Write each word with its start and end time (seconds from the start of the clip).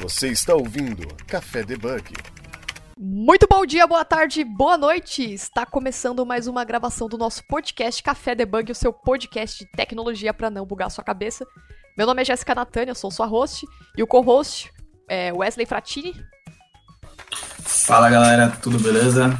Você 0.00 0.28
está 0.28 0.54
ouvindo 0.54 1.06
Café 1.26 1.62
Debug. 1.62 2.14
Muito 2.96 3.46
bom 3.46 3.66
dia, 3.66 3.86
boa 3.86 4.02
tarde, 4.02 4.42
boa 4.42 4.78
noite! 4.78 5.22
Está 5.22 5.66
começando 5.66 6.24
mais 6.24 6.46
uma 6.46 6.64
gravação 6.64 7.06
do 7.06 7.18
nosso 7.18 7.46
podcast 7.46 8.02
Café 8.02 8.34
Debug, 8.34 8.72
o 8.72 8.74
seu 8.74 8.94
podcast 8.94 9.62
de 9.62 9.70
tecnologia 9.72 10.32
para 10.32 10.48
não 10.48 10.64
bugar 10.64 10.90
sua 10.90 11.04
cabeça. 11.04 11.46
Meu 11.98 12.06
nome 12.06 12.22
é 12.22 12.24
Jéssica 12.24 12.54
Natânia, 12.54 12.94
sou 12.94 13.10
sua 13.10 13.26
host, 13.26 13.66
e 13.94 14.02
o 14.02 14.06
co-host 14.06 14.72
é 15.06 15.34
Wesley 15.34 15.66
Fratini. 15.66 16.14
Fala 17.60 18.08
galera, 18.08 18.56
tudo 18.62 18.80
beleza? 18.80 19.38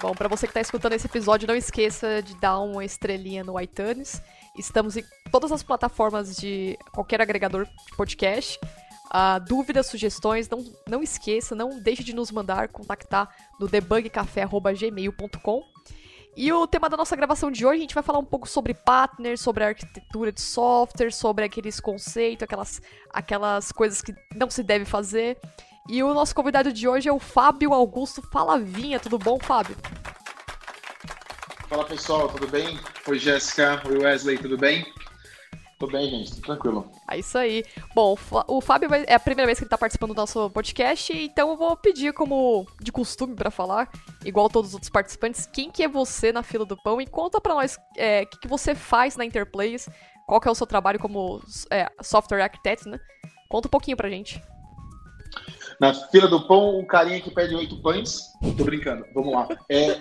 Bom, 0.00 0.12
para 0.14 0.28
você 0.28 0.46
que 0.46 0.52
está 0.52 0.60
escutando 0.60 0.92
esse 0.92 1.08
episódio, 1.08 1.48
não 1.48 1.56
esqueça 1.56 2.22
de 2.22 2.36
dar 2.36 2.60
uma 2.60 2.84
estrelinha 2.84 3.42
no 3.42 3.60
iTunes. 3.60 4.22
Estamos 4.56 4.96
em 4.96 5.04
todas 5.32 5.50
as 5.50 5.64
plataformas 5.64 6.36
de 6.36 6.78
qualquer 6.92 7.20
agregador 7.20 7.64
de 7.64 7.96
podcast. 7.96 8.60
Uh, 9.12 9.38
dúvidas, 9.46 9.88
sugestões, 9.88 10.48
não, 10.48 10.64
não 10.88 11.02
esqueça, 11.02 11.54
não 11.54 11.78
deixe 11.78 12.02
de 12.02 12.14
nos 12.14 12.30
mandar, 12.30 12.68
contactar 12.68 13.28
no 13.60 13.68
debugcafé.gmail.com. 13.68 15.62
E 16.34 16.50
o 16.50 16.66
tema 16.66 16.88
da 16.88 16.96
nossa 16.96 17.14
gravação 17.14 17.50
de 17.50 17.66
hoje, 17.66 17.76
a 17.76 17.82
gente 17.82 17.94
vai 17.94 18.02
falar 18.02 18.18
um 18.18 18.24
pouco 18.24 18.48
sobre 18.48 18.72
partners, 18.72 19.42
sobre 19.42 19.64
a 19.64 19.68
arquitetura 19.68 20.32
de 20.32 20.40
software, 20.40 21.12
sobre 21.12 21.44
aqueles 21.44 21.78
conceitos, 21.78 22.44
aquelas, 22.44 22.80
aquelas 23.10 23.70
coisas 23.70 24.00
que 24.00 24.14
não 24.34 24.48
se 24.48 24.62
deve 24.62 24.86
fazer. 24.86 25.36
E 25.90 26.02
o 26.02 26.14
nosso 26.14 26.34
convidado 26.34 26.72
de 26.72 26.88
hoje 26.88 27.06
é 27.06 27.12
o 27.12 27.18
Fábio 27.18 27.74
Augusto 27.74 28.22
Falavinha. 28.22 28.98
Tudo 28.98 29.18
bom, 29.18 29.38
Fábio? 29.38 29.76
Fala 31.68 31.84
pessoal, 31.84 32.28
tudo 32.30 32.48
bem? 32.48 32.80
Oi 33.06 33.18
Jéssica, 33.18 33.82
oi 33.86 33.98
Wesley, 33.98 34.38
tudo 34.38 34.56
bem? 34.56 34.86
Tô 35.82 35.88
bem, 35.88 36.08
gente, 36.08 36.36
tô 36.36 36.42
tranquilo. 36.42 36.88
É 37.10 37.18
isso 37.18 37.36
aí. 37.36 37.64
Bom, 37.92 38.16
o 38.46 38.60
Fábio 38.60 38.88
vai, 38.88 39.04
é 39.04 39.14
a 39.14 39.18
primeira 39.18 39.46
vez 39.46 39.58
que 39.58 39.64
ele 39.64 39.68
tá 39.68 39.76
participando 39.76 40.14
do 40.14 40.16
nosso 40.16 40.48
podcast, 40.50 41.12
então 41.12 41.50
eu 41.50 41.56
vou 41.56 41.76
pedir, 41.76 42.12
como 42.12 42.64
de 42.80 42.92
costume 42.92 43.34
para 43.34 43.50
falar, 43.50 43.90
igual 44.24 44.48
todos 44.48 44.68
os 44.68 44.74
outros 44.74 44.90
participantes, 44.90 45.44
quem 45.44 45.72
que 45.72 45.82
é 45.82 45.88
você 45.88 46.30
na 46.30 46.44
fila 46.44 46.64
do 46.64 46.80
pão 46.84 47.00
e 47.00 47.06
conta 47.08 47.40
para 47.40 47.54
nós 47.54 47.74
o 47.74 47.80
é, 47.96 48.24
que, 48.24 48.38
que 48.38 48.46
você 48.46 48.76
faz 48.76 49.16
na 49.16 49.24
Interplays, 49.24 49.88
qual 50.24 50.40
que 50.40 50.46
é 50.46 50.52
o 50.52 50.54
seu 50.54 50.68
trabalho 50.68 51.00
como 51.00 51.42
é, 51.68 51.90
software 52.00 52.42
architect, 52.42 52.88
né? 52.88 53.00
Conta 53.48 53.66
um 53.66 53.70
pouquinho 53.70 53.96
pra 53.96 54.08
gente. 54.08 54.40
Na 55.80 55.92
fila 55.92 56.28
do 56.28 56.46
pão, 56.46 56.78
o 56.78 56.86
carinha 56.86 57.20
que 57.20 57.32
pede 57.32 57.56
oito 57.56 57.82
pães. 57.82 58.20
Tô 58.56 58.62
brincando, 58.62 59.04
vamos 59.12 59.34
lá. 59.34 59.48
É, 59.68 59.98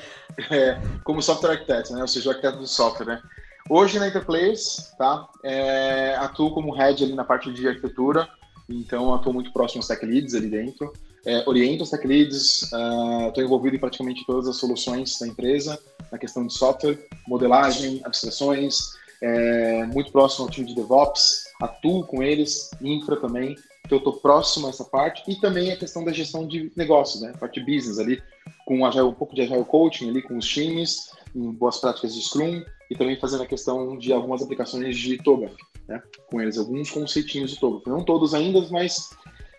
é, 0.52 0.82
como 1.04 1.24
software 1.24 1.54
architect, 1.54 1.92
né? 1.92 2.02
Ou 2.02 2.08
seja, 2.08 2.30
o 2.30 2.32
arquiteto 2.34 2.60
do 2.60 2.68
software, 2.68 3.08
né? 3.08 3.22
Hoje 3.70 4.00
na 4.00 4.08
Interplace, 4.08 4.96
tá? 4.98 5.28
É, 5.44 6.16
atuo 6.20 6.52
como 6.52 6.74
head 6.74 7.04
ali 7.04 7.14
na 7.14 7.24
parte 7.24 7.52
de 7.52 7.68
arquitetura, 7.68 8.28
então 8.70 9.14
atuo 9.14 9.34
muito 9.34 9.52
próximo 9.54 9.80
aos 9.80 9.88
tech 9.88 10.06
leads 10.06 10.34
ali 10.34 10.48
dentro. 10.48 10.92
É, 11.26 11.48
oriento 11.48 11.84
os 11.84 11.90
tech 11.90 12.06
leads, 12.06 12.64
estou 12.64 13.38
uh, 13.38 13.42
envolvido 13.42 13.76
em 13.76 13.80
praticamente 13.80 14.26
todas 14.26 14.48
as 14.48 14.58
soluções 14.58 15.20
da 15.20 15.28
empresa, 15.28 15.80
na 16.12 16.18
questão 16.18 16.46
de 16.46 16.54
software, 16.54 16.98
modelagem, 17.28 18.02
abstrações, 18.04 18.94
é, 19.22 19.86
muito 19.86 20.12
próximo 20.12 20.46
ao 20.46 20.52
time 20.52 20.68
de 20.68 20.76
DevOps, 20.76 21.44
atuo 21.62 22.06
com 22.06 22.24
eles, 22.24 22.72
infra 22.82 23.16
também, 23.18 23.56
então 23.86 23.98
eu 23.98 23.98
estou 23.98 24.14
próximo 24.14 24.68
a 24.68 24.70
essa 24.70 24.84
parte, 24.84 25.24
e 25.30 25.36
também 25.36 25.72
a 25.72 25.78
questão 25.78 26.04
da 26.04 26.12
gestão 26.12 26.48
de 26.48 26.72
negócios, 26.76 27.22
né? 27.22 27.34
parte 27.40 27.60
business 27.60 28.00
ali, 28.00 28.22
com 28.66 28.86
agile, 28.86 29.04
um 29.04 29.14
pouco 29.14 29.36
de 29.36 29.42
agile 29.42 29.66
coaching 29.66 30.10
ali 30.10 30.22
com 30.22 30.38
os 30.38 30.48
times, 30.48 31.12
em 31.36 31.52
boas 31.52 31.78
práticas 31.78 32.16
de 32.16 32.22
Scrum, 32.22 32.64
e 32.90 32.96
também 32.96 33.20
fazendo 33.20 33.44
a 33.44 33.48
questão 33.48 33.98
de 33.98 34.12
algumas 34.12 34.42
aplicações 34.42 34.98
de 34.98 35.18
TOGAF, 35.18 35.56
né? 35.88 36.02
com 36.28 36.42
eles, 36.42 36.58
alguns 36.58 36.90
conceitinhos 36.90 37.52
de 37.52 37.60
TOGAF. 37.60 37.88
Não 37.88 38.04
todos 38.04 38.34
ainda, 38.34 38.66
mas 38.72 39.10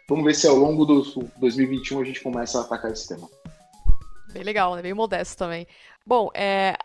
vamos 0.08 0.24
ver 0.24 0.34
se 0.34 0.46
ao 0.48 0.56
longo 0.56 0.84
do 0.84 1.02
2021 1.38 2.00
a 2.00 2.05
gente 2.05 2.20
começa 2.20 2.58
a 2.58 2.62
atacar 2.62 2.90
esse 2.90 3.08
tema. 3.08 3.28
Bem 4.33 4.42
legal, 4.42 4.74
né? 4.74 4.83
bem 4.83 4.94
modesto 4.94 5.36
também. 5.36 5.66
Bom, 6.06 6.30
é, 6.34 6.77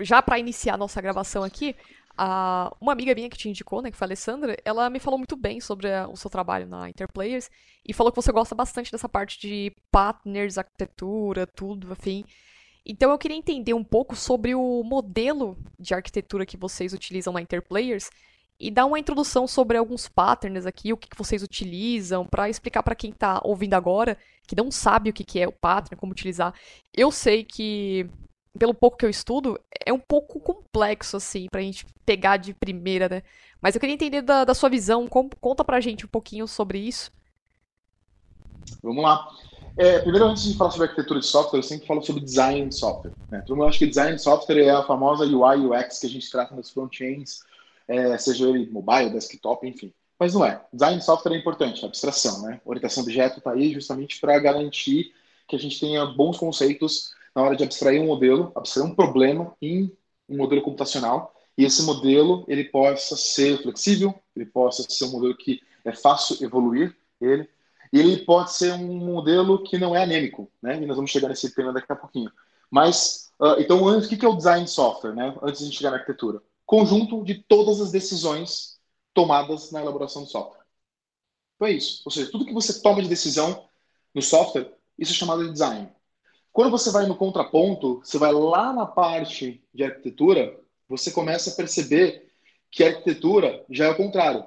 já 0.00 0.22
para 0.22 0.38
iniciar 0.38 0.76
nossa 0.76 1.00
gravação 1.00 1.42
aqui, 1.42 1.76
a, 2.16 2.74
uma 2.80 2.92
amiga 2.92 3.14
minha 3.14 3.28
que 3.28 3.36
te 3.36 3.48
indicou, 3.48 3.82
né, 3.82 3.90
que 3.90 3.96
foi 3.96 4.04
a 4.04 4.08
Alessandra, 4.08 4.56
ela 4.64 4.88
me 4.88 4.98
falou 4.98 5.18
muito 5.18 5.36
bem 5.36 5.60
sobre 5.60 5.92
a, 5.92 6.08
o 6.08 6.16
seu 6.16 6.30
trabalho 6.30 6.66
na 6.66 6.88
Interplayers 6.88 7.50
e 7.84 7.92
falou 7.92 8.10
que 8.10 8.16
você 8.16 8.32
gosta 8.32 8.54
bastante 8.54 8.90
dessa 8.90 9.08
parte 9.08 9.38
de 9.40 9.72
partners, 9.90 10.58
arquitetura, 10.58 11.46
tudo, 11.46 11.92
enfim. 11.92 12.24
Então 12.84 13.10
eu 13.10 13.18
queria 13.18 13.36
entender 13.36 13.74
um 13.74 13.84
pouco 13.84 14.14
sobre 14.14 14.54
o 14.54 14.82
modelo 14.84 15.58
de 15.78 15.92
arquitetura 15.92 16.46
que 16.46 16.56
vocês 16.56 16.92
utilizam 16.92 17.32
na 17.32 17.42
Interplayers 17.42 18.10
e 18.58 18.70
dar 18.70 18.86
uma 18.86 18.98
introdução 18.98 19.46
sobre 19.46 19.76
alguns 19.76 20.08
patterns 20.08 20.64
aqui, 20.64 20.92
o 20.92 20.96
que, 20.96 21.08
que 21.08 21.18
vocês 21.18 21.42
utilizam, 21.42 22.24
para 22.24 22.48
explicar 22.48 22.82
para 22.82 22.94
quem 22.94 23.10
está 23.10 23.40
ouvindo 23.44 23.74
agora, 23.74 24.16
que 24.46 24.56
não 24.56 24.70
sabe 24.70 25.10
o 25.10 25.12
que, 25.12 25.24
que 25.24 25.38
é 25.38 25.46
o 25.46 25.52
pattern, 25.52 25.96
como 25.96 26.12
utilizar. 26.12 26.54
Eu 26.94 27.12
sei 27.12 27.44
que, 27.44 28.08
pelo 28.56 28.74
pouco 28.74 28.96
que 28.96 29.04
eu 29.04 29.10
estudo, 29.10 29.58
é 29.84 29.92
um 29.92 29.98
pouco 29.98 30.40
complexo, 30.40 31.16
assim, 31.16 31.46
para 31.50 31.60
a 31.60 31.64
gente 31.64 31.86
pegar 32.04 32.36
de 32.36 32.54
primeira, 32.54 33.08
né? 33.08 33.22
Mas 33.60 33.74
eu 33.74 33.80
queria 33.80 33.94
entender 33.94 34.22
da, 34.22 34.44
da 34.44 34.54
sua 34.54 34.68
visão, 34.68 35.06
com, 35.06 35.28
conta 35.40 35.64
a 35.66 35.80
gente 35.80 36.04
um 36.04 36.08
pouquinho 36.08 36.46
sobre 36.46 36.78
isso. 36.78 37.10
Vamos 38.82 39.02
lá. 39.02 39.28
É, 39.76 39.98
primeiro, 39.98 40.26
antes 40.26 40.44
de 40.44 40.56
falar 40.56 40.70
sobre 40.70 40.88
arquitetura 40.88 41.20
de 41.20 41.26
software, 41.26 41.58
eu 41.58 41.62
sempre 41.62 41.86
falo 41.86 42.02
sobre 42.02 42.22
design 42.22 42.68
de 42.68 42.74
software. 42.74 43.12
Né? 43.30 43.42
Todo 43.46 43.56
mundo 43.56 43.68
acha 43.68 43.78
que 43.78 43.86
design 43.86 44.16
de 44.16 44.22
software 44.22 44.62
é 44.62 44.70
a 44.70 44.82
famosa 44.82 45.24
UI 45.24 45.66
UX 45.66 45.98
que 45.98 46.06
a 46.06 46.10
gente 46.10 46.30
trata 46.30 46.54
nos 46.54 46.70
front-ends, 46.70 47.40
é, 47.86 48.16
seja 48.16 48.48
ele 48.48 48.70
mobile, 48.70 49.10
desktop, 49.10 49.66
enfim. 49.68 49.92
Mas 50.18 50.32
não 50.32 50.44
é. 50.44 50.62
Design 50.72 50.98
de 50.98 51.04
software 51.04 51.34
é 51.34 51.38
importante, 51.38 51.84
abstração, 51.84 52.42
né? 52.42 52.60
Orientação 52.64 53.02
do 53.02 53.06
objeto 53.06 53.38
está 53.38 53.52
aí 53.52 53.72
justamente 53.72 54.18
para 54.18 54.38
garantir 54.38 55.12
que 55.46 55.54
a 55.54 55.58
gente 55.58 55.78
tenha 55.78 56.06
bons 56.06 56.38
conceitos 56.38 57.14
na 57.36 57.42
hora 57.42 57.54
de 57.54 57.62
abstrair 57.62 58.00
um 58.00 58.06
modelo, 58.06 58.50
abstrair 58.54 58.86
um 58.86 58.94
problema 58.94 59.54
em 59.60 59.94
um 60.26 60.38
modelo 60.38 60.62
computacional, 60.62 61.34
e 61.56 61.66
esse 61.66 61.82
modelo 61.82 62.46
ele 62.48 62.64
possa 62.64 63.14
ser 63.14 63.62
flexível, 63.62 64.14
ele 64.34 64.46
possa 64.46 64.82
ser 64.88 65.04
um 65.04 65.10
modelo 65.10 65.36
que 65.36 65.60
é 65.84 65.92
fácil 65.92 66.42
evoluir 66.42 66.96
ele, 67.20 67.46
e 67.92 68.00
ele 68.00 68.24
pode 68.24 68.54
ser 68.54 68.72
um 68.72 68.96
modelo 68.96 69.62
que 69.62 69.76
não 69.76 69.94
é 69.94 70.02
anêmico, 70.02 70.50
né? 70.62 70.82
E 70.82 70.86
nós 70.86 70.96
vamos 70.96 71.10
chegar 71.10 71.28
nesse 71.28 71.54
tema 71.54 71.74
daqui 71.74 71.92
a 71.92 71.96
pouquinho. 71.96 72.32
Mas, 72.70 73.30
uh, 73.38 73.60
então, 73.60 73.86
antes, 73.86 74.10
o 74.10 74.16
que 74.16 74.24
é 74.24 74.28
o 74.28 74.34
design 74.34 74.66
software, 74.66 75.14
né? 75.14 75.36
Antes 75.42 75.68
de 75.68 75.76
chegar 75.76 75.90
na 75.90 75.98
arquitetura? 75.98 76.42
Conjunto 76.64 77.22
de 77.22 77.34
todas 77.34 77.80
as 77.80 77.92
decisões 77.92 78.80
tomadas 79.14 79.70
na 79.70 79.82
elaboração 79.82 80.22
do 80.22 80.28
software. 80.28 80.64
Então 81.54 81.68
é 81.68 81.72
isso. 81.72 82.02
Ou 82.04 82.10
seja, 82.10 82.30
tudo 82.30 82.46
que 82.46 82.52
você 82.52 82.80
toma 82.80 83.02
de 83.02 83.08
decisão 83.08 83.68
no 84.14 84.22
software, 84.22 84.72
isso 84.98 85.12
é 85.12 85.14
chamado 85.14 85.44
de 85.44 85.52
design. 85.52 85.95
Quando 86.56 86.70
você 86.70 86.90
vai 86.90 87.06
no 87.06 87.14
contraponto, 87.14 88.00
você 88.02 88.18
vai 88.18 88.32
lá 88.32 88.72
na 88.72 88.86
parte 88.86 89.62
de 89.74 89.84
arquitetura, 89.84 90.58
você 90.88 91.10
começa 91.10 91.50
a 91.50 91.54
perceber 91.54 92.32
que 92.70 92.82
a 92.82 92.88
arquitetura 92.88 93.64
já 93.70 93.84
é 93.84 93.90
o 93.90 93.96
contrário 93.96 94.44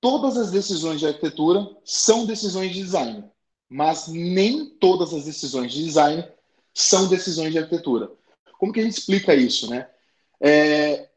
todas 0.00 0.36
as 0.36 0.52
decisões 0.52 1.00
de 1.00 1.06
arquitetura 1.08 1.68
são 1.84 2.26
decisões 2.26 2.72
de 2.72 2.80
design, 2.80 3.24
mas 3.68 4.06
nem 4.06 4.66
todas 4.66 5.12
as 5.12 5.24
decisões 5.24 5.72
de 5.72 5.82
design 5.82 6.24
são 6.72 7.08
decisões 7.08 7.52
de 7.52 7.58
arquitetura. 7.58 8.10
Como 8.58 8.72
que 8.72 8.78
a 8.78 8.84
gente 8.84 8.98
explica 8.98 9.34
isso, 9.34 9.68
né? 9.68 9.90
É, 10.40 11.08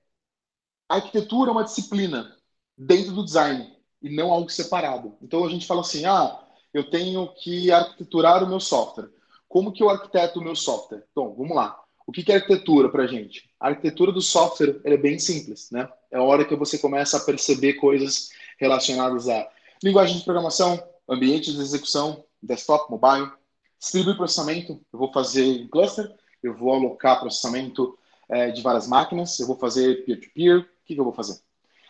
a 0.87 0.95
arquitetura 0.95 1.49
é 1.49 1.53
uma 1.53 1.63
disciplina 1.63 2.35
dentro 2.75 3.11
do 3.13 3.23
design 3.23 3.71
e 4.01 4.09
não 4.09 4.31
algo 4.31 4.49
separado. 4.49 5.15
Então 5.21 5.45
a 5.45 5.49
gente 5.49 5.67
fala 5.67 5.81
assim, 5.81 6.05
ah, 6.05 6.43
eu 6.73 6.89
tenho 6.89 7.27
que 7.35 7.71
arquiteturar 7.71 8.43
o 8.43 8.47
meu 8.47 8.59
software. 8.59 9.09
Como 9.49 9.73
que 9.73 9.81
eu 9.81 9.89
arquiteto 9.89 10.39
o 10.39 10.43
meu 10.43 10.55
software? 10.55 11.03
Então, 11.11 11.33
vamos 11.33 11.55
lá. 11.55 11.77
O 12.05 12.11
que 12.11 12.31
é 12.31 12.35
arquitetura 12.35 12.89
para 12.89 13.03
a 13.03 13.07
gente? 13.07 13.49
A 13.59 13.67
arquitetura 13.69 14.11
do 14.11 14.21
software 14.21 14.79
é 14.83 14.95
bem 14.95 15.19
simples, 15.19 15.69
né? 15.71 15.89
É 16.11 16.17
a 16.17 16.23
hora 16.23 16.45
que 16.45 16.55
você 16.55 16.77
começa 16.77 17.17
a 17.17 17.19
perceber 17.19 17.73
coisas 17.73 18.29
relacionadas 18.59 19.27
a 19.27 19.49
linguagem 19.83 20.17
de 20.17 20.23
programação, 20.23 20.81
ambientes 21.07 21.53
de 21.53 21.61
execução, 21.61 22.23
desktop, 22.41 22.91
mobile, 22.91 23.31
distribuir 23.79 24.15
processamento, 24.15 24.81
eu 24.91 24.99
vou 24.99 25.11
fazer 25.11 25.45
em 25.45 25.67
cluster, 25.67 26.09
eu 26.43 26.55
vou 26.55 26.73
alocar 26.73 27.19
processamento 27.19 27.97
é, 28.29 28.51
de 28.51 28.61
várias 28.61 28.87
máquinas, 28.87 29.39
eu 29.39 29.47
vou 29.47 29.57
fazer 29.57 30.05
peer-to-peer, 30.05 30.59
-peer, 30.59 30.61
o 30.61 30.85
que, 30.85 30.93
que 30.93 30.99
eu 30.99 31.05
vou 31.05 31.13
fazer? 31.13 31.39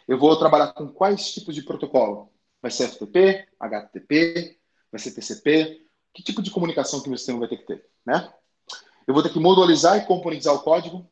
Eu 0.07 0.17
vou 0.17 0.37
trabalhar 0.37 0.73
com 0.73 0.87
quais 0.87 1.33
tipos 1.33 1.53
de 1.53 1.63
protocolo? 1.63 2.31
Vai 2.61 2.71
ser 2.71 2.87
FTP, 2.89 3.47
HTTP, 3.59 4.57
vai 4.91 4.99
ser 4.99 5.11
TCP? 5.11 5.88
Que 6.19 6.23
tipo 6.23 6.41
de 6.41 6.51
comunicação 6.51 6.99
que 6.99 7.07
o 7.07 7.09
meu 7.09 7.17
sistema 7.17 7.39
vai 7.39 7.47
ter 7.47 7.55
que 7.55 7.65
ter? 7.65 7.85
Né? 8.05 8.29
Eu 9.07 9.13
vou 9.13 9.23
ter 9.23 9.31
que 9.31 9.39
modularizar 9.39 9.97
e 9.97 10.05
componentizar 10.05 10.53
o 10.53 10.59
código. 10.59 11.09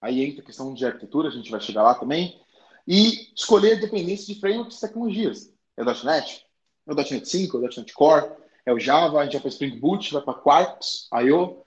Aí 0.00 0.24
entra 0.24 0.40
a 0.40 0.46
questão 0.46 0.72
de 0.72 0.86
arquitetura, 0.86 1.28
a 1.28 1.30
gente 1.30 1.50
vai 1.50 1.60
chegar 1.60 1.82
lá 1.82 1.94
também 1.94 2.40
e 2.88 3.30
escolher 3.34 3.78
dependência 3.78 4.32
de 4.32 4.40
frameworks 4.40 4.78
e 4.78 4.80
tecnologias. 4.80 5.52
É 5.76 5.82
o 5.82 5.84
.NET, 5.84 6.46
é 6.86 6.92
o 6.92 6.94
.NET 6.94 7.28
5, 7.28 7.58
é 7.58 7.60
o 7.60 7.62
.NET 7.62 7.92
Core, 7.92 8.30
é 8.64 8.72
o 8.72 8.78
Java, 8.78 9.20
a 9.20 9.24
gente 9.24 9.34
vai 9.34 9.42
para 9.42 9.50
Spring 9.50 9.78
Boot, 9.78 10.10
vai 10.10 10.22
para 10.22 10.34
Quarks, 10.34 11.08
I.O., 11.12 11.62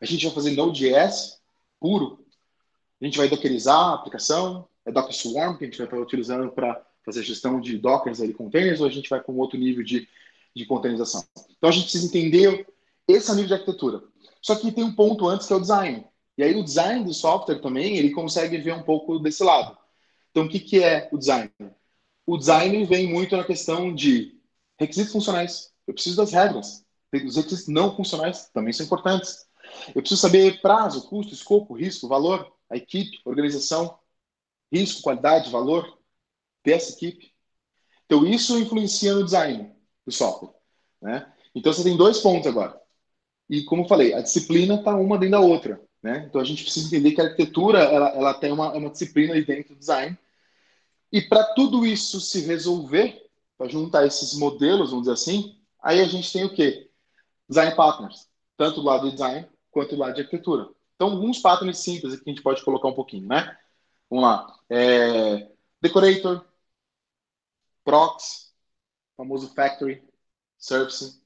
a 0.00 0.06
gente 0.06 0.24
vai 0.24 0.34
fazer 0.34 0.52
Node.js 0.52 1.38
puro, 1.78 2.24
a 3.00 3.04
gente 3.04 3.18
vai 3.18 3.28
dockerizar 3.28 3.76
a 3.76 3.94
aplicação, 3.96 4.66
é 4.86 4.90
Docker 4.90 5.14
Swarm, 5.14 5.58
que 5.58 5.64
a 5.64 5.66
gente 5.66 5.76
vai 5.76 5.86
estar 5.86 5.98
utilizando 5.98 6.50
para 6.52 6.82
fazer 7.04 7.22
gestão 7.22 7.60
de 7.60 7.76
Dockers 7.76 8.20
e 8.20 8.32
containers, 8.32 8.80
ou 8.80 8.86
a 8.86 8.90
gente 8.90 9.10
vai 9.10 9.20
para 9.20 9.34
um 9.34 9.38
outro 9.38 9.58
nível 9.58 9.84
de 9.84 10.08
de 10.54 10.66
containerização. 10.66 11.24
Então 11.56 11.68
a 11.68 11.72
gente 11.72 11.84
precisa 11.84 12.06
entender 12.06 12.66
esse 13.06 13.30
nível 13.32 13.48
de 13.48 13.54
arquitetura. 13.54 14.02
Só 14.42 14.54
que 14.54 14.72
tem 14.72 14.84
um 14.84 14.94
ponto 14.94 15.28
antes 15.28 15.46
que 15.46 15.52
é 15.52 15.56
o 15.56 15.60
design. 15.60 16.04
E 16.38 16.42
aí 16.42 16.54
o 16.54 16.64
design 16.64 17.04
do 17.04 17.12
software 17.12 17.60
também, 17.60 17.96
ele 17.96 18.10
consegue 18.10 18.58
ver 18.58 18.74
um 18.74 18.82
pouco 18.82 19.18
desse 19.18 19.42
lado. 19.42 19.76
Então 20.30 20.44
o 20.44 20.48
que, 20.48 20.60
que 20.60 20.82
é 20.82 21.08
o 21.12 21.18
design? 21.18 21.50
O 22.26 22.38
design 22.38 22.84
vem 22.86 23.12
muito 23.12 23.36
na 23.36 23.44
questão 23.44 23.94
de 23.94 24.38
requisitos 24.78 25.12
funcionais. 25.12 25.72
Eu 25.86 25.94
preciso 25.94 26.16
das 26.16 26.32
regras. 26.32 26.84
Os 27.12 27.36
requisitos 27.36 27.68
não 27.68 27.94
funcionais 27.94 28.48
também 28.50 28.72
são 28.72 28.86
importantes. 28.86 29.46
Eu 29.88 30.00
preciso 30.00 30.20
saber 30.20 30.60
prazo, 30.60 31.08
custo, 31.08 31.34
escopo, 31.34 31.74
risco, 31.74 32.08
valor, 32.08 32.52
a 32.68 32.76
equipe, 32.76 33.18
organização, 33.24 33.98
risco, 34.72 35.02
qualidade, 35.02 35.50
valor 35.50 35.98
dessa 36.64 36.92
equipe. 36.92 37.32
Então, 38.06 38.26
isso 38.26 38.58
influencia 38.58 39.14
no 39.14 39.24
design 39.24 39.72
do 40.06 40.12
software. 40.12 40.52
Né? 41.00 41.32
Então, 41.54 41.72
você 41.72 41.82
tem 41.82 41.96
dois 41.96 42.18
pontos 42.18 42.46
agora. 42.46 42.80
E, 43.48 43.64
como 43.64 43.82
eu 43.82 43.88
falei, 43.88 44.14
a 44.14 44.20
disciplina 44.20 44.76
está 44.76 44.94
uma 44.94 45.18
dentro 45.18 45.32
da 45.32 45.40
outra. 45.40 45.80
Né? 46.02 46.26
Então, 46.28 46.40
a 46.40 46.44
gente 46.44 46.62
precisa 46.62 46.86
entender 46.86 47.12
que 47.12 47.20
a 47.20 47.24
arquitetura 47.24 47.80
ela, 47.80 48.08
ela 48.10 48.34
tem 48.34 48.52
uma, 48.52 48.72
uma 48.72 48.90
disciplina 48.90 49.34
aí 49.34 49.44
dentro 49.44 49.74
do 49.74 49.78
design. 49.78 50.16
E, 51.12 51.20
para 51.20 51.44
tudo 51.54 51.84
isso 51.84 52.20
se 52.20 52.40
resolver, 52.42 53.28
para 53.58 53.68
juntar 53.68 54.06
esses 54.06 54.34
modelos, 54.38 54.90
vamos 54.90 55.04
dizer 55.04 55.14
assim, 55.14 55.58
aí 55.82 56.00
a 56.00 56.06
gente 56.06 56.32
tem 56.32 56.44
o 56.44 56.54
quê? 56.54 56.88
Design 57.48 57.74
partners, 57.74 58.28
tanto 58.56 58.80
do 58.80 58.86
lado 58.86 59.06
de 59.06 59.12
design 59.12 59.46
quanto 59.70 59.94
do 59.94 60.00
lado 60.00 60.14
de 60.14 60.22
arquitetura. 60.22 60.68
Então, 60.94 61.10
alguns 61.10 61.38
patterns 61.38 61.78
simples 61.78 62.12
aqui 62.12 62.24
que 62.24 62.30
a 62.30 62.32
gente 62.32 62.42
pode 62.42 62.64
colocar 62.64 62.88
um 62.88 62.94
pouquinho, 62.94 63.26
né? 63.26 63.56
Vamos 64.08 64.24
lá. 64.24 64.54
É, 64.68 65.50
decorator, 65.80 66.44
prox, 67.84 68.49
famoso 69.20 69.52
factory, 69.54 70.02
service, 70.56 71.20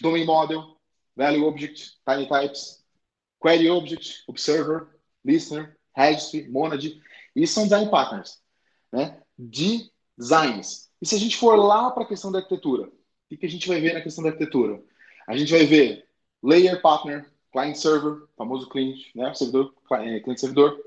domain 0.00 0.26
model, 0.26 0.76
value 1.16 1.46
object, 1.46 1.92
tiny 2.04 2.26
types, 2.26 2.82
query 3.40 3.70
object, 3.70 4.24
observer, 4.26 4.88
listener, 5.24 5.78
registry, 5.96 6.48
monad. 6.48 6.82
Isso 7.36 7.54
são 7.54 7.64
design 7.64 7.88
patterns, 7.88 8.42
né? 8.92 9.22
De 9.38 9.88
designs. 10.18 10.90
E 11.00 11.06
se 11.06 11.14
a 11.14 11.18
gente 11.18 11.36
for 11.36 11.54
lá 11.54 11.90
para 11.92 12.02
a 12.02 12.08
questão 12.08 12.32
da 12.32 12.38
arquitetura, 12.38 12.88
o 13.30 13.36
que 13.36 13.46
a 13.46 13.48
gente 13.48 13.68
vai 13.68 13.80
ver 13.80 13.94
na 13.94 14.00
questão 14.00 14.24
da 14.24 14.30
arquitetura? 14.30 14.82
A 15.28 15.36
gente 15.36 15.52
vai 15.52 15.66
ver 15.66 16.08
layer 16.42 16.80
partner, 16.82 17.30
client 17.52 17.76
server, 17.76 18.26
famoso 18.36 18.68
cliente, 18.68 19.12
né? 19.14 19.32
Servidor, 19.34 19.72
é, 19.92 20.18
cliente 20.18 20.40
servidor, 20.40 20.82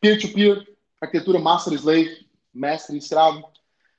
peer-to-peer, 0.00 0.56
-peer, 0.56 0.76
arquitetura 1.02 1.38
master 1.38 1.74
slave, 1.74 2.26
mestre 2.54 2.96
escravo, 2.96 3.46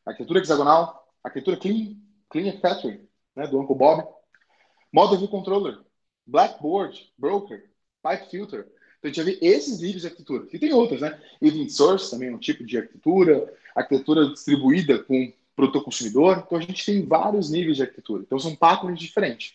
arquitetura 0.06 0.40
hexagonal, 0.40 0.99
arquitetura 1.30 1.58
clean, 1.58 1.96
clean 2.30 2.60
factory, 2.60 3.02
né? 3.36 3.48
Do 3.48 3.60
Uncle 3.60 3.76
Bob, 3.76 4.08
model 4.92 5.18
view 5.18 5.28
controller, 5.28 5.80
blackboard, 6.26 7.12
broker, 7.18 7.70
pipe 8.04 8.30
filter. 8.30 8.68
Então 9.00 9.10
a 9.10 9.14
gente 9.14 9.24
vai 9.24 9.34
ver 9.34 9.40
esses 9.42 9.80
níveis 9.80 10.02
de 10.02 10.08
arquitetura. 10.08 10.48
E 10.52 10.60
tem 10.60 10.74
outras, 10.74 11.02
né? 11.02 11.20
Event 11.42 11.70
source 11.70 12.12
também 12.12 12.30
é 12.30 12.36
um 12.36 12.40
tipo 12.40 12.66
de 12.66 12.78
arquitetura, 12.78 13.54
arquitetura 13.76 14.30
distribuída 14.30 15.02
com 15.04 15.32
produtor 15.56 15.84
consumidor. 15.84 16.44
Então 16.46 16.58
a 16.58 16.62
gente 16.62 16.86
tem 16.86 17.06
vários 17.06 17.50
níveis 17.50 17.78
de 17.78 17.84
arquitetura. 17.84 18.24
Então 18.24 18.38
são 18.40 18.56
patterns 18.56 19.00
diferentes. 19.00 19.54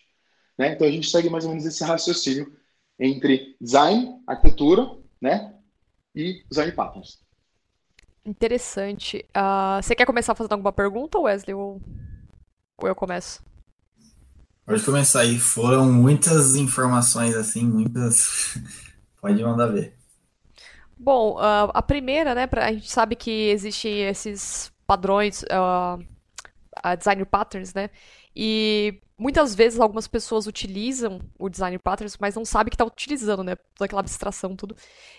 Né? 0.57 0.73
Então 0.73 0.87
a 0.87 0.91
gente 0.91 1.09
segue 1.09 1.29
mais 1.29 1.43
ou 1.43 1.51
menos 1.51 1.65
esse 1.65 1.83
raciocínio 1.83 2.55
entre 2.97 3.55
design, 3.59 4.21
arquitetura, 4.25 4.89
né? 5.21 5.53
E 6.15 6.43
design 6.49 6.71
patterns. 6.71 7.19
Interessante. 8.25 9.23
Uh, 9.37 9.81
você 9.81 9.93
quer 9.93 10.05
começar 10.05 10.33
fazendo 10.33 10.53
alguma 10.53 10.73
pergunta, 10.73 11.19
Wesley? 11.19 11.53
Ou, 11.53 11.79
ou 12.81 12.87
eu 12.87 12.95
começo? 12.95 13.43
Pode 14.65 14.83
começar 14.83 15.21
aí. 15.21 15.37
Foram 15.37 15.91
muitas 15.91 16.55
informações, 16.55 17.35
assim, 17.35 17.63
muitas. 17.63 18.57
Pode 19.21 19.43
mandar 19.43 19.67
ver. 19.67 19.95
Bom, 20.97 21.35
uh, 21.35 21.69
a 21.73 21.81
primeira, 21.81 22.33
né, 22.33 22.47
pra, 22.47 22.65
a 22.67 22.73
gente 22.73 22.89
sabe 22.89 23.15
que 23.15 23.49
existem 23.49 24.07
esses 24.07 24.71
padrões, 24.87 25.43
uh, 25.43 26.03
design 26.97 27.25
patterns, 27.25 27.73
né? 27.73 27.89
E 28.35 28.99
muitas 29.17 29.53
vezes 29.53 29.79
algumas 29.79 30.07
pessoas 30.07 30.47
utilizam 30.47 31.19
o 31.37 31.49
design 31.49 31.77
patterns, 31.77 32.17
mas 32.19 32.35
não 32.35 32.45
sabem 32.45 32.69
que 32.69 32.75
está 32.75 32.85
utilizando, 32.85 33.43
né? 33.43 33.55
Toda 33.75 33.85
aquela 33.85 34.01
abstração, 34.01 34.55
tudo. 34.55 34.75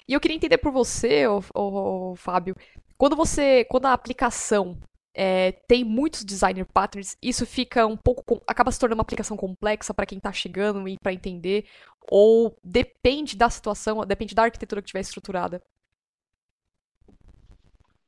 E 0.08 0.12
eu 0.12 0.20
queria 0.20 0.36
entender 0.36 0.58
por 0.58 0.72
você, 0.72 1.26
ô, 1.26 1.42
ô, 1.54 2.12
ô, 2.12 2.16
Fábio, 2.16 2.54
quando 2.96 3.16
você, 3.16 3.64
quando 3.64 3.86
a 3.86 3.92
aplicação 3.92 4.78
é, 5.14 5.52
tem 5.66 5.82
muitos 5.82 6.24
design 6.24 6.62
patterns, 6.64 7.16
isso 7.22 7.46
fica 7.46 7.86
um 7.86 7.96
pouco, 7.96 8.42
acaba 8.46 8.70
se 8.70 8.78
tornando 8.78 8.98
uma 8.98 9.02
aplicação 9.02 9.36
complexa 9.36 9.94
para 9.94 10.06
quem 10.06 10.18
está 10.18 10.32
chegando 10.32 10.86
e 10.86 10.98
para 10.98 11.12
entender, 11.12 11.66
ou 12.10 12.56
depende 12.62 13.36
da 13.36 13.48
situação, 13.48 14.04
depende 14.04 14.34
da 14.34 14.42
arquitetura 14.42 14.82
que 14.82 14.86
estiver 14.86 15.00
estruturada. 15.00 15.62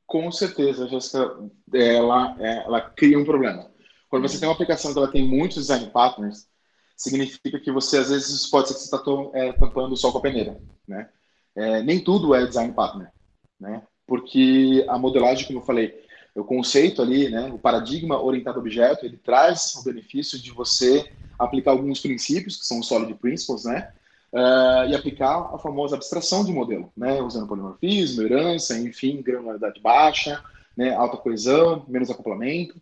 Com 0.07 0.31
certeza, 0.33 0.89
Jéssica, 0.89 1.37
ela, 1.73 2.37
ela 2.41 2.81
cria 2.81 3.19
um 3.19 3.25
problema. 3.25 3.71
Quando 4.09 4.27
você 4.27 4.39
tem 4.39 4.49
uma 4.49 4.55
aplicação 4.55 4.93
que 4.93 4.99
ela 4.99 5.11
tem 5.11 5.27
muitos 5.27 5.59
design 5.59 5.91
patterns, 5.91 6.49
significa 6.97 7.61
que 7.61 7.71
você, 7.71 7.99
às 7.99 8.09
vezes, 8.11 8.47
pode 8.47 8.69
ser 8.69 8.75
que 8.75 8.81
você 8.81 8.97
está 8.97 9.39
é, 9.39 9.53
tampando 9.53 9.93
o 9.93 9.97
sol 9.97 10.13
com 10.13 10.19
a 10.19 10.23
peneira, 10.23 10.59
né? 10.87 11.11
É, 11.55 11.83
nem 11.83 12.03
tudo 12.03 12.35
é 12.35 12.47
design 12.47 12.73
partner, 12.73 13.13
né? 13.61 13.83
Porque 14.09 14.87
a 14.89 14.99
modelagem, 14.99 15.47
como 15.47 15.59
eu 15.59 15.65
falei, 15.65 16.03
o 16.35 16.43
conceito 16.43 17.03
ali, 17.03 17.29
né, 17.29 17.51
o 17.53 17.59
paradigma 17.59 18.21
orientado 18.21 18.59
a 18.59 18.61
objeto, 18.61 19.05
ele 19.05 19.19
traz 19.19 19.75
o 19.77 19.85
benefício 19.85 20.39
de 20.39 20.51
você 20.51 21.13
aplicar 21.39 21.73
alguns 21.73 22.01
princípios, 22.01 22.57
que 22.57 22.67
são 22.67 22.81
os 22.81 22.89
solid 22.89 23.13
principles, 23.15 23.65
né? 23.65 23.91
Uh, 24.33 24.89
e 24.91 24.95
aplicar 24.95 25.55
a 25.55 25.59
famosa 25.59 25.97
abstração 25.97 26.45
de 26.45 26.53
modelo, 26.53 26.91
né? 26.97 27.21
Usando 27.21 27.47
polimorfismo, 27.47 28.23
herança, 28.23 28.79
enfim, 28.79 29.23
granularidade 29.23 29.81
baixa, 29.81 30.43
né? 30.77 30.95
alta 30.95 31.17
coesão, 31.17 31.85
menos 31.87 32.11
acoplamento. 32.11 32.75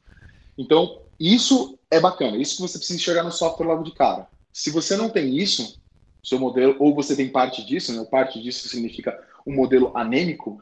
Então, 0.56 1.00
isso 1.18 1.78
é 1.90 2.00
bacana, 2.00 2.36
isso 2.36 2.56
que 2.56 2.62
você 2.62 2.78
precisa 2.78 2.98
enxergar 2.98 3.24
no 3.24 3.32
software 3.32 3.66
logo 3.66 3.82
de 3.82 3.92
cara. 3.92 4.28
Se 4.52 4.70
você 4.70 4.96
não 4.96 5.08
tem 5.08 5.36
isso, 5.36 5.80
seu 6.22 6.38
modelo, 6.38 6.76
ou 6.78 6.94
você 6.94 7.14
tem 7.14 7.28
parte 7.28 7.64
disso, 7.64 7.92
né, 7.92 8.04
parte 8.04 8.40
disso 8.40 8.68
significa 8.68 9.18
um 9.46 9.54
modelo 9.54 9.92
anêmico, 9.94 10.60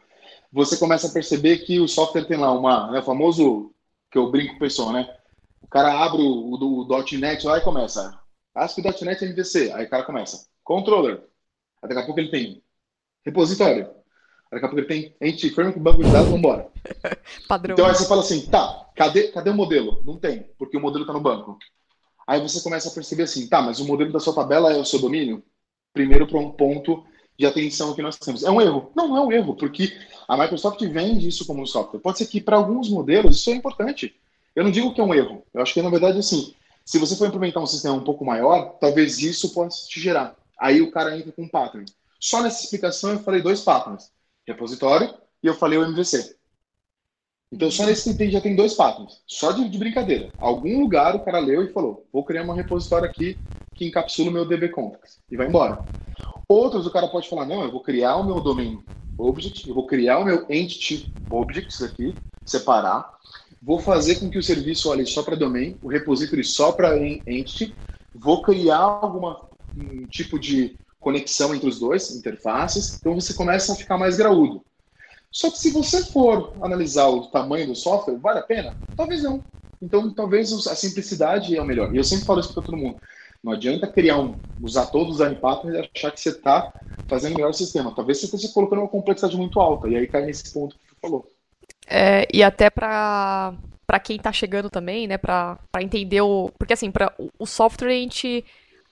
você 0.55 0.77
começa 0.77 1.09
a 1.09 1.12
perceber 1.12 1.59
que 1.59 1.81
o 1.81 1.89
software 1.89 2.27
tem 2.27 2.37
lá 2.37 2.53
uma, 2.53 2.91
né, 2.93 3.03
famoso, 3.03 3.75
que 4.11 4.17
eu 4.17 4.31
brinco 4.31 4.53
com 4.53 4.56
o 4.56 4.61
pessoal, 4.61 4.93
né? 4.93 5.12
O 5.61 5.67
cara 5.67 5.93
abre 6.05 6.23
o, 6.23 6.55
o, 6.55 6.87
o 6.87 7.05
.NET 7.19 7.45
lá 7.45 7.59
e 7.59 7.64
começa, 7.64 8.17
ASP.NET 8.55 9.25
MVC, 9.25 9.73
aí 9.73 9.87
o 9.87 9.90
cara 9.90 10.05
começa, 10.05 10.47
controller, 10.62 11.25
aí 11.83 11.88
daqui 11.88 12.00
a 12.00 12.07
pouco 12.07 12.21
ele 12.21 12.31
tem 12.31 12.62
repositório, 13.25 13.90
Daqui 14.55 14.67
a 14.67 14.69
pouco 14.69 14.81
ele 14.81 14.87
tem 14.87 15.17
entity 15.21 15.50
framework, 15.50 15.81
banco 15.81 16.05
de 16.05 16.12
dados, 16.12 16.31
vambora. 16.31 16.69
Padrão. 17.49 17.73
Então 17.73 17.87
aí 17.87 17.95
você 17.95 18.07
fala 18.07 18.21
assim, 18.21 18.47
tá, 18.47 18.88
cadê, 18.95 19.28
cadê 19.28 19.50
o 19.50 19.55
modelo? 19.55 20.00
Não 20.05 20.17
tem, 20.17 20.49
porque 20.57 20.76
o 20.76 20.81
modelo 20.81 21.02
está 21.02 21.12
no 21.12 21.21
banco. 21.21 21.59
Aí 22.25 22.40
você 22.40 22.62
começa 22.62 22.88
a 22.88 22.93
perceber 22.93 23.25
assim, 23.25 23.49
tá, 23.49 23.61
mas 23.61 23.81
o 23.81 23.85
modelo 23.85 24.12
da 24.12 24.21
sua 24.21 24.33
tabela 24.33 24.73
é 24.73 24.76
o 24.76 24.85
seu 24.85 25.00
domínio? 25.00 25.43
Primeiro 25.93 26.28
para 26.28 26.38
um 26.38 26.52
ponto 26.52 27.05
de 27.38 27.47
atenção 27.47 27.95
que 27.95 28.03
nós 28.03 28.17
temos. 28.17 28.43
É 28.43 28.50
um 28.50 28.61
erro? 28.61 28.91
Não, 28.95 29.09
não 29.09 29.17
é 29.17 29.21
um 29.21 29.33
erro, 29.33 29.55
porque 29.57 29.97
a 30.29 30.37
Microsoft 30.37 30.81
vende 30.87 31.29
isso 31.29 31.47
como 31.47 31.62
um 31.62 31.67
software. 31.67 32.00
Pode 32.00 32.19
ser 32.19 32.26
que 32.26 32.41
para 32.41 32.57
alguns 32.57 32.88
modelos 32.88 33.37
isso 33.37 33.50
é 33.50 33.55
importante. 33.55 34.14
Eu 34.55 34.64
não 34.64 34.71
digo 34.71 34.95
que 34.95 35.00
é 35.00 35.05
um 35.05 35.14
erro. 35.14 35.45
Eu 35.53 35.62
acho 35.62 35.75
que 35.75 35.83
na 35.83 35.91
verdade 35.91 36.19
assim, 36.19 36.55
se 36.85 36.99
você 36.99 37.17
for 37.17 37.29
implementar 37.29 37.62
um 37.62 37.67
sistema 37.67 37.95
um 37.95 38.05
pouco 38.05 38.25
maior, 38.25 38.76
talvez 38.81 39.19
isso 39.19 39.53
possa 39.53 39.88
te 39.88 40.00
gerar. 40.00 40.37
Aí 40.59 40.81
o 40.81 40.91
cara 40.91 41.17
entra 41.17 41.33
com 41.33 41.43
um 41.43 41.49
pattern. 41.49 41.87
Só 42.21 42.43
nessa 42.43 42.62
explicação 42.62 43.12
eu 43.12 43.19
falei 43.19 43.43
dois 43.43 43.61
patterns 43.61 44.11
repositório 44.47 45.14
e 45.43 45.47
eu 45.47 45.55
falei 45.55 45.79
o 45.79 45.85
MVC. 45.85 46.37
Então, 47.53 47.71
só 47.71 47.87
nesse 47.87 48.11
item 48.11 48.31
já 48.31 48.41
tem 48.41 48.57
dois 48.57 48.75
patterns, 48.75 49.23
só 49.26 49.53
de, 49.53 49.69
de, 49.69 49.79
brincadeira. 49.79 50.33
Algum 50.38 50.81
lugar 50.81 51.14
o 51.14 51.21
cara 51.21 51.38
leu 51.38 51.62
e 51.62 51.73
falou: 51.73 52.05
vou 52.12 52.25
criar 52.25 52.43
um 52.43 52.53
repositório 52.53 53.09
aqui 53.09 53.38
que 53.75 53.87
encapsula 53.87 54.31
o 54.31 54.33
meu 54.33 54.45
DB 54.45 54.71
Context 54.71 55.19
e 55.31 55.37
vai 55.37 55.47
embora. 55.47 55.85
Outros, 56.49 56.87
o 56.87 56.91
cara 56.91 57.09
pode 57.09 57.29
falar: 57.29 57.47
não, 57.47 57.63
eu 57.63 57.71
vou 57.71 57.81
criar 57.81 58.17
o 58.17 58.25
meu 58.25 58.41
domain 58.41 58.81
object, 59.17 59.69
eu 59.69 59.75
vou 59.75 59.87
criar 59.87 60.19
o 60.19 60.25
meu 60.25 60.47
entity 60.51 61.15
objects 61.31 61.83
aqui, 61.83 62.19
separar, 62.45 63.11
vou 63.63 63.79
fazer 63.79 64.17
com 64.17 64.31
que 64.31 64.39
o 64.39 64.43
serviço 64.43 64.91
olhe 64.91 65.07
só 65.07 65.23
para 65.23 65.37
domain, 65.37 65.79
o 65.81 65.89
repository 65.89 66.45
só 66.45 66.73
para 66.73 66.99
entity, 66.99 67.75
vou 68.15 68.43
criar 68.43 68.79
alguma 68.79 69.43
um 69.77 70.07
tipo 70.07 70.39
de 70.39 70.79
conexão 71.01 71.55
entre 71.55 71.69
os 71.69 71.79
dois, 71.79 72.15
interfaces, 72.15 72.99
então 72.99 73.15
você 73.15 73.35
começa 73.35 73.73
a 73.73 73.77
ficar 73.77 73.99
mais 73.99 74.17
graúdo. 74.17 74.65
Só 75.31 75.51
que 75.51 75.59
se 75.59 75.71
você 75.73 76.05
for 76.05 76.57
analisar 76.63 77.09
o 77.09 77.27
tamanho 77.27 77.67
do 77.67 77.75
software, 77.75 78.19
vale 78.19 78.39
a 78.39 78.43
pena? 78.43 78.77
Talvez 78.97 79.23
não. 79.23 79.45
Então, 79.83 80.15
talvez 80.15 80.53
a 80.67 80.77
simplicidade 80.77 81.57
é 81.57 81.61
o 81.61 81.65
melhor. 81.65 81.93
E 81.93 81.99
eu 81.99 82.05
sempre 82.05 82.25
falo 82.25 82.41
isso 82.41 82.55
para 82.55 82.63
todo 82.63 82.77
mundo. 82.77 82.99
Não 83.45 83.53
adianta 83.53 83.87
criar 83.87 84.19
um, 84.19 84.37
usar 84.63 84.87
todos 84.87 85.21
os 85.21 85.39
patterns 85.39 85.77
e 85.77 85.91
achar 85.95 86.11
que 86.11 86.19
você 86.19 86.31
está 86.31 86.73
fazendo 87.07 87.35
o 87.35 87.37
melhor 87.37 87.53
sistema. 87.53 87.95
Talvez 87.95 88.19
você 88.19 88.25
esteja 88.25 88.49
colocando 88.55 88.79
uma 88.79 88.89
complexidade 88.89 89.37
muito 89.37 89.61
alta. 89.61 89.87
E 89.87 89.95
aí 89.95 90.07
cai 90.07 90.25
nesse 90.25 90.51
ponto 90.51 90.75
que 90.75 90.89
você 90.89 90.95
falou. 90.99 91.31
É, 91.87 92.27
e 92.33 92.43
até 92.43 92.71
para 92.71 93.53
para 93.87 94.01
quem 94.01 94.19
tá 94.19 94.33
chegando 94.33 94.71
também, 94.71 95.07
né, 95.07 95.19
para 95.19 95.59
entender 95.83 96.23
o, 96.23 96.51
porque 96.59 96.73
assim, 96.73 96.91
para 96.91 97.15
o, 97.39 97.47
software 97.47 97.91
a 97.91 97.93
gente 97.93 98.43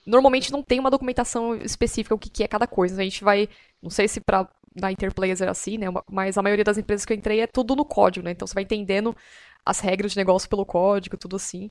normalmente 0.05 0.53
não 0.53 0.63
tem 0.63 0.79
uma 0.79 0.91
documentação 0.91 1.57
específica 1.57 2.15
o 2.15 2.19
que, 2.19 2.29
que 2.29 2.45
é 2.45 2.47
cada 2.47 2.67
coisa. 2.67 3.01
A 3.01 3.05
gente 3.05 3.25
vai, 3.25 3.49
não 3.83 3.89
sei 3.89 4.07
se 4.07 4.21
para 4.21 4.47
na 4.79 4.93
Interplayers 4.93 5.41
era 5.41 5.51
assim, 5.51 5.79
né, 5.79 5.87
mas 6.11 6.37
a 6.37 6.43
maioria 6.43 6.63
das 6.63 6.77
empresas 6.77 7.07
que 7.07 7.15
eu 7.15 7.17
entrei 7.17 7.41
é 7.41 7.47
tudo 7.47 7.75
no 7.75 7.87
código, 7.87 8.25
né? 8.25 8.33
Então 8.33 8.47
você 8.47 8.53
vai 8.53 8.65
entendendo 8.65 9.17
as 9.65 9.81
regras 9.81 10.13
de 10.13 10.19
negócio 10.19 10.49
pelo 10.49 10.67
código, 10.67 11.17
tudo 11.17 11.37
assim. 11.37 11.71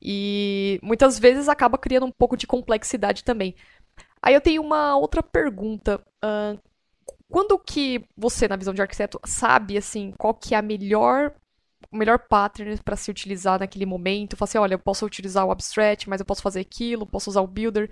E 0.00 0.78
muitas 0.82 1.18
vezes 1.18 1.48
acaba 1.48 1.78
criando 1.78 2.06
um 2.06 2.12
pouco 2.12 2.36
de 2.36 2.46
complexidade 2.46 3.24
também. 3.24 3.54
Aí 4.22 4.34
eu 4.34 4.40
tenho 4.40 4.62
uma 4.62 4.96
outra 4.96 5.22
pergunta. 5.22 6.00
Uh, 6.24 6.58
quando 7.28 7.58
que 7.58 8.04
você, 8.16 8.48
na 8.48 8.56
visão 8.56 8.74
de 8.74 8.82
arquiteto, 8.82 9.20
sabe 9.24 9.76
assim 9.76 10.12
qual 10.16 10.34
que 10.34 10.54
é 10.54 10.58
a 10.58 10.62
melhor 10.62 11.32
o 11.90 11.96
melhor 11.96 12.18
pattern 12.18 12.76
para 12.82 12.96
se 12.96 13.10
utilizar 13.10 13.60
naquele 13.60 13.86
momento? 13.86 14.36
Fala 14.36 14.48
assim, 14.48 14.58
olha, 14.58 14.74
eu 14.74 14.78
posso 14.78 15.06
utilizar 15.06 15.46
o 15.46 15.50
abstract, 15.50 16.08
mas 16.08 16.20
eu 16.20 16.26
posso 16.26 16.42
fazer 16.42 16.60
aquilo, 16.60 17.06
posso 17.06 17.30
usar 17.30 17.40
o 17.40 17.46
builder. 17.46 17.90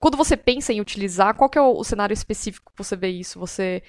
Quando 0.00 0.16
você 0.16 0.36
pensa 0.36 0.72
em 0.72 0.80
utilizar, 0.80 1.34
qual 1.34 1.48
que 1.50 1.58
é 1.58 1.62
o, 1.62 1.82
cenário 1.84 2.14
específico 2.14 2.70
que 2.72 2.78
você 2.82 2.96
vê 2.96 3.08
isso? 3.08 3.38
Você 3.38 3.82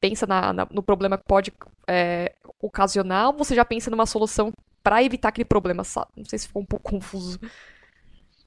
pensa 0.00 0.26
na, 0.26 0.52
na, 0.52 0.68
no 0.70 0.82
problema 0.82 1.18
que 1.18 1.24
pode 1.24 1.52
é, 1.86 2.34
ocasionar 2.60 3.28
ou 3.28 3.36
você 3.36 3.54
já 3.54 3.64
pensa 3.64 3.90
numa 3.90 4.06
solução 4.06 4.52
para 4.88 5.04
evitar 5.04 5.28
aquele 5.28 5.44
problema? 5.44 5.82
Não 6.16 6.24
sei 6.24 6.38
se 6.38 6.46
ficou 6.46 6.62
um 6.62 6.64
pouco 6.64 6.88
confuso. 6.90 7.38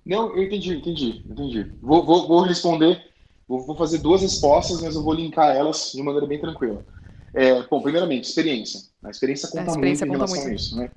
Não, 0.03 0.35
eu 0.35 0.41
entendi, 0.41 0.73
entendi, 0.73 1.23
entendi. 1.29 1.71
Vou, 1.79 2.03
vou, 2.03 2.27
vou 2.27 2.41
responder, 2.41 2.99
vou, 3.47 3.63
vou 3.63 3.75
fazer 3.75 3.99
duas 3.99 4.23
respostas, 4.23 4.81
mas 4.81 4.95
eu 4.95 5.03
vou 5.03 5.13
linkar 5.13 5.55
elas 5.55 5.91
de 5.93 6.01
maneira 6.01 6.25
bem 6.25 6.41
tranquila. 6.41 6.83
É, 7.31 7.61
bom, 7.67 7.79
primeiramente, 7.79 8.23
experiência. 8.23 8.81
A 9.03 9.11
experiência 9.11 9.47
conta 9.49 9.65
a 9.65 9.67
experiência 9.67 10.07
muito 10.07 10.19
conta 10.19 10.31
em 10.31 10.35
relação 10.35 10.49
muito. 10.49 10.59
a 10.59 10.65
isso, 10.65 10.75
né? 10.75 10.91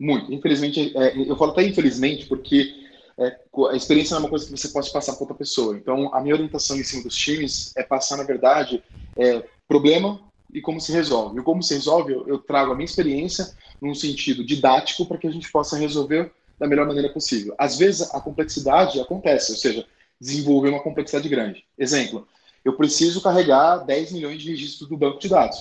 Muito. 0.00 0.34
Infelizmente, 0.34 0.92
é, 0.96 1.16
eu 1.16 1.36
falo 1.36 1.52
até 1.52 1.62
infelizmente, 1.62 2.26
porque 2.26 2.74
é, 3.16 3.36
a 3.70 3.76
experiência 3.76 4.14
não 4.14 4.22
é 4.22 4.24
uma 4.24 4.30
coisa 4.30 4.46
que 4.46 4.50
você 4.50 4.68
pode 4.68 4.90
passar 4.90 5.12
para 5.12 5.22
outra 5.22 5.36
pessoa. 5.36 5.76
Então, 5.76 6.12
a 6.12 6.20
minha 6.20 6.34
orientação 6.34 6.76
em 6.76 6.82
cima 6.82 7.04
dos 7.04 7.14
times 7.14 7.72
é 7.76 7.84
passar, 7.84 8.16
na 8.16 8.24
verdade, 8.24 8.82
é, 9.16 9.44
problema 9.68 10.20
e 10.52 10.60
como 10.60 10.80
se 10.80 10.92
resolve. 10.92 11.40
E 11.40 11.42
como 11.42 11.62
se 11.62 11.74
resolve, 11.74 12.12
eu, 12.12 12.26
eu 12.26 12.38
trago 12.38 12.72
a 12.72 12.74
minha 12.74 12.84
experiência 12.84 13.54
num 13.80 13.94
sentido 13.94 14.44
didático 14.44 15.06
para 15.06 15.18
que 15.18 15.26
a 15.26 15.30
gente 15.30 15.50
possa 15.50 15.76
resolver 15.76 16.32
da 16.58 16.66
melhor 16.66 16.86
maneira 16.86 17.12
possível. 17.12 17.54
Às 17.58 17.78
vezes, 17.78 18.12
a 18.14 18.20
complexidade 18.20 19.00
acontece, 19.00 19.52
ou 19.52 19.58
seja, 19.58 19.86
desenvolver 20.20 20.70
uma 20.70 20.82
complexidade 20.82 21.28
grande. 21.28 21.64
Exemplo, 21.76 22.26
eu 22.64 22.76
preciso 22.76 23.22
carregar 23.22 23.78
10 23.78 24.12
milhões 24.12 24.42
de 24.42 24.50
registros 24.50 24.88
do 24.88 24.96
banco 24.96 25.20
de 25.20 25.28
dados. 25.28 25.58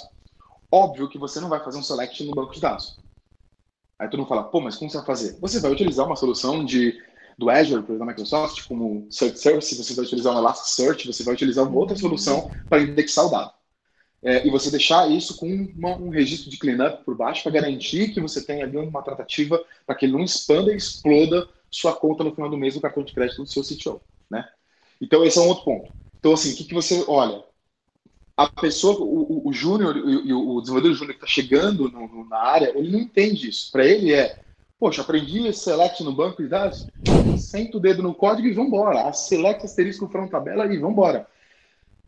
Óbvio 0.72 1.08
que 1.08 1.18
você 1.18 1.40
não 1.40 1.50
vai 1.50 1.64
fazer 1.64 1.78
um 1.78 1.84
select 1.84 2.24
no 2.24 2.34
banco 2.34 2.54
de 2.54 2.60
dados. 2.60 3.00
Aí 4.00 4.10
todo 4.10 4.20
mundo 4.20 4.30
fala, 4.30 4.44
pô, 4.44 4.60
mas 4.60 4.76
como 4.76 4.90
você 4.90 4.98
vai 4.98 5.06
fazer? 5.06 5.38
Você 5.40 5.60
vai 5.60 5.72
utilizar 5.72 6.06
uma 6.06 6.16
solução 6.16 6.66
de, 6.66 7.00
do 7.38 7.50
Azure, 7.50 7.98
da 7.98 8.06
Microsoft, 8.06 8.68
como 8.68 9.08
Search 9.10 9.40
Service, 9.40 9.76
você 9.76 9.94
vai 9.94 10.06
utilizar 10.06 10.36
um 10.36 10.40
Elasticsearch, 10.40 11.08
você 11.08 11.24
vai 11.24 11.34
utilizar 11.34 11.68
uma 11.68 11.78
outra 11.78 11.96
solução 11.96 12.52
para 12.70 12.82
indexar 12.82 13.26
o 13.26 13.30
dado. 13.30 13.57
É, 14.24 14.46
e 14.48 14.50
você 14.50 14.72
deixar 14.72 15.10
isso 15.10 15.38
com 15.38 15.48
uma, 15.48 15.96
um 15.96 16.10
registro 16.10 16.50
de 16.50 16.58
cleanup 16.58 17.04
por 17.04 17.16
baixo 17.16 17.44
para 17.44 17.52
garantir 17.52 18.14
que 18.14 18.20
você 18.20 18.44
tenha 18.44 18.66
ali 18.66 18.76
uma 18.76 19.04
tratativa 19.04 19.64
para 19.86 19.96
que 19.96 20.06
ele 20.06 20.14
não 20.14 20.24
expanda 20.24 20.74
e 20.74 20.78
exploda 20.78 21.48
sua 21.70 21.94
conta 21.94 22.24
no 22.24 22.34
final 22.34 22.50
do 22.50 22.58
mês 22.58 22.76
no 22.76 22.82
cartão 22.82 23.04
de 23.04 23.14
crédito 23.14 23.44
do 23.44 23.50
seu 23.50 23.62
CTO, 23.62 24.02
né? 24.30 24.48
Então 25.00 25.24
esse 25.24 25.38
é 25.38 25.42
um 25.42 25.48
outro 25.48 25.66
ponto. 25.66 25.92
Então 26.20 26.34
assim, 26.34 26.54
o 26.54 26.56
que, 26.56 26.64
que 26.64 26.74
você 26.74 27.06
olha? 27.08 27.44
a 28.38 28.48
pessoa, 28.48 29.00
o, 29.00 29.50
o 29.50 29.52
júnior 29.52 29.98
e 29.98 30.32
o, 30.32 30.58
o, 30.58 30.62
desenvolvedor 30.62 30.96
júnior 30.96 31.18
que 31.18 31.26
está 31.26 31.28
chegando 31.28 31.90
no, 31.90 32.08
no, 32.08 32.30
na 32.30 32.38
área, 32.38 32.72
ele 32.78 32.92
não 32.92 33.00
entende 33.00 33.50
isso. 33.50 33.72
Para 33.72 33.84
ele 33.84 34.14
é, 34.14 34.38
poxa, 34.80 35.02
aprendi 35.02 35.52
select 35.52 36.04
no 36.04 36.14
banco 36.14 36.44
de 36.44 36.48
dados, 36.48 36.88
senta 37.40 37.78
o 37.78 37.80
dedo 37.80 38.04
no 38.04 38.14
código 38.14 38.48
e 38.48 38.54
vambora. 38.54 39.08
A 39.08 39.14
select 39.14 39.66
asterisco 39.66 40.08
front 40.08 40.30
tabela 40.30 40.72
e 40.72 40.78
vambora. 40.78 41.26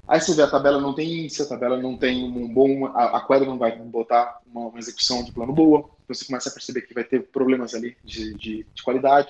Aí 0.10 0.20
você 0.20 0.34
vê 0.34 0.42
a 0.42 0.50
tabela 0.50 0.82
não 0.82 0.92
tem 0.92 1.20
índice, 1.22 1.44
a 1.44 1.46
tabela 1.46 1.78
não 1.78 1.96
tem 1.96 2.24
um 2.24 2.52
bom, 2.52 2.88
a, 2.88 3.18
a 3.18 3.22
quadra 3.22 3.48
não 3.48 3.60
vai 3.60 3.78
botar 3.78 4.42
uma, 4.52 4.70
uma, 4.70 4.80
execução 4.80 5.24
de 5.24 5.32
plano 5.32 5.54
boa, 5.54 5.88
então 6.04 6.16
você 6.16 6.26
começa 6.26 6.50
a 6.50 6.52
perceber 6.52 6.82
que 6.82 6.96
vai 6.96 7.04
ter 7.04 7.28
problemas 7.28 7.76
ali 7.76 7.96
de, 8.04 8.34
de, 8.34 8.66
de 8.74 8.84
qualidade. 8.84 9.30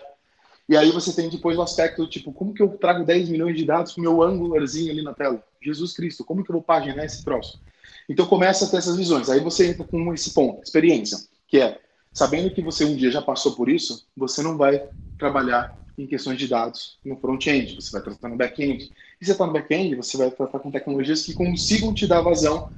E 0.69 0.77
aí 0.77 0.89
você 0.91 1.11
tem 1.11 1.27
depois 1.29 1.57
o 1.57 1.61
aspecto, 1.61 2.07
tipo, 2.07 2.31
como 2.31 2.53
que 2.53 2.63
eu 2.63 2.69
trago 2.77 3.03
10 3.03 3.27
milhões 3.27 3.57
de 3.57 3.65
dados 3.65 3.91
com 3.91 3.99
o 3.99 4.03
meu 4.03 4.23
angularzinho 4.23 4.89
ali 4.89 5.03
na 5.03 5.13
tela? 5.13 5.43
Jesus 5.61 5.91
Cristo, 5.91 6.23
como 6.23 6.45
que 6.45 6.49
eu 6.49 6.53
vou 6.53 6.63
paginar 6.63 7.03
esse 7.03 7.25
troço? 7.25 7.59
Então 8.07 8.25
começa 8.25 8.63
a 8.63 8.69
ter 8.69 8.77
essas 8.77 8.95
visões. 8.95 9.29
Aí 9.29 9.41
você 9.41 9.67
entra 9.67 9.83
com 9.83 10.13
esse 10.13 10.33
ponto, 10.33 10.63
experiência, 10.63 11.17
que 11.45 11.59
é, 11.59 11.77
sabendo 12.11 12.51
que 12.51 12.61
você 12.61 12.85
um 12.85 12.95
dia 12.95 13.11
já 13.11 13.21
passou 13.21 13.55
por 13.55 13.69
isso, 13.69 14.07
você 14.15 14.41
não 14.41 14.57
vai 14.57 14.87
trabalhar 15.17 15.77
em 15.97 16.07
questões 16.07 16.37
de 16.37 16.47
dados 16.47 16.97
no 17.03 17.17
front-end, 17.17 17.75
você 17.75 17.91
vai 17.91 18.01
tratar 18.01 18.29
no 18.29 18.37
back-end. 18.37 18.91
E 19.21 19.25
você 19.25 19.31
está 19.31 19.45
no 19.45 19.53
back-end, 19.53 19.95
você 19.95 20.17
vai 20.17 20.31
tratar 20.31 20.59
com 20.59 20.71
tecnologias 20.71 21.23
que 21.23 21.33
consigam 21.33 21.93
te 21.93 22.07
dar 22.07 22.21
vazão 22.21 22.71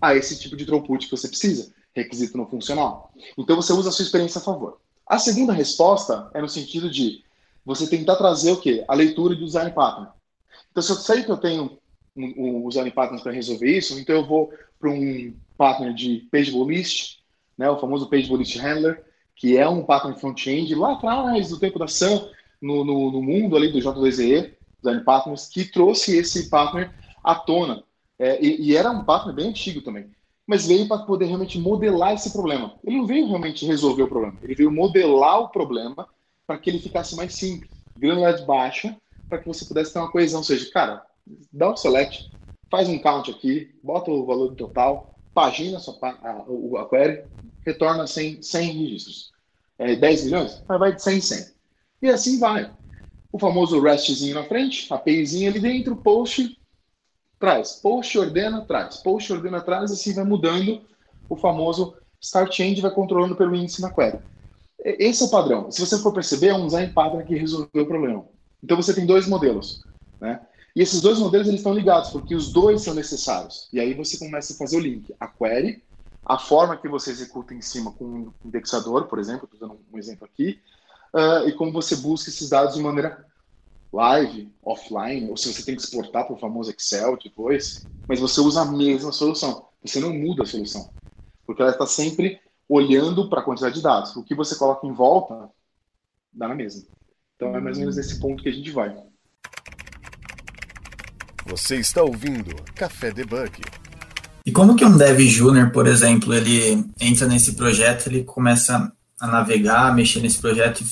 a 0.00 0.14
esse 0.14 0.38
tipo 0.38 0.56
de 0.56 0.66
throughput 0.66 1.06
que 1.06 1.10
você 1.10 1.28
precisa, 1.28 1.72
requisito 1.94 2.36
não 2.36 2.46
funcional. 2.46 3.12
Então 3.36 3.56
você 3.56 3.72
usa 3.72 3.88
a 3.88 3.92
sua 3.92 4.04
experiência 4.04 4.38
a 4.38 4.44
favor. 4.44 4.78
A 5.06 5.18
segunda 5.18 5.52
resposta 5.52 6.30
é 6.34 6.40
no 6.40 6.48
sentido 6.48 6.90
de 6.90 7.24
você 7.64 7.86
tentar 7.86 8.16
trazer 8.16 8.52
o 8.52 8.60
quê? 8.60 8.84
A 8.86 8.94
leitura 8.94 9.34
do 9.34 9.44
design 9.44 9.70
pattern. 9.72 10.08
Então, 10.70 10.82
se 10.82 10.90
eu 10.90 10.96
sei 10.96 11.22
que 11.22 11.30
eu 11.30 11.36
tenho 11.36 11.78
um, 12.16 12.64
um 12.64 12.68
design 12.68 12.90
pattern 12.90 13.22
para 13.22 13.32
resolver 13.32 13.70
isso, 13.70 13.98
então 13.98 14.16
eu 14.16 14.26
vou 14.26 14.52
para 14.78 14.90
um 14.90 15.34
pattern 15.56 15.94
de 15.94 16.28
pageable 16.30 16.74
list, 16.74 17.17
né, 17.58 17.68
o 17.68 17.78
famoso 17.78 18.08
pageable 18.08 18.38
list 18.38 18.56
handler, 18.56 19.04
que 19.34 19.56
é 19.56 19.68
um 19.68 19.84
pattern 19.84 20.18
front-end 20.18 20.74
lá 20.74 20.92
atrás, 20.92 21.50
do 21.50 21.58
tempo 21.58 21.78
da 21.78 21.88
Sun, 21.88 22.28
no, 22.62 22.84
no, 22.84 23.12
no, 23.12 23.22
mundo 23.22 23.56
ali 23.56 23.70
do 23.70 23.78
J2EE, 23.78 24.52
design 24.82 25.04
patterns, 25.04 25.48
que 25.48 25.64
trouxe 25.64 26.16
esse 26.16 26.48
pattern 26.48 26.90
à 27.22 27.34
tona. 27.34 27.82
É, 28.18 28.44
e, 28.44 28.70
e, 28.70 28.76
era 28.76 28.90
um 28.90 29.04
pattern 29.04 29.34
bem 29.34 29.48
antigo 29.48 29.80
também. 29.80 30.10
Mas 30.46 30.66
veio 30.66 30.88
para 30.88 31.04
poder 31.04 31.26
realmente 31.26 31.58
modelar 31.58 32.14
esse 32.14 32.32
problema. 32.32 32.74
Ele 32.84 32.96
não 32.96 33.06
veio 33.06 33.26
realmente 33.26 33.66
resolver 33.66 34.04
o 34.04 34.08
problema, 34.08 34.36
ele 34.42 34.54
veio 34.54 34.70
modelar 34.70 35.40
o 35.40 35.48
problema 35.48 36.08
para 36.46 36.58
que 36.58 36.70
ele 36.70 36.78
ficasse 36.78 37.14
mais 37.14 37.34
simples, 37.34 37.70
granularidade 37.96 38.46
baixa, 38.46 38.96
para 39.28 39.38
que 39.38 39.46
você 39.46 39.64
pudesse 39.66 39.92
ter 39.92 39.98
uma 39.98 40.10
coesão. 40.10 40.40
Ou 40.40 40.44
seja, 40.44 40.70
cara, 40.72 41.04
dá 41.52 41.70
o 41.70 41.76
select, 41.76 42.30
faz 42.70 42.88
um 42.88 42.98
count 42.98 43.30
aqui, 43.30 43.70
bota 43.82 44.10
o 44.10 44.24
valor 44.24 44.54
total, 44.54 45.14
pagina 45.34 45.76
a, 45.76 45.80
sua, 45.80 45.96
a, 46.02 46.82
a 46.82 46.88
query, 46.88 47.24
retorna 47.68 48.06
100, 48.06 48.42
100 48.42 48.72
registros. 48.72 49.32
É, 49.78 49.94
10 49.94 50.24
milhões? 50.24 50.62
Vai 50.66 50.94
de 50.94 51.02
100 51.02 51.16
em 51.16 51.20
100. 51.20 51.46
E 52.02 52.08
assim 52.08 52.38
vai. 52.38 52.70
O 53.30 53.38
famoso 53.38 53.80
RESTzinho 53.80 54.34
na 54.34 54.44
frente, 54.44 54.90
a 54.90 54.96
APIzinha 54.96 55.50
ali 55.50 55.60
dentro, 55.60 55.94
post, 55.96 56.58
traz. 57.38 57.72
Post 57.72 58.18
ordena, 58.18 58.62
traz. 58.62 58.96
Post 58.96 59.32
ordena, 59.32 59.60
traz, 59.60 59.92
assim 59.92 60.14
vai 60.14 60.24
mudando 60.24 60.80
o 61.28 61.36
famoso 61.36 61.94
start 62.20 62.54
change, 62.54 62.80
vai 62.80 62.90
controlando 62.90 63.36
pelo 63.36 63.54
índice 63.54 63.82
na 63.82 63.92
query. 63.92 64.18
Esse 64.82 65.22
é 65.22 65.26
o 65.26 65.30
padrão. 65.30 65.70
Se 65.70 65.80
você 65.84 65.98
for 65.98 66.12
perceber, 66.12 66.48
é 66.48 66.54
um 66.54 66.66
design 66.66 66.92
pattern 66.92 67.24
que 67.24 67.36
resolveu 67.36 67.82
o 67.82 67.86
problema. 67.86 68.24
Então 68.62 68.76
você 68.76 68.94
tem 68.94 69.04
dois 69.04 69.26
modelos, 69.26 69.84
né? 70.20 70.40
E 70.74 70.80
esses 70.80 71.00
dois 71.00 71.18
modelos 71.18 71.48
eles 71.48 71.60
estão 71.60 71.74
ligados, 71.74 72.10
porque 72.10 72.34
os 72.34 72.52
dois 72.52 72.82
são 72.82 72.94
necessários. 72.94 73.68
E 73.72 73.80
aí 73.80 73.94
você 73.94 74.16
começa 74.16 74.52
a 74.52 74.56
fazer 74.56 74.76
o 74.76 74.80
link. 74.80 75.12
A 75.18 75.26
query, 75.26 75.82
a 76.24 76.38
forma 76.38 76.76
que 76.76 76.88
você 76.88 77.10
executa 77.10 77.54
em 77.54 77.62
cima 77.62 77.92
com 77.92 78.04
um 78.04 78.32
indexador, 78.44 79.06
por 79.06 79.18
exemplo, 79.18 79.48
estou 79.50 79.68
dando 79.68 79.80
um 79.92 79.98
exemplo 79.98 80.26
aqui, 80.26 80.60
uh, 81.14 81.48
e 81.48 81.52
como 81.52 81.72
você 81.72 81.96
busca 81.96 82.28
esses 82.28 82.48
dados 82.48 82.74
de 82.74 82.82
maneira 82.82 83.26
live, 83.92 84.52
offline, 84.62 85.30
ou 85.30 85.36
se 85.36 85.52
você 85.52 85.64
tem 85.64 85.74
que 85.74 85.82
exportar 85.82 86.26
para 86.26 86.34
o 86.34 86.38
famoso 86.38 86.70
Excel 86.70 87.16
depois, 87.16 87.86
mas 88.06 88.20
você 88.20 88.40
usa 88.40 88.62
a 88.62 88.66
mesma 88.66 89.12
solução. 89.12 89.66
Você 89.82 90.00
não 90.00 90.12
muda 90.12 90.42
a 90.42 90.46
solução, 90.46 90.90
porque 91.46 91.62
ela 91.62 91.70
está 91.70 91.86
sempre 91.86 92.40
olhando 92.68 93.28
para 93.30 93.40
a 93.40 93.44
quantidade 93.44 93.76
de 93.76 93.82
dados. 93.82 94.14
O 94.16 94.22
que 94.22 94.34
você 94.34 94.54
coloca 94.56 94.86
em 94.86 94.92
volta, 94.92 95.48
dá 96.32 96.48
na 96.48 96.54
mesma. 96.54 96.82
Então 97.36 97.56
é 97.56 97.60
mais 97.60 97.76
ou 97.76 97.80
menos 97.80 97.96
nesse 97.96 98.20
ponto 98.20 98.42
que 98.42 98.48
a 98.48 98.52
gente 98.52 98.70
vai. 98.70 98.94
Você 101.46 101.76
está 101.76 102.02
ouvindo 102.02 102.54
Café 102.74 103.10
Debug. 103.10 103.62
E 104.48 104.50
como 104.50 104.74
que 104.74 104.82
um 104.82 104.96
dev 104.96 105.20
júnior, 105.28 105.70
por 105.70 105.86
exemplo, 105.86 106.32
ele 106.32 106.82
entra 106.98 107.28
nesse 107.28 107.52
projeto, 107.52 108.06
ele 108.06 108.24
começa 108.24 108.90
a 109.20 109.26
navegar, 109.26 109.94
mexer 109.94 110.22
nesse 110.22 110.40
projeto, 110.40 110.82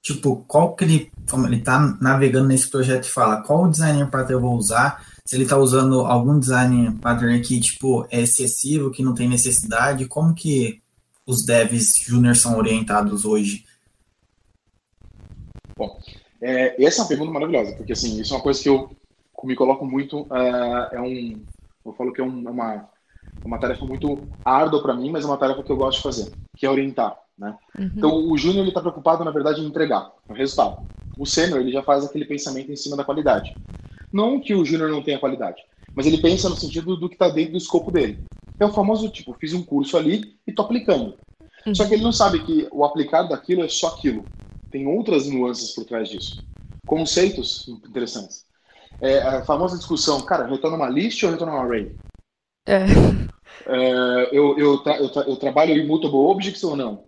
tipo, 0.00 0.36
qual 0.48 0.74
que 0.74 0.84
ele, 0.84 1.12
como 1.30 1.46
ele 1.46 1.56
está 1.56 1.78
navegando 2.00 2.48
nesse 2.48 2.70
projeto 2.70 3.04
e 3.04 3.10
fala, 3.10 3.42
qual 3.42 3.68
designer 3.68 4.08
pattern 4.08 4.32
eu 4.32 4.40
vou 4.40 4.56
usar, 4.56 5.04
se 5.26 5.36
ele 5.36 5.42
está 5.42 5.58
usando 5.58 6.00
algum 6.06 6.38
design 6.38 6.90
pattern 7.02 7.38
que, 7.42 7.60
tipo, 7.60 8.06
é 8.10 8.22
excessivo, 8.22 8.90
que 8.90 9.02
não 9.02 9.12
tem 9.12 9.28
necessidade, 9.28 10.06
como 10.06 10.34
que 10.34 10.80
os 11.26 11.44
devs 11.44 11.98
júnior 12.06 12.34
são 12.34 12.56
orientados 12.56 13.26
hoje? 13.26 13.66
Bom, 15.76 16.00
é, 16.40 16.82
essa 16.82 17.00
é 17.00 17.02
uma 17.02 17.08
pergunta 17.08 17.30
maravilhosa, 17.30 17.76
porque 17.76 17.92
assim, 17.92 18.18
isso 18.18 18.32
é 18.32 18.38
uma 18.38 18.42
coisa 18.42 18.62
que 18.62 18.70
eu 18.70 18.90
me 19.44 19.54
coloco 19.54 19.84
muito, 19.84 20.22
uh, 20.22 20.88
é 20.92 20.98
um, 20.98 21.44
eu 21.84 21.92
falo 21.92 22.10
que 22.10 22.22
é 22.22 22.24
um, 22.24 22.48
é 22.48 22.50
uma, 22.50 22.91
uma 23.44 23.58
tarefa 23.58 23.84
muito 23.84 24.18
árdua 24.44 24.82
para 24.82 24.94
mim, 24.94 25.10
mas 25.10 25.24
é 25.24 25.26
uma 25.26 25.36
tarefa 25.36 25.62
que 25.62 25.70
eu 25.70 25.76
gosto 25.76 25.98
de 25.98 26.02
fazer, 26.02 26.32
que 26.56 26.66
é 26.66 26.70
orientar. 26.70 27.16
Né? 27.36 27.56
Uhum. 27.78 27.90
Então, 27.96 28.30
o 28.30 28.38
júnior 28.38 28.66
está 28.66 28.80
preocupado, 28.80 29.24
na 29.24 29.30
verdade, 29.30 29.60
em 29.60 29.66
entregar 29.66 30.12
o 30.28 30.32
resultado. 30.32 30.86
O 31.18 31.26
sênior 31.26 31.60
ele 31.60 31.72
já 31.72 31.82
faz 31.82 32.04
aquele 32.04 32.24
pensamento 32.24 32.70
em 32.70 32.76
cima 32.76 32.96
da 32.96 33.04
qualidade. 33.04 33.54
Não 34.12 34.40
que 34.40 34.54
o 34.54 34.64
júnior 34.64 34.90
não 34.90 35.02
tenha 35.02 35.18
qualidade, 35.18 35.62
mas 35.94 36.06
ele 36.06 36.18
pensa 36.18 36.48
no 36.48 36.56
sentido 36.56 36.96
do 36.96 37.08
que 37.08 37.14
está 37.14 37.28
dentro 37.28 37.52
do 37.52 37.58
escopo 37.58 37.90
dele. 37.90 38.18
É 38.58 38.64
o 38.64 38.72
famoso 38.72 39.08
tipo, 39.08 39.34
fiz 39.34 39.52
um 39.52 39.62
curso 39.62 39.96
ali 39.96 40.36
e 40.46 40.50
estou 40.50 40.64
aplicando. 40.64 41.14
Uhum. 41.66 41.74
Só 41.74 41.86
que 41.86 41.94
ele 41.94 42.02
não 42.02 42.12
sabe 42.12 42.44
que 42.44 42.68
o 42.70 42.84
aplicar 42.84 43.24
daquilo 43.24 43.64
é 43.64 43.68
só 43.68 43.88
aquilo. 43.88 44.24
Tem 44.70 44.86
outras 44.86 45.28
nuances 45.28 45.74
por 45.74 45.84
trás 45.84 46.08
disso. 46.08 46.42
Conceitos 46.86 47.68
interessantes. 47.68 48.44
É, 49.00 49.18
a 49.20 49.44
famosa 49.44 49.76
discussão, 49.76 50.20
cara, 50.20 50.46
retorna 50.46 50.76
uma 50.76 50.88
list 50.88 51.22
ou 51.22 51.30
retorna 51.30 51.54
uma 51.54 51.64
array? 51.64 51.92
É. 52.66 52.84
É, 53.66 54.28
eu, 54.32 54.58
eu, 54.58 54.78
tra 54.78 54.96
eu, 54.98 55.08
tra 55.08 55.22
eu, 55.22 55.36
trabalho 55.36 55.72
em 55.72 55.86
mutable 55.86 56.16
objects 56.16 56.64
ou 56.64 56.76
não? 56.76 57.04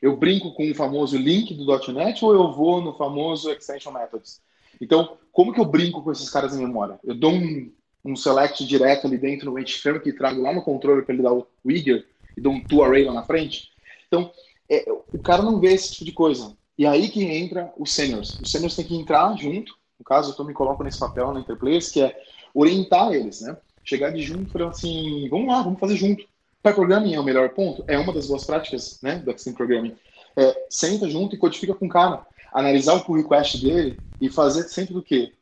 Eu 0.00 0.16
brinco 0.16 0.52
com 0.54 0.70
o 0.70 0.74
famoso 0.74 1.16
link 1.16 1.54
do 1.54 1.92
.NET 1.92 2.24
ou 2.24 2.32
eu 2.32 2.52
vou 2.52 2.80
no 2.80 2.94
famoso 2.94 3.50
extension 3.50 3.92
methods? 3.92 4.40
Então, 4.80 5.18
como 5.32 5.52
que 5.52 5.60
eu 5.60 5.64
brinco 5.64 6.02
com 6.02 6.10
esses 6.10 6.30
caras 6.30 6.56
em 6.56 6.60
memória? 6.60 6.98
Eu 7.04 7.14
dou 7.14 7.32
um, 7.32 7.72
um 8.04 8.16
select 8.16 8.64
direto 8.64 9.06
ali 9.06 9.18
dentro 9.18 9.50
no 9.50 9.62
HFrame 9.62 10.00
que 10.00 10.12
trago 10.12 10.40
lá 10.40 10.52
no 10.52 10.62
controller 10.62 11.04
para 11.04 11.14
ele 11.14 11.22
dar 11.22 11.32
o 11.32 11.46
trigger 11.62 12.06
e 12.36 12.40
dou 12.40 12.52
um 12.52 12.64
to 12.64 12.82
array 12.82 13.04
lá 13.04 13.12
na 13.12 13.24
frente? 13.24 13.70
Então, 14.06 14.32
é, 14.70 14.84
o 15.12 15.18
cara 15.18 15.42
não 15.42 15.60
vê 15.60 15.74
esse 15.74 15.92
tipo 15.92 16.04
de 16.04 16.12
coisa. 16.12 16.56
E 16.78 16.86
aí 16.86 17.08
que 17.08 17.22
entra 17.22 17.72
os 17.76 17.92
seniors. 17.92 18.40
Os 18.40 18.50
seniors 18.50 18.74
têm 18.74 18.86
que 18.86 18.96
entrar 18.96 19.36
junto. 19.36 19.74
No 19.98 20.04
caso, 20.04 20.34
eu 20.38 20.44
me 20.46 20.54
coloco 20.54 20.82
nesse 20.82 20.98
papel 20.98 21.30
na 21.32 21.40
Interplayers, 21.40 21.90
que 21.90 22.00
é 22.00 22.16
orientar 22.54 23.12
eles, 23.12 23.42
né? 23.42 23.56
Chegar 23.84 24.10
de 24.10 24.22
junto 24.22 24.48
e 24.48 24.52
falar 24.52 24.70
assim, 24.70 25.28
vamos 25.28 25.48
lá, 25.48 25.62
vamos 25.62 25.80
fazer 25.80 25.96
junto. 25.96 26.24
Para 26.62 26.74
programming 26.74 27.14
é 27.14 27.20
o 27.20 27.24
melhor 27.24 27.48
ponto, 27.50 27.82
é 27.86 27.98
uma 27.98 28.12
das 28.12 28.26
boas 28.26 28.44
práticas, 28.44 28.98
né, 29.02 29.16
do 29.16 29.30
Extreme 29.30 29.56
Programming. 29.56 29.96
É, 30.36 30.66
senta 30.68 31.08
junto 31.08 31.34
e 31.34 31.38
codifica 31.38 31.74
com 31.74 31.86
o 31.86 31.88
cara. 31.88 32.24
Analisar 32.52 32.94
o 32.94 33.04
pull 33.04 33.16
request 33.16 33.60
dele 33.62 33.98
e 34.20 34.28
fazer 34.28 34.64
sempre 34.64 34.94
do 34.94 35.02
quê? 35.02 35.32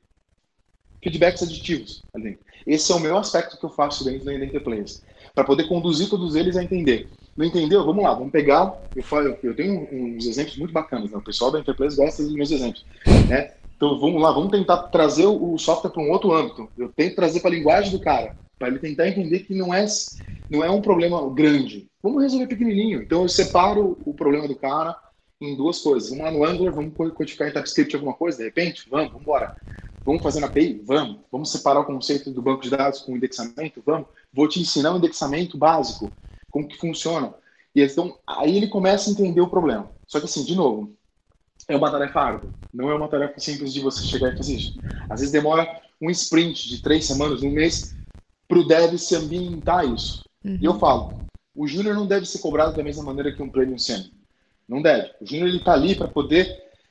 Feedbacks 1.03 1.43
aditivos. 1.43 2.03
Ali. 2.15 2.39
Esse 2.67 2.93
é 2.93 2.95
o 2.95 3.01
meu 3.01 3.17
aspecto 3.17 3.57
que 3.57 3.65
eu 3.65 3.71
faço 3.71 4.05
dentro 4.05 4.27
da 4.27 4.35
Interplayers. 4.35 5.03
Para 5.35 5.45
poder 5.45 5.69
conduzir 5.69 6.09
todos 6.09 6.35
eles 6.35 6.57
a 6.57 6.63
entender. 6.63 7.09
Não 7.37 7.47
entendeu? 7.47 7.85
Vamos 7.85 8.03
lá, 8.03 8.13
vamos 8.15 8.33
pegar. 8.33 8.77
Eu, 8.95 9.03
falo, 9.03 9.37
eu 9.43 9.55
tenho 9.55 9.89
uns 9.93 10.27
exemplos 10.27 10.57
muito 10.59 10.73
bacanas. 10.73 11.11
Né? 11.11 11.17
O 11.17 11.23
pessoal 11.23 11.51
da 11.51 11.61
Enterprise 11.61 11.97
gosta 11.97 12.23
dos 12.23 12.33
meus 12.33 12.51
exemplos. 12.51 12.85
Né? 13.29 13.53
Então 13.79 13.97
vamos 13.97 14.21
lá, 14.21 14.33
vamos 14.33 14.51
tentar 14.51 14.77
trazer 14.89 15.25
o 15.25 15.57
software 15.57 15.91
para 15.91 16.03
um 16.03 16.11
outro 16.11 16.33
âmbito. 16.33 16.69
Eu 16.77 16.89
tento 16.89 17.15
trazer 17.15 17.39
para 17.39 17.51
a 17.51 17.55
linguagem 17.55 17.93
do 17.93 18.01
cara, 18.01 18.35
para 18.59 18.67
ele 18.67 18.81
tentar 18.81 19.07
entender 19.07 19.39
que 19.45 19.55
não 19.55 19.73
é, 19.73 19.87
não 20.51 20.65
é 20.65 20.69
um 20.71 20.83
problema 20.83 21.33
grande. 21.33 21.89
Vamos 22.03 22.25
resolver 22.25 22.49
pequenininho. 22.49 23.01
Então 23.01 23.23
eu 23.23 23.29
separo 23.29 23.97
o 24.05 24.13
problema 24.13 24.49
do 24.49 24.57
cara 24.57 24.97
em 25.41 25.55
duas 25.55 25.79
coisas. 25.79 26.11
Lá 26.19 26.29
no 26.29 26.45
Angular, 26.45 26.75
vamos 26.75 26.93
codificar 27.15 27.49
em 27.49 27.53
TypeScript 27.53 27.95
alguma 27.95 28.15
coisa, 28.15 28.39
de 28.39 28.45
repente? 28.45 28.85
Vamos, 28.91 29.13
vamos 29.13 29.23
embora. 29.23 29.55
Vamos 30.05 30.25
fazer 30.25 30.41
na 30.41 30.49
API? 30.49 30.83
Vamos. 30.85 31.21
Vamos 31.31 31.53
separar 31.53 31.79
o 31.79 31.85
conceito 31.85 32.33
do 32.33 32.43
banco 32.43 32.63
de 32.63 32.71
dados 32.71 33.03
com 33.03 33.13
o 33.13 33.17
indexamento? 33.17 33.81
Vamos. 33.87 34.09
Vou 34.33 34.49
te 34.49 34.59
ensinar 34.59 34.93
um 34.93 34.97
indexamento 34.97 35.57
básico 35.57 36.11
como 36.51 36.67
que 36.67 36.77
funciona. 36.77 37.33
E 37.77 37.81
então, 37.81 38.19
aí 38.27 38.57
ele 38.57 38.67
começa 38.67 39.09
a 39.09 39.13
entender 39.13 39.41
o 39.41 39.49
problema. 39.49 39.89
Só 40.05 40.19
que 40.19 40.25
assim, 40.25 40.43
de 40.43 40.57
novo, 40.57 40.93
é 41.67 41.77
uma 41.77 41.91
tarefa 41.91 42.21
árdua. 42.21 42.51
Não 42.73 42.91
é 42.91 42.95
uma 42.95 43.09
tarefa 43.09 43.39
simples 43.41 43.73
de 43.73 43.81
você 43.81 44.05
chegar 44.05 44.33
e 44.33 44.37
fazer 44.37 44.55
isso. 44.55 44.79
Às 45.09 45.21
vezes 45.21 45.33
demora 45.33 45.81
um 46.01 46.11
sprint 46.11 46.69
de 46.69 46.83
três 46.83 47.07
semanas, 47.07 47.43
um 47.43 47.51
mês, 47.51 47.97
para 48.47 48.59
o 48.59 48.67
dev 48.67 48.97
se 48.97 49.17
ambientar 49.17 49.85
isso. 49.87 50.25
Uhum. 50.45 50.59
E 50.61 50.65
eu 50.65 50.79
falo, 50.79 51.21
o 51.55 51.67
júnior 51.67 51.95
não 51.95 52.07
deve 52.07 52.25
ser 52.27 52.39
cobrado 52.39 52.77
da 52.77 52.83
mesma 52.83 53.03
maneira 53.03 53.33
que 53.33 53.43
um 53.43 53.51
premium 53.51 53.79
sênior. 53.79 54.11
Não 54.69 54.81
deve. 54.81 55.11
O 55.21 55.27
júnior 55.27 55.49
está 55.49 55.73
ali 55.73 55.95
para 55.95 56.09
poder, 56.09 56.47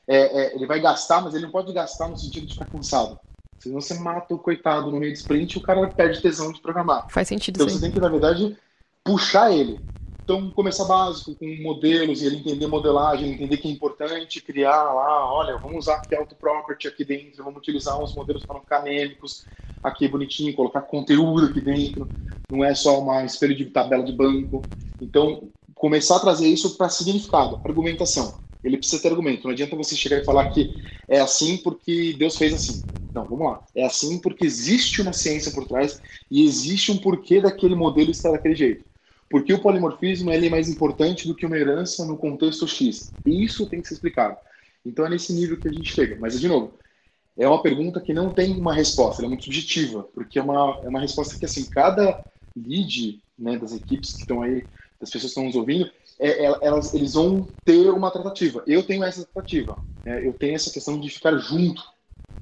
é, 0.06 0.16
é, 0.16 0.54
ele 0.54 0.66
vai 0.66 0.80
gastar, 0.80 1.22
mas 1.22 1.34
ele 1.34 1.44
não 1.44 1.52
pode 1.52 1.72
gastar 1.72 2.08
no 2.08 2.18
sentido 2.18 2.46
de 2.46 2.54
ficar 2.54 2.66
cansado. 2.66 3.18
Senão 3.58 3.80
você 3.80 3.94
mata 3.98 4.34
o 4.34 4.38
coitado 4.38 4.90
no 4.90 5.00
meio 5.00 5.12
de 5.12 5.18
sprint 5.18 5.54
e 5.54 5.58
o 5.58 5.62
cara 5.62 5.88
perde 5.88 6.20
tesão 6.20 6.52
de 6.52 6.60
programar. 6.60 7.06
Faz 7.10 7.26
sentido. 7.28 7.56
Então 7.56 7.68
você 7.68 7.80
tem 7.80 7.90
que, 7.90 8.00
na 8.00 8.08
verdade, 8.08 8.56
puxar 9.02 9.50
ele. 9.52 9.80
Então, 10.28 10.50
começar 10.50 10.84
básico, 10.84 11.34
com 11.36 11.46
modelos, 11.62 12.20
e 12.20 12.26
ele 12.26 12.36
entender 12.36 12.66
modelagem, 12.66 13.32
entender 13.32 13.56
que 13.56 13.66
é 13.66 13.70
importante 13.70 14.42
criar 14.42 14.92
lá, 14.92 15.32
olha, 15.32 15.56
vamos 15.56 15.78
usar 15.78 15.94
aqui 15.94 16.14
auto-property 16.14 16.86
aqui 16.86 17.02
dentro, 17.02 17.42
vamos 17.42 17.58
utilizar 17.58 17.98
uns 17.98 18.14
modelos 18.14 18.44
anêmicos, 18.70 19.46
aqui 19.82 20.06
bonitinho, 20.06 20.54
colocar 20.54 20.82
conteúdo 20.82 21.46
aqui 21.46 21.62
dentro, 21.62 22.12
não 22.50 22.62
é 22.62 22.74
só 22.74 23.00
uma 23.00 23.24
espelho 23.24 23.56
de 23.56 23.70
tabela 23.70 24.04
de 24.04 24.12
banco. 24.12 24.68
Então, 25.00 25.48
começar 25.74 26.16
a 26.16 26.20
trazer 26.20 26.46
isso 26.46 26.76
para 26.76 26.90
significado, 26.90 27.58
argumentação. 27.64 28.38
Ele 28.62 28.76
precisa 28.76 29.00
ter 29.00 29.08
argumento, 29.08 29.44
não 29.44 29.52
adianta 29.52 29.76
você 29.76 29.96
chegar 29.96 30.18
e 30.18 30.24
falar 30.26 30.50
que 30.50 30.70
é 31.08 31.20
assim 31.20 31.56
porque 31.56 32.14
Deus 32.18 32.36
fez 32.36 32.52
assim. 32.52 32.84
Não, 33.14 33.24
vamos 33.24 33.46
lá. 33.46 33.64
É 33.74 33.86
assim 33.86 34.18
porque 34.20 34.44
existe 34.44 35.00
uma 35.00 35.14
ciência 35.14 35.52
por 35.52 35.66
trás 35.66 35.98
e 36.30 36.44
existe 36.44 36.92
um 36.92 36.98
porquê 36.98 37.40
daquele 37.40 37.74
modelo 37.74 38.10
estar 38.10 38.30
daquele 38.30 38.54
jeito. 38.54 38.87
Porque 39.30 39.52
o 39.52 39.60
polimorfismo 39.60 40.30
ele 40.32 40.46
é 40.46 40.50
mais 40.50 40.68
importante 40.68 41.28
do 41.28 41.34
que 41.34 41.44
uma 41.44 41.58
herança 41.58 42.04
no 42.04 42.16
contexto 42.16 42.66
X. 42.66 43.12
Isso 43.26 43.68
tem 43.68 43.82
que 43.82 43.88
ser 43.88 43.94
explicado. 43.94 44.36
Então 44.84 45.04
é 45.04 45.10
nesse 45.10 45.32
nível 45.32 45.58
que 45.58 45.68
a 45.68 45.72
gente 45.72 45.92
chega. 45.92 46.16
Mas, 46.18 46.40
de 46.40 46.48
novo, 46.48 46.78
é 47.36 47.46
uma 47.46 47.62
pergunta 47.62 48.00
que 48.00 48.12
não 48.12 48.32
tem 48.32 48.58
uma 48.58 48.74
resposta, 48.74 49.20
ela 49.20 49.26
é 49.26 49.30
muito 49.30 49.44
subjetiva, 49.44 50.02
porque 50.14 50.38
é 50.38 50.42
uma, 50.42 50.80
é 50.82 50.88
uma 50.88 51.00
resposta 51.00 51.36
que, 51.36 51.44
assim, 51.44 51.64
cada 51.64 52.20
lead 52.56 53.22
né, 53.38 53.56
das 53.56 53.72
equipes 53.72 54.14
que 54.14 54.20
estão 54.22 54.42
aí, 54.42 54.66
das 55.00 55.10
pessoas 55.10 55.32
que 55.32 55.40
estão 55.40 55.44
nos 55.44 55.54
ouvindo, 55.54 55.88
é, 56.18 56.46
é, 56.46 56.58
elas, 56.62 56.92
eles 56.94 57.14
vão 57.14 57.48
ter 57.64 57.90
uma 57.90 58.10
tratativa. 58.10 58.64
Eu 58.66 58.82
tenho 58.82 59.04
essa 59.04 59.24
tratativa. 59.24 59.78
Né, 60.04 60.26
eu 60.26 60.32
tenho 60.32 60.56
essa 60.56 60.72
questão 60.72 60.98
de 60.98 61.08
ficar 61.08 61.36
junto 61.36 61.82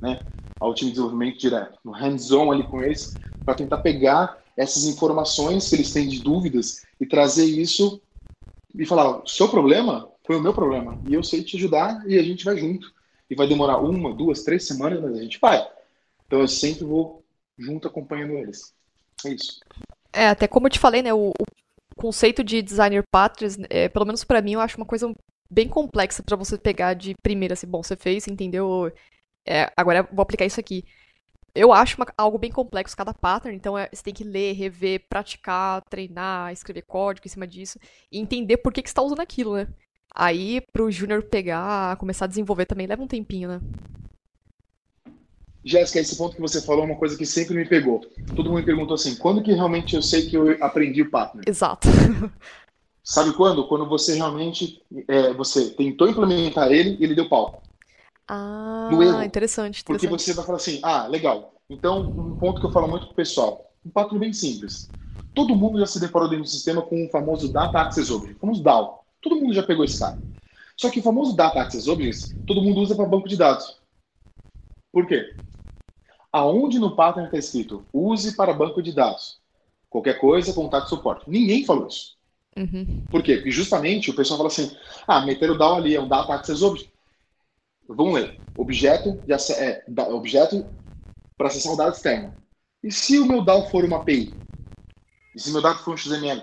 né, 0.01 0.22
ao 0.59 0.75
time 0.75 0.90
de 0.90 0.94
desenvolvimento 0.94 1.38
direto, 1.38 1.79
no 1.85 1.92
hands-on 1.92 2.51
ali 2.51 2.62
com 2.62 2.83
eles, 2.83 3.18
para 3.44 3.55
tentar 3.55 3.79
pegar 3.79 4.42
essas 4.57 4.85
informações 4.85 5.69
que 5.69 5.77
eles 5.77 5.92
têm 5.92 6.09
de 6.09 6.21
dúvidas 6.21 6.85
e 7.01 7.07
trazer 7.07 7.45
isso 7.45 8.01
e 8.75 8.87
falar: 8.87 9.23
seu 9.27 9.49
problema 9.49 10.11
foi 10.25 10.37
o 10.37 10.40
meu 10.40 10.55
problema 10.55 11.01
e 11.09 11.14
eu 11.14 11.23
sei 11.23 11.42
te 11.42 11.57
ajudar 11.57 12.03
e 12.09 12.19
a 12.19 12.23
gente 12.23 12.45
vai 12.45 12.57
junto. 12.57 12.95
E 13.29 13.35
vai 13.35 13.49
demorar 13.49 13.79
uma, 13.79 14.14
duas, 14.14 14.45
três 14.45 14.69
semanas, 14.69 15.03
mas 15.03 15.19
a 15.19 15.23
gente 15.23 15.40
vai. 15.40 15.66
Então 16.27 16.40
eu 16.40 16.47
sempre 16.47 16.85
vou 16.85 17.25
junto 17.59 17.88
acompanhando 17.88 18.35
eles. 18.35 18.73
É 19.25 19.31
isso. 19.31 19.59
É, 20.12 20.29
até 20.29 20.47
como 20.47 20.66
eu 20.66 20.71
te 20.71 20.79
falei, 20.79 21.03
né, 21.03 21.12
o, 21.12 21.31
o 21.31 22.01
conceito 22.01 22.45
de 22.45 22.62
designer 22.62 23.03
patterns, 23.11 23.57
é, 23.69 23.88
pelo 23.88 24.07
menos 24.07 24.23
para 24.23 24.40
mim, 24.40 24.53
eu 24.53 24.61
acho 24.61 24.77
uma 24.77 24.87
coisa 24.87 25.12
bem 25.51 25.69
complexa 25.69 26.23
para 26.23 26.37
você 26.37 26.57
pegar 26.57 26.95
de 26.95 27.14
primeira, 27.21 27.55
assim, 27.55 27.66
bom, 27.66 27.83
você 27.83 27.97
fez, 27.97 28.29
entendeu? 28.29 28.92
É, 29.45 29.71
agora 29.77 30.09
vou 30.12 30.23
aplicar 30.23 30.47
isso 30.47 30.61
aqui 30.61 30.85
eu 31.57 31.73
acho 31.73 31.97
uma, 31.97 32.07
algo 32.16 32.38
bem 32.38 32.51
complexo 32.51 32.97
cada 32.97 33.14
pattern, 33.14 33.57
então 33.57 33.77
é, 33.77 33.88
você 33.92 34.03
tem 34.03 34.14
que 34.14 34.23
ler, 34.23 34.53
rever, 34.53 35.05
praticar, 35.09 35.83
treinar, 35.88 36.53
escrever 36.53 36.83
código 36.83 37.27
em 37.27 37.31
cima 37.31 37.47
disso 37.47 37.79
e 38.12 38.19
entender 38.19 38.59
por 38.59 38.73
que, 38.73 38.83
que 38.83 38.88
você 38.88 38.92
está 38.92 39.03
usando 39.03 39.21
aquilo, 39.21 39.57
né? 39.57 39.66
Aí, 40.14 40.62
pro 40.73 40.90
júnior 40.90 41.23
pegar, 41.25 41.97
começar 41.97 42.27
a 42.27 42.29
desenvolver 42.29 42.66
também 42.66 42.87
leva 42.87 43.03
um 43.03 43.09
tempinho, 43.09 43.49
né? 43.49 43.61
Jéssica, 45.64 45.99
esse 45.99 46.16
ponto 46.16 46.37
que 46.37 46.40
você 46.40 46.62
falou 46.62 46.85
é 46.85 46.87
uma 46.87 46.97
coisa 46.97 47.19
que 47.19 47.27
sempre 47.27 47.57
me 47.57 47.69
pegou. 47.69 48.01
Todo 48.37 48.49
mundo 48.49 48.61
me 48.61 48.64
perguntou 48.64 48.95
assim, 48.95 49.16
quando 49.16 49.42
que 49.42 49.53
realmente 49.53 49.97
eu 49.97 50.03
sei 50.03 50.27
que 50.27 50.37
eu 50.37 50.62
aprendi 50.62 51.03
o 51.03 51.11
pattern? 51.11 51.42
Exato. 51.47 51.88
Sabe 53.03 53.33
quando? 53.35 53.66
Quando 53.66 53.88
você 53.88 54.14
realmente, 54.14 54.81
é, 55.09 55.33
você 55.33 55.71
tentou 55.71 56.09
implementar 56.09 56.71
ele 56.71 56.97
e 56.99 57.05
ele 57.05 57.14
deu 57.14 57.29
pau. 57.29 57.62
Ah, 58.29 58.89
no 58.93 59.03
erro. 59.03 59.23
Interessante, 59.23 59.81
interessante. 59.81 59.85
Porque 59.85 60.09
você 60.09 60.33
vai 60.35 60.45
falar 60.45 60.57
assim, 60.57 60.81
ah, 60.83 61.07
legal. 61.07 61.55
Então, 61.69 62.01
um 62.17 62.37
ponto 62.37 62.61
que 62.61 62.67
eu 62.67 62.73
falo 62.73 62.89
muito 62.89 63.07
pro 63.07 63.15
pessoal, 63.15 63.73
um 63.85 63.91
patrão 63.91 64.19
bem 64.19 64.33
simples. 64.33 64.91
Todo 65.35 65.55
mundo 65.55 65.79
já 65.79 65.87
se 65.87 66.01
deparou 66.01 66.29
dentro 66.29 66.45
do 66.45 66.51
sistema 66.51 66.83
com 66.83 67.05
o 67.05 67.11
famoso 67.11 67.53
Data 67.53 67.79
Access 67.81 68.11
Object, 68.12 68.39
famoso 68.41 68.62
DAO. 68.62 69.05
Todo 69.21 69.37
mundo 69.37 69.53
já 69.53 69.62
pegou 69.62 69.85
esse 69.85 69.99
cara. 69.99 70.19
Só 70.77 70.91
que 70.91 71.01
o 71.01 71.03
famoso 71.03 71.35
Data 71.37 71.61
Access 71.61 71.89
Objects, 71.89 72.35
todo 72.47 72.62
mundo 72.62 72.81
usa 72.81 72.95
para 72.95 73.07
banco 73.07 73.29
de 73.29 73.37
dados. 73.37 73.81
Por 74.93 75.07
quê? 75.07 75.25
Aonde 76.33 76.79
no 76.79 76.95
pattern 76.97 77.27
está 77.27 77.39
escrito 77.39 77.85
use 77.93 78.37
para 78.37 78.53
banco 78.53 78.83
de 78.83 78.93
dados? 78.93 79.39
Qualquer 79.89 80.19
coisa, 80.21 80.53
contato 80.53 80.89
suporte. 80.89 81.29
Ninguém 81.29 81.65
falou 81.65 81.87
isso. 81.87 82.17
Uhum. 82.57 83.03
Por 83.11 83.23
quê? 83.23 83.37
Porque 83.37 83.51
justamente 83.51 84.11
o 84.11 84.15
pessoal 84.15 84.39
fala 84.39 84.49
assim: 84.49 84.75
ah, 85.07 85.25
meter 85.25 85.51
o 85.51 85.59
DAO 85.59 85.77
ali 85.77 85.95
é 85.95 86.01
um 86.01 86.09
Data 86.09 86.35
Access 86.35 86.62
Object. 86.62 86.96
Vamos 87.88 88.14
ler. 88.14 88.40
Objeto, 88.57 89.22
é, 89.59 89.85
objeto 90.12 90.66
para 91.37 91.49
acessar 91.49 91.72
o 91.72 91.77
dado 91.77 91.92
externo. 91.92 92.35
E 92.83 92.90
se 92.90 93.18
o 93.18 93.27
meu 93.27 93.44
DAO 93.44 93.68
for 93.68 93.85
uma 93.85 93.99
API? 93.99 94.40
E 95.35 95.40
se 95.40 95.53
meu 95.53 95.61
dado 95.61 95.79
for 95.81 95.94
um 95.94 95.96
XML? 95.96 96.42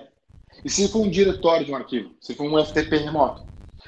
E 0.64 0.70
se 0.70 0.88
for 0.88 1.00
um 1.00 1.10
diretório 1.10 1.66
de 1.66 1.72
um 1.72 1.76
arquivo? 1.76 2.16
Se 2.22 2.36
for 2.36 2.46
um 2.46 2.64
FTP 2.64 2.98
remoto? 2.98 3.44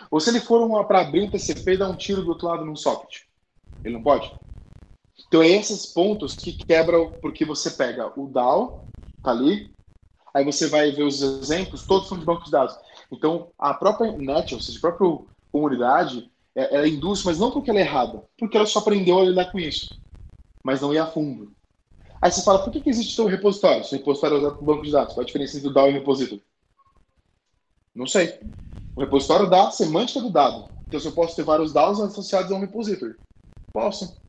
Ou 0.09 0.19
se 0.19 0.29
ele 0.29 0.39
for 0.39 0.85
para 0.85 1.01
abrir 1.01 1.21
um 1.21 1.29
TCP 1.29 1.73
e 1.73 1.77
dar 1.77 1.89
um 1.89 1.95
tiro 1.95 2.23
do 2.23 2.29
outro 2.29 2.47
lado 2.47 2.65
num 2.65 2.75
socket? 2.75 3.23
Ele 3.83 3.93
não 3.93 4.03
pode? 4.03 4.31
Então 5.27 5.41
é 5.41 5.47
esses 5.47 5.85
pontos 5.85 6.35
que 6.35 6.53
quebram 6.53 7.11
porque 7.21 7.45
você 7.45 7.71
pega 7.71 8.11
o 8.19 8.27
DAO, 8.27 8.89
tá 9.23 9.31
ali, 9.31 9.73
aí 10.33 10.43
você 10.43 10.67
vai 10.67 10.91
ver 10.91 11.03
os 11.03 11.21
exemplos, 11.21 11.85
todos 11.85 12.09
são 12.09 12.19
de 12.19 12.25
banco 12.25 12.43
de 12.43 12.51
dados. 12.51 12.77
Então, 13.11 13.51
a 13.57 13.73
própria 13.73 14.11
net, 14.11 14.53
ou 14.53 14.59
seja, 14.59 14.77
a 14.77 14.81
própria 14.81 15.25
comunidade, 15.51 16.29
ela 16.55 16.87
induz, 16.87 17.23
mas 17.23 17.37
não 17.37 17.51
porque 17.51 17.69
ela 17.69 17.79
é 17.79 17.83
errada, 17.83 18.23
porque 18.37 18.55
ela 18.55 18.65
só 18.65 18.79
aprendeu 18.79 19.19
a 19.19 19.25
lidar 19.25 19.51
com 19.51 19.59
isso, 19.59 19.99
mas 20.63 20.81
não 20.81 20.93
ia 20.93 21.03
a 21.03 21.07
fundo. 21.11 21.53
Aí 22.21 22.31
você 22.31 22.41
fala, 22.43 22.63
por 22.63 22.71
que, 22.71 22.81
que 22.81 22.89
existe 22.89 23.19
o 23.21 23.27
repositório? 23.27 23.83
Se 23.83 23.93
o 23.93 23.97
repositório 23.97 24.37
é 24.37 24.39
usado 24.39 24.55
para 24.55 24.65
banco 24.65 24.83
de 24.83 24.91
dados, 24.91 25.13
qual 25.13 25.21
a 25.23 25.25
diferença 25.25 25.57
entre 25.57 25.69
o 25.69 25.73
DAO 25.73 25.87
e 25.87 25.91
o 25.91 25.93
repositório? 25.93 26.43
Não 27.93 28.07
sei. 28.07 28.39
O 28.95 29.01
repositório 29.01 29.49
dá 29.49 29.67
a 29.67 29.71
semântica 29.71 30.21
do 30.21 30.31
dado. 30.31 30.71
Então, 30.87 30.99
se 30.99 31.07
eu 31.07 31.11
posso 31.11 31.35
ter 31.35 31.43
vários 31.43 31.73
DAOs 31.73 31.99
associados 31.99 32.51
a 32.51 32.55
um 32.55 32.59
repositório. 32.59 33.19
Posso. 33.73 34.19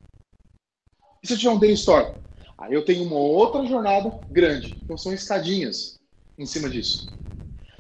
E 1.23 1.27
se 1.27 1.35
eu 1.35 1.39
tiver 1.39 1.51
um 1.51 1.59
Day 1.59 1.73
Store? 1.73 2.15
Aí 2.59 2.75
eu 2.75 2.85
tenho 2.85 3.05
uma 3.05 3.17
outra 3.17 3.65
jornada 3.67 4.13
grande. 4.29 4.81
Então, 4.85 4.99
são 4.99 5.13
escadinhas 5.13 6.01
em 6.37 6.45
cima 6.47 6.69
disso. 6.69 7.17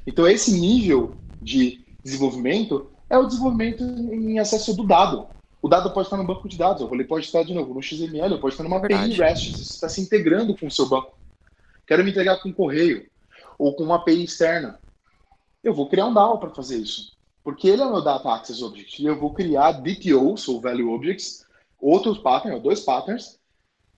Então, 0.07 0.27
esse 0.27 0.53
nível 0.59 1.21
de 1.43 1.85
desenvolvimento 2.03 2.96
é 3.09 3.17
o 3.19 3.27
desenvolvimento 3.27 3.83
em 3.85 4.39
acesso 4.39 4.75
do 4.75 4.87
dado. 4.87 5.29
O 5.63 5.69
dado 5.69 5.93
pode 5.93 6.07
estar 6.07 6.17
no 6.17 6.27
banco 6.27 6.49
de 6.49 6.57
dados, 6.57 6.87
ele 6.93 7.05
pode 7.05 7.27
estar 7.27 7.43
de 7.43 7.55
novo 7.55 7.75
no 7.75 7.83
XML, 7.83 8.39
pode 8.39 8.55
estar 8.55 8.63
numa 8.63 8.77
API 8.77 9.13
REST, 9.13 9.53
você 9.53 9.63
está 9.63 9.89
se 9.89 10.01
integrando 10.01 10.57
com 10.57 10.67
o 10.67 10.71
seu 10.71 10.89
banco. 10.89 11.17
Quero 11.87 12.05
me 12.05 12.11
integrar 12.11 12.41
com 12.41 12.49
um 12.49 12.53
correio 12.53 13.07
ou 13.59 13.75
com 13.75 13.85
uma 13.85 13.97
API 13.97 14.25
externa. 14.25 14.79
Eu 15.63 15.75
vou 15.75 15.89
criar 15.89 16.07
um 16.07 16.15
DAO 16.15 16.39
para 16.39 16.51
fazer 16.51 16.77
isso, 16.77 17.13
porque 17.43 17.69
ele 17.69 17.83
é 17.83 17.87
o 17.87 17.91
meu 17.91 18.03
Data 18.03 18.33
Access 18.33 18.63
Object. 18.63 19.03
E 19.03 19.07
eu 19.07 19.19
vou 19.19 19.33
criar 19.33 19.73
DTOs, 19.73 20.47
ou 20.49 20.61
Value 20.61 20.93
Objects, 20.93 21.45
outros 21.81 22.19
patterns, 22.19 22.63
dois 22.63 22.81
patterns, 22.81 23.39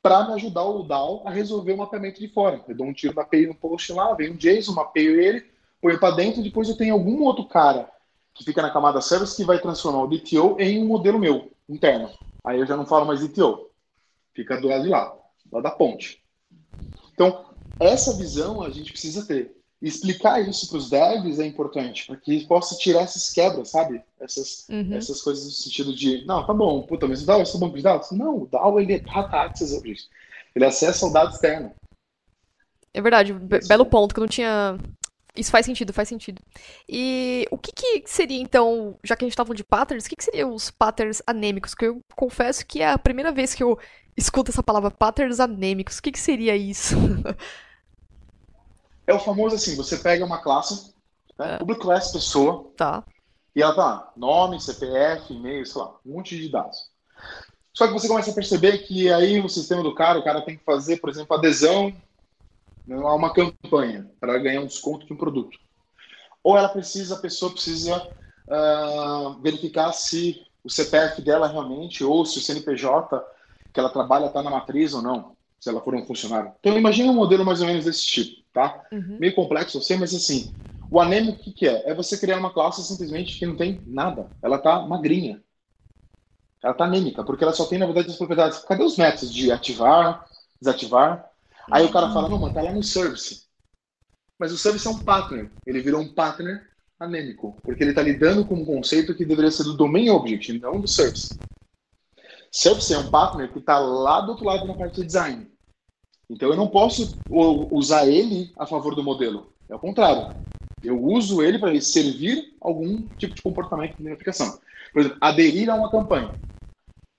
para 0.00 0.26
me 0.26 0.34
ajudar 0.34 0.64
o 0.64 0.84
DAO 0.84 1.22
a 1.26 1.30
resolver 1.30 1.72
o 1.72 1.78
mapeamento 1.78 2.20
de 2.20 2.28
fora. 2.28 2.62
Eu 2.68 2.74
dou 2.74 2.86
um 2.86 2.92
tiro 2.92 3.14
na 3.14 3.22
API 3.22 3.46
no 3.46 3.54
post 3.54 3.92
lá, 3.92 4.14
vem 4.14 4.30
um 4.30 4.36
JSON, 4.36 4.72
mapeio 4.72 5.20
ele, 5.20 5.44
ponho 5.82 5.98
para 5.98 6.14
dentro, 6.14 6.42
depois 6.42 6.68
eu 6.68 6.76
tenho 6.76 6.94
algum 6.94 7.22
outro 7.22 7.44
cara 7.44 7.90
que 8.38 8.44
fica 8.44 8.62
na 8.62 8.70
camada 8.70 9.00
service 9.00 9.36
que 9.36 9.44
vai 9.44 9.58
transformar 9.58 10.04
o 10.04 10.06
DTO 10.06 10.56
em 10.60 10.80
um 10.80 10.86
modelo 10.86 11.18
meu, 11.18 11.50
interno. 11.68 12.08
Aí 12.44 12.60
eu 12.60 12.66
já 12.66 12.76
não 12.76 12.86
falo 12.86 13.04
mais 13.04 13.20
DTO. 13.20 13.68
Fica 14.32 14.60
do 14.60 14.68
lado 14.68 14.84
de 14.84 14.88
lá, 14.88 15.12
lado 15.50 15.64
da 15.64 15.70
ponte. 15.72 16.22
Então, 17.12 17.46
essa 17.80 18.16
visão 18.16 18.62
a 18.62 18.70
gente 18.70 18.92
precisa 18.92 19.26
ter. 19.26 19.56
E 19.82 19.88
explicar 19.88 20.40
isso 20.40 20.68
para 20.68 20.78
os 20.78 20.90
devs 20.90 21.38
é 21.38 21.46
importante, 21.46 22.06
para 22.06 22.16
que 22.16 22.46
possa 22.46 22.76
tirar 22.76 23.02
essas 23.02 23.30
quebras, 23.30 23.70
sabe? 23.70 24.02
Essas, 24.20 24.66
uhum. 24.68 24.94
essas 24.94 25.20
coisas 25.20 25.44
no 25.44 25.50
sentido 25.50 25.94
de, 25.94 26.24
não, 26.24 26.44
tá 26.44 26.52
bom, 26.52 26.82
puta, 26.82 27.06
mas 27.06 27.22
o 27.22 27.26
DAO 27.26 27.42
é 27.42 27.58
banco 27.58 27.76
de 27.76 27.82
dados? 27.82 28.10
Não, 28.12 28.42
o 28.42 28.46
DAO 28.46 28.80
ele 28.80 28.94
é 28.94 28.98
data 28.98 29.36
access 29.36 29.76
object. 29.76 30.08
Ele 30.54 30.64
acessa 30.64 31.06
o 31.06 31.12
dado 31.12 31.32
externo. 31.32 31.72
É 32.92 33.00
verdade, 33.00 33.32
belo 33.32 33.86
ponto, 33.86 34.12
que 34.12 34.18
eu 34.18 34.22
não 34.22 34.28
tinha 34.28 34.76
isso 35.38 35.50
faz 35.50 35.64
sentido, 35.64 35.92
faz 35.92 36.08
sentido. 36.08 36.42
E 36.88 37.46
o 37.50 37.56
que, 37.56 37.72
que 37.72 38.02
seria, 38.06 38.40
então, 38.40 38.98
já 39.04 39.14
que 39.14 39.24
a 39.24 39.28
gente 39.28 39.36
tá 39.36 39.44
falando 39.44 39.56
de 39.56 39.64
patterns, 39.64 40.04
o 40.04 40.08
que, 40.08 40.16
que 40.16 40.24
seriam 40.24 40.52
os 40.52 40.70
patterns 40.70 41.22
anêmicos? 41.26 41.74
Que 41.74 41.86
eu 41.86 42.00
confesso 42.16 42.66
que 42.66 42.82
é 42.82 42.90
a 42.90 42.98
primeira 42.98 43.30
vez 43.30 43.54
que 43.54 43.62
eu 43.62 43.78
escuto 44.16 44.50
essa 44.50 44.62
palavra 44.62 44.90
patterns 44.90 45.38
anêmicos. 45.38 45.98
O 45.98 46.02
que, 46.02 46.12
que 46.12 46.18
seria 46.18 46.56
isso? 46.56 46.96
é 49.06 49.14
o 49.14 49.20
famoso 49.20 49.54
assim, 49.54 49.76
você 49.76 49.96
pega 49.96 50.24
uma 50.24 50.38
classe, 50.38 50.92
né, 51.38 51.54
é. 51.54 51.58
public 51.58 51.80
class 51.80 52.12
pessoa, 52.12 52.70
tá. 52.76 53.04
e 53.54 53.62
ela 53.62 53.74
tá 53.74 54.12
nome, 54.16 54.60
CPF, 54.60 55.32
e-mail, 55.32 55.64
sei 55.64 55.80
lá, 55.80 55.96
um 56.04 56.14
monte 56.14 56.36
de 56.36 56.48
dados. 56.48 56.90
Só 57.72 57.86
que 57.86 57.92
você 57.92 58.08
começa 58.08 58.32
a 58.32 58.34
perceber 58.34 58.78
que 58.78 59.10
aí 59.12 59.40
o 59.40 59.48
sistema 59.48 59.84
do 59.84 59.94
cara, 59.94 60.18
o 60.18 60.24
cara 60.24 60.42
tem 60.42 60.56
que 60.56 60.64
fazer, 60.64 60.96
por 60.96 61.08
exemplo, 61.08 61.36
adesão 61.36 61.94
não 62.88 63.06
há 63.06 63.14
uma 63.14 63.32
campanha 63.32 64.10
para 64.18 64.38
ganhar 64.38 64.62
um 64.62 64.66
desconto 64.66 65.06
de 65.06 65.12
um 65.12 65.16
produto. 65.16 65.58
Ou 66.42 66.56
ela 66.56 66.68
precisa, 66.68 67.16
a 67.16 67.20
pessoa 67.20 67.52
precisa 67.52 68.02
uh, 68.48 69.40
verificar 69.42 69.92
se 69.92 70.40
o 70.64 70.70
CPF 70.70 71.20
dela 71.20 71.46
realmente, 71.46 72.02
ou 72.02 72.24
se 72.24 72.38
o 72.38 72.40
CNPJ 72.40 73.22
que 73.72 73.78
ela 73.78 73.90
trabalha 73.90 74.26
está 74.26 74.42
na 74.42 74.50
matriz 74.50 74.94
ou 74.94 75.02
não, 75.02 75.36
se 75.60 75.68
ela 75.68 75.82
for 75.82 75.94
um 75.94 76.06
funcionário. 76.06 76.52
Então 76.58 76.76
imagine 76.76 77.10
um 77.10 77.14
modelo 77.14 77.44
mais 77.44 77.60
ou 77.60 77.66
menos 77.66 77.84
desse 77.84 78.06
tipo, 78.06 78.42
tá? 78.52 78.82
Uhum. 78.90 79.18
Meio 79.20 79.34
complexo, 79.34 79.76
eu 79.76 79.82
sei, 79.82 79.98
mas 79.98 80.14
assim, 80.14 80.50
o 80.90 80.98
anêmico 80.98 81.40
o 81.40 81.44
que, 81.44 81.52
que 81.52 81.68
é? 81.68 81.90
É 81.90 81.94
você 81.94 82.16
criar 82.16 82.38
uma 82.38 82.52
classe 82.52 82.82
simplesmente 82.82 83.38
que 83.38 83.44
não 83.44 83.56
tem 83.56 83.82
nada. 83.86 84.32
Ela 84.42 84.56
está 84.56 84.80
magrinha. 84.80 85.42
Ela 86.62 86.72
está 86.72 86.84
anêmica, 86.84 87.22
porque 87.22 87.44
ela 87.44 87.52
só 87.52 87.66
tem, 87.66 87.78
na 87.78 87.86
verdade, 87.86 88.10
as 88.10 88.16
propriedades. 88.16 88.58
Cadê 88.60 88.82
os 88.82 88.96
métodos 88.96 89.32
de 89.32 89.52
ativar, 89.52 90.24
desativar? 90.60 91.28
Aí 91.70 91.84
o 91.84 91.92
cara 91.92 92.12
fala, 92.12 92.28
não, 92.28 92.38
mano, 92.38 92.54
tá 92.54 92.62
lá 92.62 92.72
no 92.72 92.82
service. 92.82 93.46
Mas 94.38 94.52
o 94.52 94.58
service 94.58 94.86
é 94.86 94.90
um 94.90 94.98
partner. 95.00 95.50
Ele 95.66 95.80
virou 95.80 96.00
um 96.00 96.14
partner 96.14 96.66
anêmico, 96.98 97.56
porque 97.62 97.82
ele 97.82 97.90
está 97.90 98.02
lidando 98.02 98.44
com 98.44 98.54
um 98.54 98.64
conceito 98.64 99.14
que 99.14 99.24
deveria 99.24 99.50
ser 99.50 99.64
do 99.64 99.76
domain 99.76 100.10
object, 100.10 100.52
não 100.58 100.80
do 100.80 100.88
service. 100.88 101.38
Service 102.50 102.92
é 102.92 102.98
um 102.98 103.10
partner 103.10 103.52
que 103.52 103.58
está 103.58 103.78
lá 103.78 104.20
do 104.20 104.30
outro 104.30 104.44
lado 104.44 104.66
na 104.66 104.74
parte 104.74 104.96
de 105.00 105.06
design. 105.06 105.50
Então 106.30 106.50
eu 106.50 106.56
não 106.56 106.68
posso 106.68 107.18
usar 107.70 108.06
ele 108.06 108.52
a 108.56 108.66
favor 108.66 108.94
do 108.94 109.02
modelo. 109.02 109.52
É 109.68 109.74
o 109.74 109.78
contrário. 109.78 110.34
Eu 110.82 111.02
uso 111.02 111.42
ele 111.42 111.58
para 111.58 111.78
servir 111.80 112.56
algum 112.60 113.02
tipo 113.16 113.34
de 113.34 113.42
comportamento 113.42 113.96
de 113.96 114.10
aplicação. 114.10 114.58
Por 114.92 115.00
exemplo, 115.00 115.18
aderir 115.20 115.70
a 115.70 115.74
uma 115.74 115.90
campanha. 115.90 116.32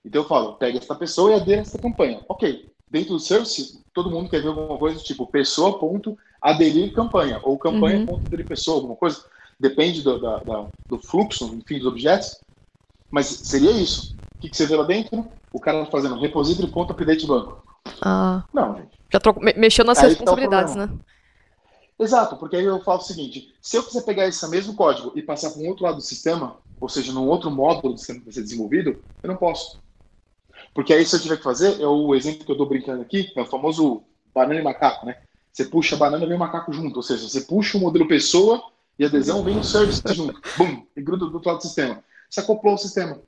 Então 0.04 0.22
eu 0.22 0.28
falo, 0.28 0.54
pega 0.56 0.78
essa 0.78 0.94
pessoa 0.94 1.32
e 1.32 1.34
adere 1.34 1.58
a 1.58 1.62
essa 1.62 1.78
campanha. 1.78 2.24
Ok. 2.28 2.70
Dentro 2.90 3.14
do 3.14 3.20
service, 3.20 3.80
todo 3.94 4.10
mundo 4.10 4.28
quer 4.28 4.42
ver 4.42 4.48
alguma 4.48 4.76
coisa 4.76 4.98
tipo 5.02 5.26
pessoa 5.26 5.78
ponto 5.78 6.18
aderir 6.40 6.92
campanha 6.92 7.38
ou 7.42 7.56
campanha 7.56 8.00
uhum. 8.00 8.06
ponto 8.06 8.26
aderir 8.26 8.46
pessoa, 8.46 8.78
alguma 8.78 8.96
coisa. 8.96 9.24
Depende 9.58 10.02
do, 10.02 10.18
da, 10.18 10.38
da, 10.38 10.66
do 10.88 10.98
fluxo, 10.98 11.54
enfim, 11.54 11.78
dos 11.78 11.86
objetos. 11.86 12.40
Mas 13.10 13.26
seria 13.26 13.70
isso. 13.70 14.16
O 14.36 14.40
que, 14.40 14.48
que 14.48 14.56
você 14.56 14.66
vê 14.66 14.74
lá 14.74 14.84
dentro? 14.84 15.26
O 15.52 15.60
cara 15.60 15.84
fazendo 15.86 16.18
repository 16.18 16.70
ponto 16.70 16.92
update 16.92 17.26
banco. 17.26 17.62
Ah. 18.00 18.42
Não, 18.52 18.76
gente. 18.76 18.98
Já 19.12 19.20
trocou, 19.20 19.42
mexeu 19.42 19.84
nas 19.84 19.98
aí 19.98 20.08
responsabilidades, 20.08 20.74
tá 20.74 20.86
né? 20.86 20.98
Exato, 21.98 22.36
porque 22.36 22.56
aí 22.56 22.64
eu 22.64 22.82
falo 22.82 22.98
o 22.98 23.02
seguinte: 23.02 23.54
se 23.60 23.76
eu 23.76 23.82
quiser 23.82 24.02
pegar 24.02 24.26
esse 24.26 24.48
mesmo 24.48 24.74
código 24.74 25.12
e 25.14 25.22
passar 25.22 25.50
para 25.50 25.60
um 25.60 25.68
outro 25.68 25.84
lado 25.84 25.96
do 25.96 26.02
sistema, 26.02 26.56
ou 26.80 26.88
seja, 26.88 27.12
num 27.12 27.28
outro 27.28 27.50
módulo 27.50 27.92
do 27.92 27.98
sistema 27.98 28.20
que 28.20 28.24
vai 28.24 28.32
ser 28.32 28.42
desenvolvido, 28.42 29.02
eu 29.22 29.28
não 29.28 29.36
posso. 29.36 29.78
Porque 30.74 30.92
aí, 30.92 31.04
se 31.04 31.16
eu 31.16 31.20
tiver 31.20 31.36
que 31.36 31.42
fazer, 31.42 31.80
é 31.80 31.86
o 31.86 32.14
exemplo 32.14 32.44
que 32.44 32.50
eu 32.50 32.54
estou 32.54 32.68
brincando 32.68 33.02
aqui, 33.02 33.32
é 33.36 33.42
o 33.42 33.46
famoso 33.46 34.02
banana 34.34 34.60
e 34.60 34.62
macaco, 34.62 35.04
né? 35.04 35.16
Você 35.52 35.64
puxa 35.64 35.96
a 35.96 35.98
banana 35.98 36.24
e 36.24 36.28
vem 36.28 36.36
o 36.36 36.40
macaco 36.40 36.72
junto. 36.72 36.96
Ou 36.96 37.02
seja, 37.02 37.28
você 37.28 37.40
puxa 37.42 37.76
o 37.76 37.80
modelo 37.80 38.06
pessoa 38.06 38.62
e 38.98 39.04
adesão 39.04 39.42
vem 39.42 39.58
o 39.58 39.64
service 39.64 40.02
junto. 40.14 40.40
Bum! 40.56 40.86
E 40.96 41.02
gruda 41.02 41.26
do 41.26 41.34
outro 41.34 41.48
lado 41.48 41.58
do 41.58 41.62
sistema. 41.62 42.02
Você 42.28 42.40
acoplou 42.40 42.74
o 42.74 42.78
sistema. 42.78 43.20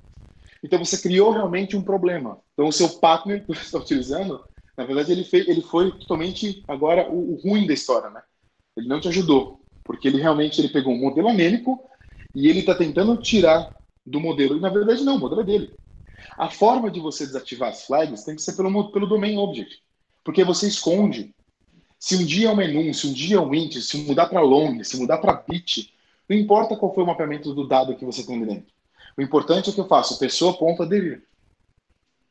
Então 0.62 0.78
você 0.78 0.96
criou 0.98 1.32
realmente 1.32 1.76
um 1.76 1.82
problema. 1.82 2.38
Então 2.52 2.68
o 2.68 2.72
seu 2.72 2.88
partner 2.88 3.40
que 3.40 3.48
você 3.48 3.62
está 3.62 3.78
utilizando, 3.78 4.40
na 4.76 4.84
verdade, 4.84 5.10
ele, 5.10 5.24
fez, 5.24 5.48
ele 5.48 5.60
foi 5.60 5.90
totalmente 5.90 6.62
agora 6.68 7.10
o, 7.10 7.32
o, 7.32 7.40
ruim 7.42 7.66
da 7.66 7.74
história, 7.74 8.10
né? 8.10 8.22
Ele 8.76 8.86
não 8.86 9.00
te 9.00 9.08
ajudou. 9.08 9.60
Porque 9.82 10.06
ele 10.06 10.20
realmente 10.20 10.60
ele 10.60 10.68
pegou 10.68 10.94
um 10.94 11.00
modelo 11.00 11.28
anêmico 11.28 11.82
e 12.34 12.48
ele 12.48 12.60
está 12.60 12.74
tentando 12.74 13.16
tirar 13.16 13.74
do 14.06 14.20
modelo. 14.20 14.56
E 14.56 14.60
na 14.60 14.68
verdade, 14.68 15.02
não, 15.02 15.16
o 15.16 15.18
modelo 15.18 15.40
é 15.40 15.44
dele. 15.44 15.74
A 16.42 16.50
forma 16.50 16.90
de 16.90 16.98
você 16.98 17.24
desativar 17.24 17.68
as 17.68 17.84
flags 17.84 18.24
tem 18.24 18.34
que 18.34 18.42
ser 18.42 18.56
pelo, 18.56 18.90
pelo 18.90 19.06
domain 19.06 19.38
object, 19.38 19.80
porque 20.24 20.42
você 20.42 20.66
esconde. 20.66 21.32
Se 22.00 22.16
um 22.16 22.26
dia 22.26 22.48
é 22.48 22.50
um 22.50 22.56
menu, 22.56 22.92
se 22.92 23.06
um 23.06 23.12
dia 23.12 23.36
é 23.36 23.40
um 23.40 23.54
int, 23.54 23.76
se 23.76 23.96
mudar 23.98 24.26
para 24.26 24.40
long, 24.40 24.82
se 24.82 24.96
mudar 24.96 25.18
para 25.18 25.34
bit, 25.34 25.94
não 26.28 26.36
importa 26.36 26.74
qual 26.74 26.92
foi 26.92 27.04
o 27.04 27.06
mapeamento 27.06 27.54
do 27.54 27.68
dado 27.68 27.94
que 27.94 28.04
você 28.04 28.26
tem 28.26 28.44
dentro. 28.44 28.66
O 29.16 29.22
importante 29.22 29.70
é 29.70 29.72
que 29.72 29.78
eu 29.78 29.86
faço 29.86 30.18
pessoa 30.18 30.58
ponto 30.58 30.82
aderir. 30.82 31.22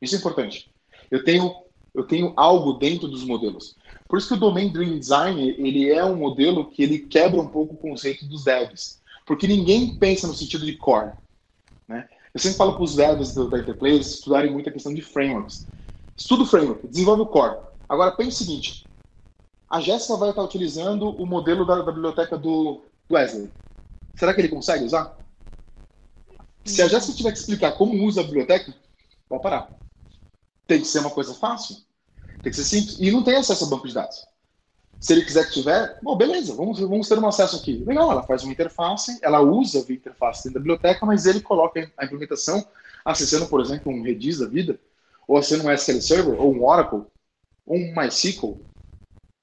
Isso 0.01 0.15
é 0.15 0.17
importante. 0.17 0.69
Eu 1.09 1.23
tenho 1.23 1.63
eu 1.95 2.03
tenho 2.03 2.33
algo 2.35 2.73
dentro 2.73 3.07
dos 3.07 3.23
modelos. 3.23 3.77
Por 4.09 4.19
isso 4.19 4.27
que 4.27 4.33
o 4.33 4.37
Domain 4.37 4.73
Driven 4.73 4.99
Design 4.99 5.41
ele 5.57 5.89
é 5.89 6.03
um 6.03 6.17
modelo 6.17 6.69
que 6.69 6.83
ele 6.83 6.99
quebra 6.99 7.39
um 7.39 7.47
pouco 7.47 7.75
o 7.75 7.77
conceito 7.77 8.25
dos 8.25 8.43
devs, 8.43 8.99
porque 9.25 9.47
ninguém 9.47 9.95
pensa 9.95 10.27
no 10.27 10.33
sentido 10.33 10.65
de 10.65 10.75
core. 10.75 11.13
Eu 12.33 12.39
sempre 12.39 12.57
falo 12.57 12.73
para 12.73 12.83
os 12.83 12.95
devs 12.95 13.33
da 13.33 13.59
Interplay 13.59 13.99
estudarem 13.99 14.51
muito 14.51 14.69
a 14.69 14.71
questão 14.71 14.93
de 14.93 15.01
frameworks. 15.01 15.67
Estuda 16.15 16.43
o 16.43 16.45
framework, 16.45 16.87
desenvolve 16.87 17.23
o 17.23 17.27
core. 17.27 17.57
Agora, 17.89 18.11
pense 18.11 18.29
o 18.29 18.45
seguinte: 18.45 18.87
a 19.69 19.81
Jéssica 19.81 20.15
vai 20.15 20.29
estar 20.29 20.43
utilizando 20.43 21.09
o 21.09 21.25
modelo 21.25 21.65
da, 21.65 21.81
da 21.81 21.91
biblioteca 21.91 22.37
do, 22.37 22.83
Wesley. 23.11 23.51
Será 24.15 24.33
que 24.33 24.41
ele 24.41 24.49
consegue 24.49 24.85
usar? 24.85 25.17
Se 26.65 26.81
a 26.81 26.87
Jéssica 26.87 27.17
tiver 27.17 27.31
que 27.31 27.39
explicar 27.39 27.73
como 27.73 28.05
usa 28.05 28.21
a 28.21 28.23
biblioteca, 28.23 28.73
vai 29.29 29.39
parar. 29.39 29.71
Tem 30.67 30.79
que 30.79 30.87
ser 30.87 30.99
uma 30.99 31.09
coisa 31.09 31.33
fácil. 31.33 31.75
Tem 32.41 32.51
que 32.51 32.53
ser 32.53 32.63
simples. 32.63 32.99
E 32.99 33.11
não 33.11 33.23
tem 33.23 33.35
acesso 33.35 33.65
a 33.65 33.67
banco 33.67 33.87
de 33.87 33.93
dados. 33.93 34.25
Se 35.01 35.13
ele 35.13 35.25
quiser 35.25 35.47
que 35.47 35.53
tiver, 35.53 35.97
bom, 36.03 36.15
beleza, 36.15 36.53
vamos, 36.53 36.79
vamos 36.79 37.09
ter 37.09 37.17
um 37.17 37.27
acesso 37.27 37.55
aqui. 37.55 37.83
Legal, 37.87 38.11
ela 38.11 38.21
faz 38.21 38.43
uma 38.43 38.53
interface, 38.53 39.17
ela 39.23 39.41
usa 39.41 39.79
a 39.79 39.91
interface 39.91 40.43
dentro 40.43 40.53
da 40.53 40.59
biblioteca, 40.59 41.03
mas 41.07 41.25
ele 41.25 41.41
coloca 41.41 41.91
a 41.97 42.05
implementação 42.05 42.63
acessando, 43.03 43.47
por 43.47 43.59
exemplo, 43.59 43.91
um 43.91 44.03
Redis 44.03 44.37
da 44.37 44.45
vida, 44.45 44.79
ou 45.27 45.37
acessando 45.37 45.67
um 45.67 45.71
SQL 45.71 46.01
Server, 46.01 46.39
ou 46.39 46.53
um 46.53 46.63
Oracle, 46.63 47.01
ou 47.65 47.77
um 47.77 47.95
MySQL, 47.95 48.61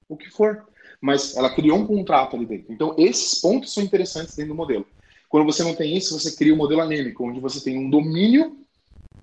o 0.08 0.16
que 0.16 0.30
for. 0.30 0.64
mas 1.00 1.36
ela 1.36 1.52
criou 1.52 1.78
um 1.78 1.86
contrato 1.86 2.36
ali 2.36 2.46
dentro. 2.46 2.72
Então, 2.72 2.94
esses 2.96 3.40
pontos 3.40 3.72
são 3.72 3.82
interessantes 3.82 4.36
dentro 4.36 4.52
do 4.52 4.56
modelo. 4.56 4.86
Quando 5.28 5.44
você 5.44 5.64
não 5.64 5.74
tem 5.74 5.96
isso, 5.96 6.18
você 6.18 6.36
cria 6.36 6.54
um 6.54 6.56
modelo 6.56 6.80
anêmico, 6.82 7.24
onde 7.24 7.40
você 7.40 7.60
tem 7.60 7.76
um 7.76 7.90
domínio, 7.90 8.64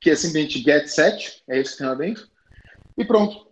que 0.01 0.09
é 0.09 0.15
simplesmente 0.15 0.61
get 0.61 0.87
set, 0.87 1.41
é 1.47 1.59
isso 1.59 1.71
que 1.71 1.77
tem 1.77 1.87
lá 1.87 1.95
dentro, 1.95 2.27
e 2.97 3.05
pronto. 3.05 3.47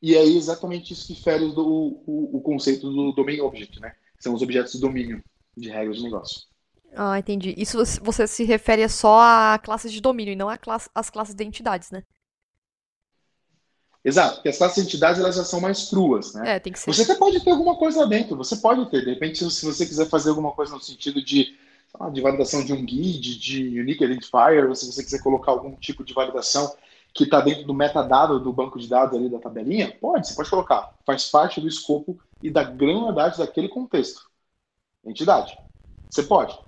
E 0.00 0.14
é 0.14 0.24
exatamente 0.24 0.92
isso 0.92 1.06
que 1.06 1.20
fere 1.20 1.44
o, 1.44 2.02
o, 2.06 2.36
o 2.36 2.40
conceito 2.40 2.90
do 2.90 3.12
domain 3.12 3.40
object, 3.40 3.80
né? 3.80 3.94
São 4.18 4.34
os 4.34 4.42
objetos 4.42 4.72
de 4.72 4.80
domínio 4.80 5.22
de 5.56 5.68
regras 5.68 5.96
de 5.96 6.04
negócio. 6.04 6.42
Ah, 6.94 7.18
entendi. 7.18 7.54
Isso 7.56 7.78
você 8.02 8.26
se 8.26 8.44
refere 8.44 8.88
só 8.88 9.20
a 9.20 9.58
classes 9.62 9.92
de 9.92 10.00
domínio 10.00 10.32
e 10.32 10.36
não 10.36 10.48
às 10.94 11.10
classes 11.10 11.34
de 11.34 11.44
entidades, 11.44 11.90
né? 11.90 12.02
Exato, 14.04 14.36
porque 14.36 14.48
as 14.48 14.56
classes 14.56 14.76
de 14.76 14.88
entidades 14.88 15.20
elas 15.20 15.36
já 15.36 15.44
são 15.44 15.60
mais 15.60 15.90
cruas, 15.90 16.32
né? 16.32 16.56
É, 16.56 16.58
tem 16.60 16.72
que 16.72 16.78
ser. 16.78 16.92
Você 16.92 17.02
até 17.02 17.14
pode 17.16 17.40
ter 17.40 17.50
alguma 17.50 17.76
coisa 17.76 18.00
lá 18.00 18.06
dentro, 18.06 18.36
você 18.36 18.56
pode 18.56 18.88
ter. 18.90 19.04
De 19.04 19.10
repente, 19.10 19.38
se 19.50 19.66
você 19.66 19.84
quiser 19.84 20.08
fazer 20.08 20.30
alguma 20.30 20.52
coisa 20.52 20.72
no 20.72 20.80
sentido 20.80 21.22
de, 21.22 21.56
de 22.12 22.20
validação 22.20 22.64
de 22.64 22.72
um 22.72 22.84
guide, 22.84 23.38
de 23.38 23.80
unique 23.80 24.02
identifier, 24.02 24.66
ou 24.66 24.74
se 24.74 24.86
você 24.86 25.02
quiser 25.02 25.20
colocar 25.20 25.52
algum 25.52 25.74
tipo 25.76 26.04
de 26.04 26.14
validação 26.14 26.72
que 27.12 27.24
está 27.24 27.40
dentro 27.40 27.64
do 27.64 27.74
metadado 27.74 28.38
do 28.38 28.52
banco 28.52 28.78
de 28.78 28.88
dados 28.88 29.16
ali 29.16 29.28
da 29.28 29.38
tabelinha, 29.38 29.96
pode, 30.00 30.28
você 30.28 30.34
pode 30.34 30.50
colocar. 30.50 30.94
Faz 31.04 31.30
parte 31.30 31.60
do 31.60 31.68
escopo 31.68 32.18
e 32.42 32.50
da 32.50 32.62
granularidade 32.62 33.38
daquele 33.38 33.68
contexto. 33.68 34.28
Entidade. 35.04 35.58
Você 36.10 36.22
pode. 36.22 36.58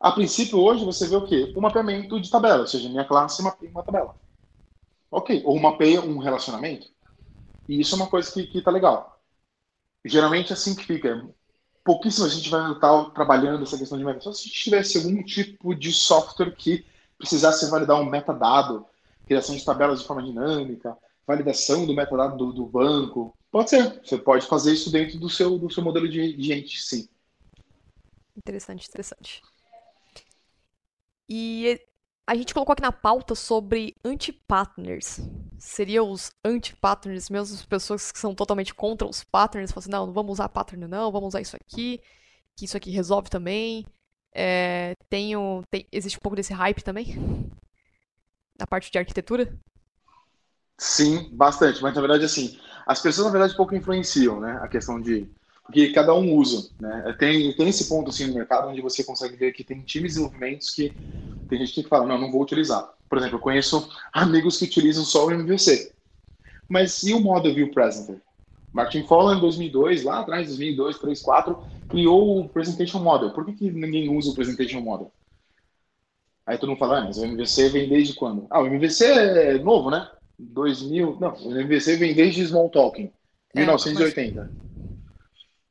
A 0.00 0.12
princípio, 0.12 0.58
hoje, 0.60 0.84
você 0.84 1.08
vê 1.08 1.16
o 1.16 1.26
quê? 1.26 1.52
Um 1.56 1.60
mapeamento 1.60 2.20
de 2.20 2.30
tabela, 2.30 2.60
ou 2.60 2.66
seja, 2.66 2.88
minha 2.88 3.04
classe 3.04 3.42
mapeia 3.42 3.70
uma 3.70 3.82
tabela. 3.82 4.14
Ok. 5.10 5.42
Ou 5.44 5.58
mapeia 5.58 6.00
um 6.00 6.18
relacionamento. 6.18 6.86
E 7.68 7.80
isso 7.80 7.94
é 7.94 7.96
uma 7.96 8.06
coisa 8.06 8.30
que, 8.30 8.46
que 8.46 8.62
tá 8.62 8.70
legal. 8.70 9.20
Geralmente, 10.04 10.52
assim 10.52 10.74
que 10.74 10.84
fica. 10.84 11.28
Pouquíssima 11.84 12.28
gente 12.28 12.48
vai 12.48 12.72
estar 12.72 13.10
trabalhando 13.10 13.62
essa 13.62 13.76
questão 13.76 13.98
de 13.98 14.04
mapeamento. 14.04 14.24
Só 14.24 14.32
se 14.32 14.48
tivesse 14.48 14.98
algum 14.98 15.22
tipo 15.22 15.74
de 15.74 15.92
software 15.92 16.54
que 16.54 16.86
precisasse 17.18 17.68
validar 17.68 18.00
um 18.00 18.04
metadado, 18.04 18.86
criação 19.28 19.54
de 19.54 19.64
tabelas 19.64 20.00
de 20.00 20.06
forma 20.06 20.22
dinâmica, 20.22 20.96
validação 21.26 21.86
do 21.86 21.94
metadado 21.94 22.36
do, 22.36 22.52
do 22.52 22.66
banco. 22.66 23.36
Pode 23.50 23.70
ser. 23.70 24.00
Você 24.02 24.18
pode 24.18 24.46
fazer 24.46 24.72
isso 24.72 24.90
dentro 24.90 25.18
do 25.18 25.28
seu, 25.28 25.58
do 25.58 25.70
seu 25.70 25.82
modelo 25.84 26.08
de, 26.08 26.34
de 26.34 26.52
ente, 26.52 26.82
sim. 26.82 27.08
Interessante, 28.36 28.88
interessante. 28.88 29.42
E 31.28 31.78
a 32.26 32.34
gente 32.34 32.54
colocou 32.54 32.72
aqui 32.72 32.82
na 32.82 32.92
pauta 32.92 33.34
sobre 33.34 33.94
anti-partners. 34.04 35.20
Seriam 35.58 36.10
os 36.10 36.30
anti-partners, 36.44 37.28
mesmo 37.28 37.56
as 37.56 37.66
pessoas 37.66 38.10
que 38.10 38.18
são 38.18 38.34
totalmente 38.34 38.74
contra 38.74 39.06
os 39.06 39.24
partners, 39.24 39.70
falam 39.70 39.80
assim, 39.80 39.90
não, 39.90 40.06
não 40.06 40.12
vamos 40.12 40.32
usar 40.32 40.48
partner 40.48 40.88
não, 40.88 41.10
vamos 41.10 41.28
usar 41.28 41.40
isso 41.40 41.56
aqui, 41.56 42.00
que 42.56 42.64
isso 42.64 42.76
aqui 42.76 42.90
resolve 42.90 43.28
também. 43.28 43.84
É, 44.32 44.92
tem, 45.08 45.32
tem, 45.70 45.86
existe 45.90 46.16
um 46.16 46.22
pouco 46.22 46.36
desse 46.36 46.52
hype 46.52 46.82
também? 46.82 47.16
Na 48.58 48.66
parte 48.66 48.90
de 48.90 48.98
arquitetura? 48.98 49.56
Sim, 50.76 51.28
bastante. 51.32 51.82
Mas 51.82 51.94
na 51.94 52.00
verdade, 52.00 52.24
assim, 52.24 52.58
as 52.86 53.00
pessoas 53.00 53.26
na 53.26 53.32
verdade 53.32 53.56
pouco 53.56 53.74
influenciam, 53.74 54.40
né? 54.40 54.58
A 54.62 54.68
questão 54.68 55.00
de 55.00 55.28
porque 55.68 55.92
cada 55.92 56.14
um 56.14 56.34
usa, 56.34 56.70
né? 56.80 57.14
Tem, 57.18 57.54
tem 57.54 57.68
esse 57.68 57.88
ponto 57.90 58.08
assim 58.08 58.26
no 58.26 58.34
mercado 58.34 58.68
onde 58.68 58.80
você 58.80 59.04
consegue 59.04 59.36
ver 59.36 59.52
que 59.52 59.62
tem 59.62 59.82
times 59.82 60.16
e 60.16 60.20
movimentos 60.20 60.70
que 60.70 60.94
tem 61.46 61.58
gente 61.58 61.74
que 61.74 61.88
fala, 61.88 62.06
não, 62.06 62.18
não 62.18 62.32
vou 62.32 62.42
utilizar. 62.42 62.90
Por 63.06 63.18
exemplo, 63.18 63.36
eu 63.36 63.40
conheço 63.40 63.90
amigos 64.12 64.56
que 64.56 64.64
utilizam 64.64 65.04
só 65.04 65.26
o 65.26 65.30
MVC. 65.30 65.92
Mas 66.66 67.02
e 67.02 67.12
o 67.12 67.20
Model 67.20 67.54
View 67.54 67.70
Presenter? 67.70 68.18
Martin 68.72 69.06
Fowler, 69.06 69.36
em 69.36 69.40
2002, 69.40 70.04
lá 70.04 70.20
atrás, 70.20 70.46
2002, 70.46 70.96
2003, 70.96 71.22
2004, 71.22 71.58
criou 71.88 72.40
o 72.40 72.48
Presentation 72.48 72.98
Model. 72.98 73.30
Por 73.32 73.44
que, 73.44 73.52
que 73.52 73.70
ninguém 73.70 74.14
usa 74.14 74.30
o 74.30 74.34
Presentation 74.34 74.80
Model? 74.80 75.10
Aí 76.48 76.56
todo 76.56 76.70
mundo 76.70 76.78
fala, 76.78 77.00
ah, 77.00 77.04
mas 77.04 77.18
o 77.18 77.26
MVC 77.26 77.68
vem 77.68 77.86
desde 77.86 78.14
quando? 78.14 78.46
Ah, 78.48 78.62
o 78.62 78.66
MVC 78.66 79.04
é 79.04 79.58
novo, 79.58 79.90
né? 79.90 80.08
2000, 80.38 81.18
não, 81.20 81.34
o 81.34 81.50
MVC 81.54 81.96
vem 81.96 82.14
desde 82.14 82.40
Smalltalking, 82.40 83.12
é, 83.54 83.60
1980. 83.60 84.40
Mas... 84.40 84.50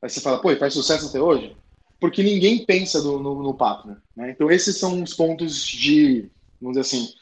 Aí 0.00 0.08
você 0.08 0.20
fala, 0.20 0.40
pô, 0.40 0.54
faz 0.54 0.74
sucesso 0.74 1.08
até 1.08 1.20
hoje? 1.20 1.56
Porque 1.98 2.22
ninguém 2.22 2.64
pensa 2.64 3.02
no, 3.02 3.18
no, 3.18 3.42
no 3.42 3.54
partner. 3.54 3.96
Né? 4.14 4.30
Então, 4.30 4.48
esses 4.52 4.76
são 4.76 5.02
os 5.02 5.14
pontos 5.14 5.66
de, 5.66 6.30
vamos 6.60 6.78
dizer 6.78 6.82
assim, 6.82 7.12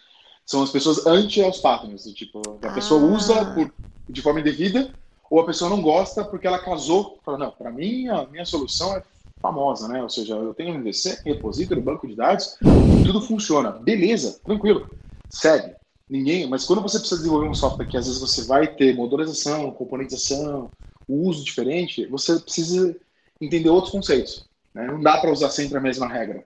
são 0.45 0.63
as 0.63 0.71
pessoas 0.71 1.07
anti 1.07 1.41
aos 1.41 1.59
partners. 1.59 2.05
Tipo, 2.13 2.43
a 2.63 2.73
pessoa 2.75 3.01
ah. 3.01 3.05
usa 3.07 3.55
por, 3.55 3.73
de 4.07 4.21
forma 4.21 4.41
indevida 4.41 4.91
ou 5.31 5.41
a 5.41 5.47
pessoa 5.47 5.71
não 5.71 5.81
gosta 5.81 6.23
porque 6.23 6.47
ela 6.47 6.59
casou. 6.59 7.19
Fala, 7.25 7.39
não, 7.39 7.51
para 7.53 7.71
mim, 7.71 8.07
a 8.09 8.27
minha 8.27 8.45
solução 8.45 8.95
é 8.95 9.03
famosa, 9.41 9.89
né? 9.89 10.03
Ou 10.03 10.09
seja, 10.09 10.35
eu 10.35 10.55
tenho 10.55 10.73
um 10.73 10.77
MVC, 10.77 11.23
repositório, 11.25 11.83
banco 11.83 12.07
de 12.07 12.15
dados, 12.15 12.57
tudo 13.05 13.21
funciona. 13.21 13.71
Beleza, 13.71 14.41
tranquilo, 14.45 14.89
segue. 15.29 15.75
Ninguém, 16.09 16.49
mas 16.49 16.65
quando 16.65 16.83
você 16.83 16.99
precisa 16.99 17.21
desenvolver 17.21 17.49
um 17.49 17.55
software 17.55 17.87
que 17.87 17.97
às 17.97 18.07
vezes 18.07 18.21
você 18.21 18.45
vai 18.47 18.69
ter 18.69 18.95
modularização, 18.95 19.71
componentização, 19.73 20.71
o 21.09 21.29
uso 21.29 21.45
diferente, 21.45 22.07
você 22.07 22.39
precisa 22.39 22.97
entender 23.41 23.69
outros 23.69 23.93
conceitos. 23.93 24.49
Né? 24.73 24.87
Não 24.87 25.01
dá 25.01 25.19
para 25.19 25.33
usar 25.33 25.51
sempre 25.51 25.79
a 25.79 25.81
mesma 25.81 26.07
regra 26.07 26.45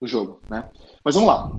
do 0.00 0.06
jogo. 0.06 0.40
Né? 0.48 0.64
Mas 1.04 1.14
vamos 1.14 1.28
lá. 1.28 1.50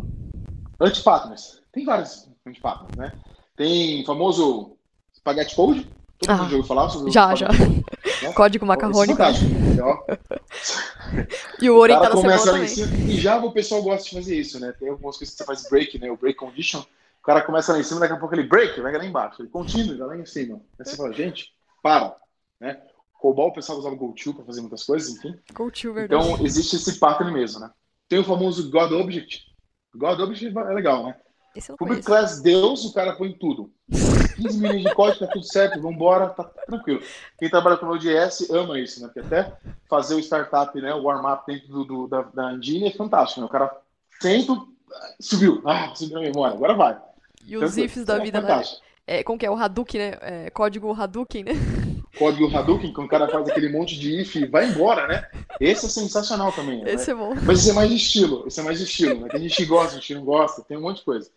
Anti-partners. 0.80 1.62
Tem 1.72 1.84
vários 1.84 2.28
anti-partners. 2.46 2.96
Né? 2.96 3.12
Tem 3.56 4.02
o 4.02 4.06
famoso 4.06 4.78
Spaghetti 5.16 5.56
Code. 5.56 5.88
Todo 6.20 6.30
ah, 6.30 6.38
mundo 6.38 6.50
já 6.50 6.56
ouviu 6.56 6.68
falar 6.68 6.90
sobre 6.90 7.12
Já, 7.12 7.36
já. 7.36 7.48
Né? 7.50 7.84
Código 8.34 8.66
macarrônico. 8.66 9.22
É 9.22 9.32
e 11.62 11.70
o 11.70 11.78
Ori 11.78 11.94
tá 11.94 12.10
na 12.10 12.12
começa 12.12 12.52
lá 12.52 12.60
em 12.60 12.68
cima, 12.68 12.96
E 12.96 13.20
já 13.20 13.38
o 13.38 13.52
pessoal 13.52 13.82
gosta 13.82 14.10
de 14.10 14.16
fazer 14.16 14.40
isso, 14.40 14.60
né? 14.60 14.74
Tem 14.80 14.90
algumas 14.90 15.18
coisas 15.18 15.34
que 15.34 15.38
você 15.38 15.46
faz 15.46 15.70
break, 15.70 16.00
né? 16.00 16.12
O 16.12 16.18
break 16.18 16.38
condition. 16.38 16.80
O 16.80 17.24
cara 17.24 17.42
começa 17.42 17.74
lá 17.74 17.80
em 17.80 17.84
cima, 17.84 18.00
daqui 18.00 18.14
a 18.14 18.18
pouco 18.18 18.34
ele 18.34 18.48
break, 18.48 18.80
vai 18.82 18.96
lá 18.96 19.06
embaixo. 19.06 19.42
Ele 19.42 19.50
continua, 19.50 20.08
lá 20.08 20.18
em 20.18 20.26
cima. 20.26 20.62
Aí 20.80 20.86
você 20.86 20.96
fala, 20.96 21.14
gente, 21.14 21.52
para. 21.82 22.16
Né? 22.60 22.82
Cobol, 23.14 23.50
o 23.50 23.54
pessoal 23.54 23.78
usava 23.78 23.96
GoTo 23.96 24.34
para 24.34 24.46
fazer 24.46 24.62
muitas 24.62 24.84
coisas, 24.84 25.16
enfim. 25.16 25.38
GoTo, 25.54 25.94
verdade. 25.94 26.24
Então, 26.24 26.46
existe 26.46 26.76
esse 26.76 26.98
pattern 26.98 27.32
mesmo, 27.32 27.60
né? 27.60 27.70
Tem 28.10 28.20
o 28.20 28.24
famoso 28.24 28.72
God 28.72 28.92
Object. 28.92 29.44
God 29.94 30.20
Object 30.20 30.58
é 30.58 30.74
legal, 30.74 31.06
né? 31.06 31.16
Public 31.78 32.04
Class 32.04 32.42
Deus, 32.42 32.86
o 32.86 32.94
cara 32.94 33.14
põe 33.14 33.34
tudo. 33.34 33.72
15 34.42 34.60
milhões 34.60 34.84
de 34.84 34.94
código, 34.94 35.26
tá 35.26 35.32
tudo 35.32 35.46
certo, 35.46 35.82
vambora, 35.82 36.30
tá 36.30 36.44
tranquilo. 36.44 37.02
Quem 37.38 37.50
trabalha 37.50 37.78
com 37.78 37.86
Node.js 37.86 38.50
ama 38.50 38.80
isso, 38.80 39.02
né? 39.02 39.08
Porque 39.08 39.20
até 39.20 39.54
fazer 39.90 40.16
o 40.16 40.20
startup, 40.20 40.80
né, 40.80 40.94
o 40.94 41.04
warm-up 41.04 41.44
dentro 41.46 41.68
do, 41.68 41.84
do, 41.84 42.08
da, 42.08 42.22
da 42.22 42.54
engine 42.54 42.88
é 42.88 42.92
fantástico, 42.92 43.42
né? 43.42 43.48
O 43.48 43.50
cara 43.50 43.72
senta, 44.20 44.60
subiu, 45.20 45.62
ah, 45.66 45.94
subiu 45.96 46.16
na 46.16 46.22
memória, 46.22 46.56
agora 46.56 46.74
vai. 46.74 46.98
E 47.46 47.58
os 47.58 47.78
ifs 47.78 48.06
da 48.06 48.18
é 48.18 48.20
vida, 48.20 48.42
né? 48.42 48.62
É, 49.08 49.24
como 49.24 49.38
que 49.38 49.46
é? 49.46 49.52
O 49.52 49.56
Hadouken, 49.56 50.00
né? 50.00 50.18
É, 50.22 50.50
código 50.50 50.94
Hadouken, 50.94 51.44
né? 51.44 51.52
código 52.18 52.56
Hadouken, 52.56 52.94
quando 52.94 53.08
o 53.08 53.10
cara 53.10 53.28
faz 53.28 53.50
aquele 53.50 53.70
monte 53.70 54.00
de 54.00 54.22
if 54.22 54.36
e 54.36 54.46
vai 54.46 54.68
embora, 54.68 55.08
né? 55.08 55.28
Esse 55.60 55.88
é 55.88 55.90
sensacional 55.90 56.52
também. 56.52 56.84
Esse 56.88 57.14
né? 57.14 57.20
é 57.20 57.26
bom. 57.26 57.36
Mas 57.44 57.60
esse 57.60 57.72
é 57.72 57.74
mais 57.74 57.90
de 57.90 57.96
estilo, 57.96 58.44
esse 58.48 58.60
é 58.60 58.64
mais 58.64 58.78
de 58.78 58.84
estilo, 58.86 59.22
né? 59.22 59.28
Tem 59.30 59.42
gente 59.42 59.56
que 59.56 59.66
gosta, 59.66 59.96
gente 59.96 60.08
que 60.08 60.16
não 60.16 60.24
gosta, 60.24 60.62
tem 60.62 60.78
um 60.78 60.82
monte 60.82 60.98
de 60.98 61.06
coisa. 61.06 61.30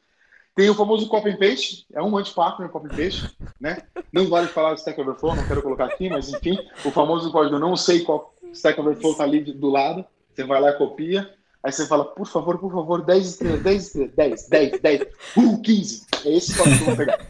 Tem 0.55 0.71
o 0.71 0.75
famoso 0.75 1.09
copy 1.09 1.31
and 1.31 1.37
paste, 1.37 1.85
é 1.93 2.01
um 2.01 2.17
anti-partner 2.17 2.69
copy 2.69 2.87
and 2.87 2.97
paste, 2.97 3.37
né? 3.61 3.79
Não 4.13 4.29
vale 4.29 4.47
falar 4.47 4.75
do 4.75 4.79
Stack 4.79 5.01
Overflow, 5.01 5.35
não 5.35 5.47
quero 5.47 5.63
colocar 5.63 5.87
aqui, 5.87 6.09
mas 6.09 6.29
enfim, 6.29 6.57
o 6.85 6.93
famoso 6.93 7.33
código, 7.33 7.59
não 7.59 7.77
sei 7.77 8.05
qual 8.05 8.33
Stack 8.53 8.81
Overflow 8.81 9.17
tá 9.17 9.25
ali 9.25 9.41
do 9.41 9.69
lado, 9.69 10.05
você 10.33 10.45
vai 10.45 10.61
lá 10.61 10.71
e 10.71 10.79
copia, 10.79 11.29
aí 11.63 11.73
você 11.73 11.87
fala, 11.87 12.05
por 12.05 12.27
favor, 12.27 12.59
por 12.59 12.73
favor, 12.73 13.05
10 13.05 13.27
estrelas, 13.27 13.63
10 13.63 13.87
estrelas, 13.87 14.15
10, 14.49 14.49
10, 14.49 14.81
10, 14.81 15.03
uh, 15.37 15.63
15. 15.63 16.07
É 16.25 16.37
esse 16.37 16.57
código 16.57 16.77
que 16.77 16.83
eu 16.83 16.87
vou 16.87 16.97
pegar. 16.97 17.27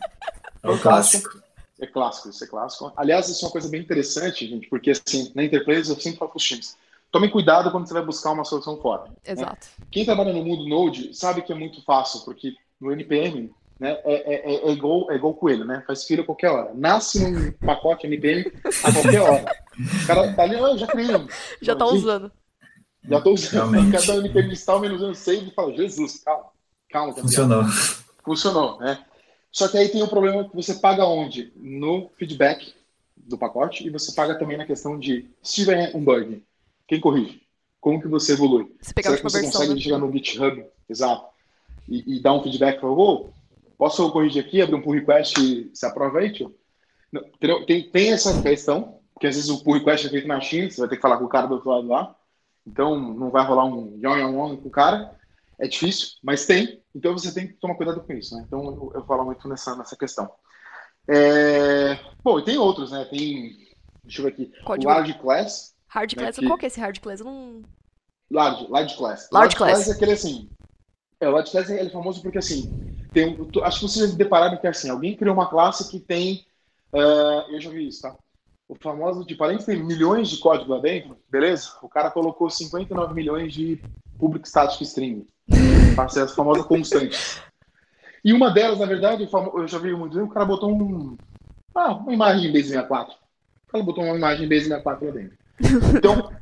É 0.63 0.71
o 0.71 0.79
clássico. 0.79 1.43
É 1.81 1.87
clássico, 1.87 2.29
isso 2.29 2.45
é 2.45 2.47
clássico. 2.47 2.93
Aliás, 2.97 3.29
isso 3.29 3.45
é 3.45 3.47
uma 3.47 3.53
coisa 3.53 3.69
bem 3.69 3.81
interessante, 3.81 4.47
gente, 4.47 4.69
porque 4.69 4.91
assim, 4.91 5.33
na 5.35 5.45
Enterprise 5.45 5.91
eu 5.91 5.99
sempre 5.99 6.19
falo 6.19 6.31
para 6.31 6.39
os 6.39 6.45
times, 6.45 6.77
tomem 7.11 7.31
cuidado 7.31 7.71
quando 7.71 7.87
você 7.87 7.95
vai 7.95 8.05
buscar 8.05 8.33
uma 8.33 8.45
solução 8.45 8.77
fora. 8.81 9.05
Né? 9.05 9.17
Exato. 9.27 9.67
Né? 9.79 9.87
Quem 9.91 10.05
trabalha 10.05 10.33
no 10.33 10.45
mundo 10.45 10.69
Node 10.69 11.15
sabe 11.15 11.43
que 11.43 11.53
é 11.53 11.55
muito 11.55 11.83
fácil, 11.83 12.21
porque 12.21 12.55
no 12.85 12.93
NPM 12.93 13.51
né, 13.81 13.99
é, 14.05 14.15
é, 14.15 14.55
é, 14.55 14.69
é, 14.69 14.73
igual, 14.73 15.11
é 15.11 15.17
igual 15.17 15.35
coelho, 15.35 15.65
né? 15.65 15.83
Faz 15.87 16.05
filho 16.05 16.23
a 16.23 16.27
qualquer 16.27 16.51
hora. 16.51 16.73
Nasce 16.75 17.19
num 17.19 17.51
pacote 17.53 18.07
NPM 18.07 18.53
a 18.85 18.93
qualquer 18.93 19.21
hora. 19.21 19.57
O 19.77 20.07
cara 20.07 20.33
tá 20.33 20.43
ali, 20.45 20.57
ah, 20.57 20.77
já 20.77 20.87
criei. 20.87 21.27
Já 21.61 21.75
tá 21.75 21.87
usando. 21.87 22.31
Já 23.09 23.21
tô 23.21 23.33
usando. 23.33 23.53
Realmente. 23.53 24.07
Cada 24.07 24.19
NPM 24.19 24.53
install 24.53 24.81
menos 24.81 25.03
um 25.03 25.15
save 25.15 25.49
e 25.49 25.51
fala, 25.51 25.75
Jesus, 25.75 26.23
calma, 26.23 26.47
calma. 26.91 27.15
Funcionou. 27.15 27.65
Funcionou, 28.25 28.79
né? 28.79 29.05
Só 29.51 29.69
que 29.69 29.77
aí 29.77 29.89
tem 29.89 30.03
o 30.03 30.05
um 30.05 30.09
problema 30.09 30.49
que 30.49 30.55
você 30.55 30.75
paga 30.75 31.05
onde? 31.05 31.53
No 31.57 32.11
feedback 32.17 32.75
do 33.17 33.39
pacote 33.39 33.87
e 33.87 33.91
você 33.91 34.13
paga 34.13 34.39
também 34.39 34.57
na 34.57 34.67
questão 34.67 34.99
de 34.99 35.29
se 35.43 35.55
tiver 35.57 35.95
um 35.95 36.05
bug, 36.05 36.45
quem 36.87 37.01
corrige? 37.01 37.43
Como 37.81 38.01
que 38.01 38.09
você 38.09 38.33
evolui? 38.33 38.75
Se 38.81 38.95
pegar 38.95 39.11
Será 39.11 39.17
que 39.17 39.23
você 39.23 39.41
versão, 39.41 39.61
consegue 39.61 39.75
né? 39.75 39.81
chegar 39.81 39.99
no 39.99 40.13
GitHub, 40.13 40.65
exato, 40.89 41.34
e, 41.89 42.17
e 42.17 42.23
dar 42.23 42.35
um 42.35 42.43
feedback 42.43 42.81
para 42.81 42.89
oh, 42.89 43.31
posso 43.77 44.11
corrigir 44.11 44.45
aqui, 44.45 44.61
abrir 44.61 44.77
um 44.77 44.83
pull 44.83 44.95
request 44.95 45.39
e 45.41 45.71
se 45.75 45.87
aprova 45.87 46.19
aí, 46.19 46.33
tio? 46.33 46.55
Tem, 47.67 47.91
tem 47.91 48.13
essa 48.13 48.43
questão, 48.43 49.01
porque 49.13 49.27
às 49.27 49.37
vezes 49.37 49.51
o 49.51 49.63
pull 49.63 49.75
request 49.75 50.07
é 50.07 50.11
feito 50.11 50.27
na 50.27 50.41
China, 50.41 50.71
você 50.71 50.81
vai 50.81 50.89
ter 50.89 50.97
que 50.97 51.03
falar 51.03 51.19
com 51.19 51.25
o 51.25 51.29
cara 51.29 51.47
do 51.47 51.55
outro 51.55 51.71
lado 51.71 51.87
lá. 51.87 52.17
Então 52.67 52.99
não 52.99 53.31
vai 53.31 53.45
rolar 53.45 53.67
um 53.67 53.99
yon 53.99 54.17
yon 54.17 54.33
yon 54.33 54.57
com 54.57 54.69
o 54.69 54.71
cara. 54.71 55.15
É 55.59 55.69
difícil, 55.69 56.09
mas 56.23 56.47
tem. 56.47 56.83
Então 56.95 57.13
você 57.13 57.33
tem 57.33 57.47
que 57.47 57.55
tomar 57.55 57.77
cuidado 57.77 58.01
com 58.01 58.13
isso, 58.13 58.35
né? 58.35 58.45
Então 58.47 58.65
eu, 58.65 58.93
eu 58.95 59.05
falo 59.05 59.25
muito 59.25 59.47
nessa, 59.49 59.77
nessa 59.77 59.97
questão. 59.97 60.31
É... 61.09 61.99
Bom, 62.23 62.39
e 62.39 62.45
tem 62.45 62.57
outros, 62.57 62.91
né? 62.91 63.05
Tem. 63.05 63.57
Deixa 64.03 64.21
eu 64.21 64.25
ver 64.25 64.33
aqui. 64.33 64.53
Código. 64.65 64.91
O 64.91 64.95
Large 64.95 65.15
Class. 65.19 65.75
Hard 65.89 66.13
né, 66.13 66.23
Class, 66.23 66.39
que- 66.39 66.47
qual 66.47 66.59
que 66.59 66.67
é 66.67 66.69
esse 66.69 66.81
Hard 66.81 66.99
Class? 66.99 67.21
Eu 67.21 67.27
não... 67.27 67.63
Large, 68.31 68.67
large 68.69 68.97
Class. 68.97 69.29
Large 69.31 69.55
Class. 69.55 69.89
é 69.89 69.93
aquele 69.93 70.13
assim. 70.13 70.51
É, 71.25 71.29
o 71.29 71.39
ele 71.39 71.89
é 71.89 71.91
famoso 71.91 72.21
porque 72.23 72.39
assim. 72.39 72.71
Tem 73.13 73.37
acho 73.63 73.81
que 73.81 73.89
vocês 73.89 74.11
se 74.11 74.17
depararam 74.17 74.57
que 74.59 74.67
assim, 74.67 74.91
alguém 74.91 75.17
criou 75.17 75.35
uma 75.35 75.49
classe 75.49 75.91
que 75.91 75.99
tem. 75.99 76.45
ah, 76.93 77.47
eu 77.49 77.61
já 77.61 77.71
vi 77.71 77.89
isso, 77.89 78.03
tá? 78.03 78.15
O 78.69 78.75
famoso, 78.75 79.25
tipo, 79.25 79.43
além 79.45 79.59
de 79.59 79.67
ter 79.67 79.83
milhões 79.83 80.29
de 80.29 80.39
código 80.39 80.73
lá 80.73 80.81
dentro, 80.81 81.17
beleza? 81.31 81.71
O 81.83 81.89
cara 81.89 82.11
colocou 82.11 82.49
59 82.51 83.15
milhões 83.15 83.53
de 83.53 83.79
public 84.19 84.49
static 84.49 84.81
string. 84.83 85.27
Para 85.95 86.09
ser 86.09 86.23
as 86.23 86.35
famosas 86.35 86.65
constantes. 86.65 87.41
E 88.25 88.33
uma 88.33 88.51
delas, 88.51 88.79
na 88.79 88.87
verdade, 88.87 89.29
eu 89.55 89.69
já 89.69 89.79
vi 89.79 89.95
muito, 89.95 90.19
o 90.23 90.29
cara 90.29 90.47
botou 90.47 90.73
um, 90.73 91.17
ah, 91.75 91.93
uma 91.95 92.13
imagem 92.13 92.51
base64. 92.53 93.09
O 93.69 93.73
cara 93.73 93.85
botou 93.85 94.03
uma 94.05 94.17
imagem 94.17 94.49
base64 94.49 94.85
lá 94.85 95.11
dentro. 95.13 95.39
Então, 95.97 96.33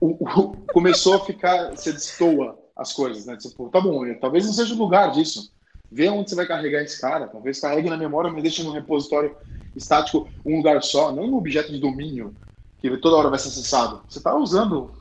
o- 0.00 0.24
o- 0.24 0.56
começou 0.72 1.14
a 1.16 1.20
ficar, 1.26 1.70
você 1.72 1.92
destoa 1.92 2.58
as 2.76 2.92
coisas, 2.92 3.26
né? 3.26 3.36
Tipo, 3.36 3.68
tá 3.70 3.80
bom, 3.80 4.02
talvez 4.20 4.44
não 4.44 4.52
seja 4.52 4.74
o 4.74 4.78
lugar 4.78 5.10
disso. 5.12 5.52
Vê 5.90 6.08
onde 6.08 6.28
você 6.28 6.36
vai 6.36 6.46
carregar 6.46 6.82
esse 6.82 7.00
cara, 7.00 7.28
talvez 7.28 7.60
carregue 7.60 7.88
na 7.88 7.96
memória, 7.96 8.30
mas 8.30 8.42
deixe 8.42 8.62
no 8.62 8.72
repositório 8.72 9.34
estático 9.74 10.28
um 10.44 10.56
lugar 10.56 10.82
só, 10.82 11.12
não 11.12 11.24
um 11.24 11.36
objeto 11.36 11.72
de 11.72 11.78
domínio 11.78 12.36
que 12.78 12.96
toda 12.98 13.16
hora 13.16 13.30
vai 13.30 13.38
ser 13.38 13.48
acessado. 13.48 14.04
Você 14.08 14.18
está 14.18 14.34
usando, 14.34 14.92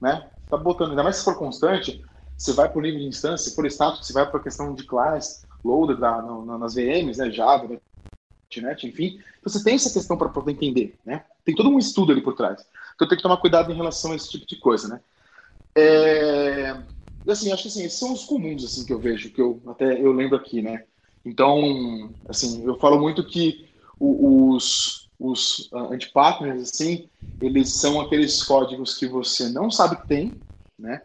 né? 0.00 0.30
Tá 0.50 0.56
botando, 0.56 0.90
ainda 0.90 1.02
mais 1.02 1.16
se 1.16 1.24
for 1.24 1.38
constante, 1.38 2.04
você 2.36 2.52
vai 2.52 2.68
para 2.68 2.78
o 2.78 2.82
nível 2.82 3.00
de 3.00 3.06
instância, 3.06 3.48
se 3.48 3.54
for 3.54 3.64
estático, 3.64 4.04
você 4.04 4.12
vai 4.12 4.28
para 4.28 4.40
a 4.40 4.42
questão 4.42 4.74
de 4.74 4.84
class, 4.84 5.46
loader 5.64 5.96
da, 5.96 6.20
nas 6.20 6.74
VMs, 6.74 7.18
né? 7.18 7.30
Java, 7.30 7.68
.NET, 8.60 8.86
enfim. 8.86 9.18
Então 9.38 9.50
você 9.52 9.62
tem 9.62 9.74
essa 9.74 9.92
questão 9.92 10.16
para 10.16 10.28
poder 10.28 10.52
entender, 10.52 10.98
né? 11.04 11.24
Tem 11.44 11.54
todo 11.54 11.70
um 11.70 11.78
estudo 11.78 12.12
ali 12.12 12.20
por 12.20 12.34
trás. 12.34 12.66
Então 12.94 13.08
tem 13.08 13.16
que 13.16 13.22
tomar 13.22 13.38
cuidado 13.38 13.72
em 13.72 13.76
relação 13.76 14.12
a 14.12 14.16
esse 14.16 14.30
tipo 14.30 14.46
de 14.46 14.56
coisa, 14.56 14.88
né? 14.88 15.00
É... 15.74 16.91
Assim, 17.28 17.52
acho 17.52 17.62
que 17.62 17.68
assim, 17.68 17.84
esses 17.84 17.98
são 17.98 18.12
os 18.12 18.24
comuns 18.24 18.64
assim 18.64 18.84
que 18.84 18.92
eu 18.92 18.98
vejo, 18.98 19.32
que 19.32 19.40
eu 19.40 19.62
até 19.68 20.00
eu 20.00 20.12
lembro 20.12 20.36
aqui, 20.36 20.60
né? 20.60 20.84
Então, 21.24 22.12
assim, 22.28 22.64
eu 22.66 22.78
falo 22.78 23.00
muito 23.00 23.26
que 23.26 23.68
os 23.98 25.02
os 25.18 25.68
ah, 25.72 25.94
anti-partners, 25.94 26.62
assim, 26.62 27.08
eles 27.40 27.78
são 27.78 28.00
aqueles 28.00 28.42
códigos 28.42 28.96
que 28.98 29.06
você 29.06 29.48
não 29.48 29.70
sabe 29.70 29.96
que 30.00 30.08
tem, 30.08 30.44
né? 30.76 31.00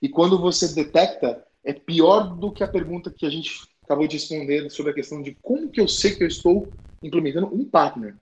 E 0.00 0.08
quando 0.10 0.38
você 0.38 0.74
detecta, 0.74 1.42
é 1.64 1.72
pior 1.72 2.36
do 2.36 2.52
que 2.52 2.62
a 2.62 2.68
pergunta 2.68 3.10
que 3.10 3.24
a 3.24 3.30
gente 3.30 3.50
acabou 3.84 4.06
de 4.06 4.16
responder 4.16 4.68
sobre 4.70 4.92
a 4.92 4.94
questão 4.94 5.22
de 5.22 5.38
como 5.40 5.70
que 5.70 5.80
eu 5.80 5.88
sei 5.88 6.14
que 6.14 6.22
eu 6.22 6.28
estou 6.28 6.74
implementando 7.02 7.46
um 7.54 7.64
partner. 7.68 8.16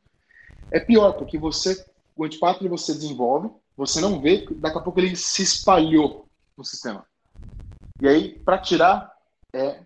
É 0.70 0.80
pior, 0.80 1.12
porque 1.14 1.38
você, 1.38 1.76
o 2.16 2.24
anti-partner 2.24 2.70
você 2.70 2.92
desenvolve, 2.94 3.50
você 3.76 4.00
não 4.00 4.20
vê, 4.20 4.46
daqui 4.56 4.78
a 4.78 4.82
pouco 4.82 5.00
ele 5.00 5.16
se 5.16 5.42
espalhou 5.42 6.28
no 6.56 6.64
sistema. 6.64 7.06
E 8.00 8.08
aí, 8.08 8.38
para 8.38 8.58
tirar, 8.58 9.12
é, 9.52 9.80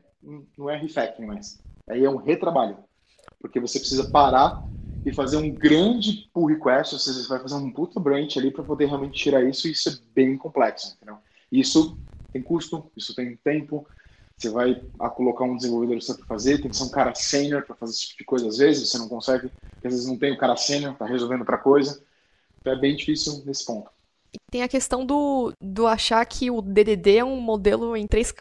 não 0.56 0.70
é 0.70 0.76
refactoring 0.76 1.26
mais. 1.26 1.60
Aí 1.88 2.04
é 2.04 2.10
um 2.10 2.16
retrabalho. 2.16 2.78
Porque 3.40 3.60
você 3.60 3.78
precisa 3.78 4.08
parar 4.10 4.62
e 5.04 5.12
fazer 5.12 5.36
um 5.36 5.50
grande 5.50 6.30
pull 6.32 6.46
request, 6.46 6.94
ou 6.94 6.98
seja, 6.98 7.22
você 7.22 7.28
vai 7.28 7.40
fazer 7.40 7.56
um 7.56 7.70
puta 7.70 8.00
branch 8.00 8.38
ali 8.38 8.50
para 8.50 8.64
poder 8.64 8.86
realmente 8.86 9.18
tirar 9.18 9.44
isso, 9.44 9.68
e 9.68 9.72
isso 9.72 9.88
é 9.90 9.92
bem 10.14 10.36
complexo, 10.38 10.94
entendeu? 10.96 11.18
Isso 11.52 11.98
tem 12.32 12.42
custo, 12.42 12.90
isso 12.96 13.14
tem 13.14 13.36
tempo, 13.36 13.86
você 14.36 14.48
vai 14.48 14.74
colocar 15.14 15.44
um 15.44 15.56
desenvolvedor 15.56 15.98
para 16.16 16.24
fazer, 16.26 16.58
tem 16.60 16.70
que 16.70 16.76
ser 16.76 16.84
um 16.84 16.90
cara 16.90 17.14
sênior 17.14 17.64
para 17.64 17.76
fazer 17.76 17.92
esse 17.92 18.08
tipo 18.08 18.18
de 18.18 18.24
coisa 18.24 18.48
às 18.48 18.56
vezes, 18.56 18.88
você 18.88 18.98
não 18.98 19.08
consegue, 19.08 19.52
às 19.84 19.92
vezes 19.92 20.06
não 20.06 20.18
tem 20.18 20.32
o 20.32 20.38
cara 20.38 20.56
sênior, 20.56 20.96
tá 20.96 21.04
resolvendo 21.04 21.40
outra 21.40 21.58
coisa, 21.58 22.02
então 22.60 22.72
é 22.72 22.76
bem 22.78 22.96
difícil 22.96 23.42
nesse 23.44 23.64
ponto. 23.66 23.90
Tem 24.50 24.62
a 24.62 24.68
questão 24.68 25.04
do, 25.04 25.52
do 25.60 25.86
achar 25.86 26.24
que 26.26 26.50
o 26.50 26.60
DDD 26.62 27.18
é 27.18 27.24
um 27.24 27.40
modelo 27.40 27.96
em 27.96 28.06
três, 28.06 28.32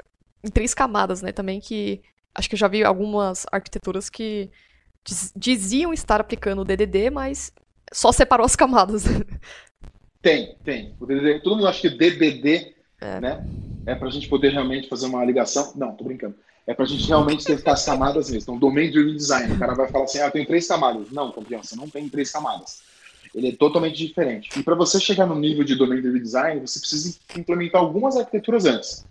em 0.43 0.49
três 0.49 0.73
camadas, 0.73 1.21
né? 1.21 1.32
Também 1.32 1.60
que 1.60 2.01
acho 2.36 2.49
que 2.49 2.56
eu 2.56 2.60
já 2.60 2.67
vi 2.67 2.84
algumas 2.84 3.45
arquiteturas 3.51 4.10
que 4.10 4.49
diz- 5.06 5.32
diziam 5.36 5.93
estar 5.93 6.19
aplicando 6.21 6.62
o 6.62 6.65
DDD, 6.65 7.10
mas 7.10 7.51
só 7.91 8.12
separou 8.12 8.45
as 8.45 8.56
camadas. 8.56 9.03
Tem, 10.21 10.56
tem. 10.63 10.95
O 11.01 11.06
DDD, 11.06 11.41
todo 11.41 11.58
mundo 11.58 11.67
acha 11.67 11.82
que 11.82 11.89
DDD, 11.89 12.73
É. 13.01 13.19
né, 13.19 13.45
é 13.86 13.93
para 13.93 14.08
a 14.08 14.12
gente 14.12 14.29
poder 14.29 14.53
realmente 14.53 14.88
fazer 14.88 15.08
uma 15.08 15.23
ligação. 15.25 15.73
Não, 15.75 15.93
tô 15.93 16.06
brincando. 16.06 16.36
É 16.65 16.73
para 16.73 16.86
a 16.86 16.88
gente 16.88 17.06
realmente 17.06 17.43
ter 17.43 17.62
as 17.69 17.84
camadas 17.86 18.29
mesmo. 18.29 18.43
Então, 18.43 18.58
Domain 18.58 18.89
Driven 18.89 19.17
Design. 19.17 19.53
O 19.53 19.60
cara 19.60 19.75
vai 19.75 19.89
falar 19.91 20.06
assim, 20.06 20.19
ah, 20.19 20.27
eu 20.27 20.32
tenho 20.32 20.47
três 20.47 20.65
camadas. 20.65 21.12
Não, 21.12 21.29
campeão, 21.29 21.62
você 21.62 21.75
não 21.75 21.89
tem 21.89 22.08
três 22.08 22.32
camadas. 22.32 22.82
Ele 23.34 23.50
é 23.50 23.56
totalmente 23.56 23.98
diferente. 23.98 24.60
E 24.60 24.63
para 24.63 24.76
você 24.76 25.00
chegar 25.00 25.26
no 25.26 25.36
nível 25.36 25.63
de 25.63 25.76
Domain 25.76 26.02
Driven 26.02 26.22
Design, 26.22 26.62
você 26.62 26.80
precisa 26.80 27.17
implementar 27.36 27.82
algumas 27.82 28.15
arquiteturas 28.15 28.65
antes, 28.65 29.06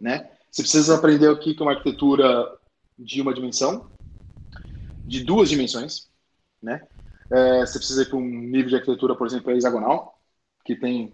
né? 0.00 0.30
Você 0.50 0.62
precisa 0.62 0.94
aprender 0.94 1.28
aqui 1.28 1.54
que 1.54 1.62
é 1.62 1.66
uma 1.66 1.72
arquitetura 1.72 2.56
de 2.96 3.20
uma 3.20 3.34
dimensão, 3.34 3.90
de 5.04 5.24
duas 5.24 5.48
dimensões, 5.48 6.08
né? 6.62 6.86
É, 7.30 7.60
você 7.66 7.78
precisa 7.78 8.02
ir 8.02 8.08
para 8.08 8.16
um 8.16 8.24
nível 8.24 8.68
de 8.68 8.76
arquitetura, 8.76 9.16
por 9.16 9.26
exemplo, 9.26 9.50
hexagonal, 9.50 10.18
que 10.64 10.76
tem 10.76 11.12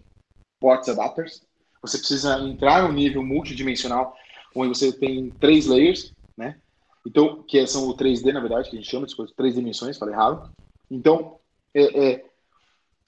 ports 0.59 0.89
adapters. 0.89 1.41
Você 1.81 1.97
precisa 1.97 2.39
entrar 2.39 2.83
em 2.83 2.89
um 2.89 2.93
nível 2.93 3.23
multidimensional, 3.23 4.15
onde 4.55 4.77
você 4.77 4.91
tem 4.91 5.29
três 5.31 5.65
layers, 5.65 6.13
né? 6.37 6.57
Então, 7.05 7.41
que 7.41 7.65
são 7.65 7.87
o 7.87 7.97
3D, 7.97 8.31
na 8.31 8.39
verdade, 8.39 8.69
que 8.69 8.75
a 8.75 8.79
gente 8.79 8.89
chama 8.89 9.07
de 9.07 9.15
três 9.35 9.55
dimensões, 9.55 9.97
falei 9.97 10.13
errado. 10.13 10.51
Então, 10.89 11.39
é, 11.73 12.05
é, 12.05 12.25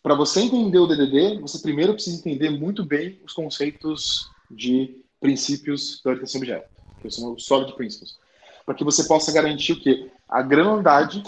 para 0.03 0.15
você 0.15 0.41
entender 0.41 0.77
o 0.79 0.85
DDD, 0.85 1.39
você 1.39 1.59
primeiro 1.59 1.93
precisa 1.93 2.17
entender 2.17 2.49
muito 2.49 2.85
bem 2.85 3.21
os 3.23 3.31
conceitos 3.31 4.27
de 4.51 5.01
princípios 5.19 6.01
da 6.03 6.11
orientação 6.11 6.41
objeto, 6.41 6.69
que 7.01 7.09
são 7.09 7.33
os 7.33 7.45
solid 7.45 7.73
principles, 7.75 8.17
para 8.65 8.75
que 8.75 8.83
você 8.83 9.05
possa 9.05 9.31
garantir 9.31 9.71
o 9.71 9.79
quê? 9.79 10.11
A 10.27 10.41
granularidade 10.41 11.23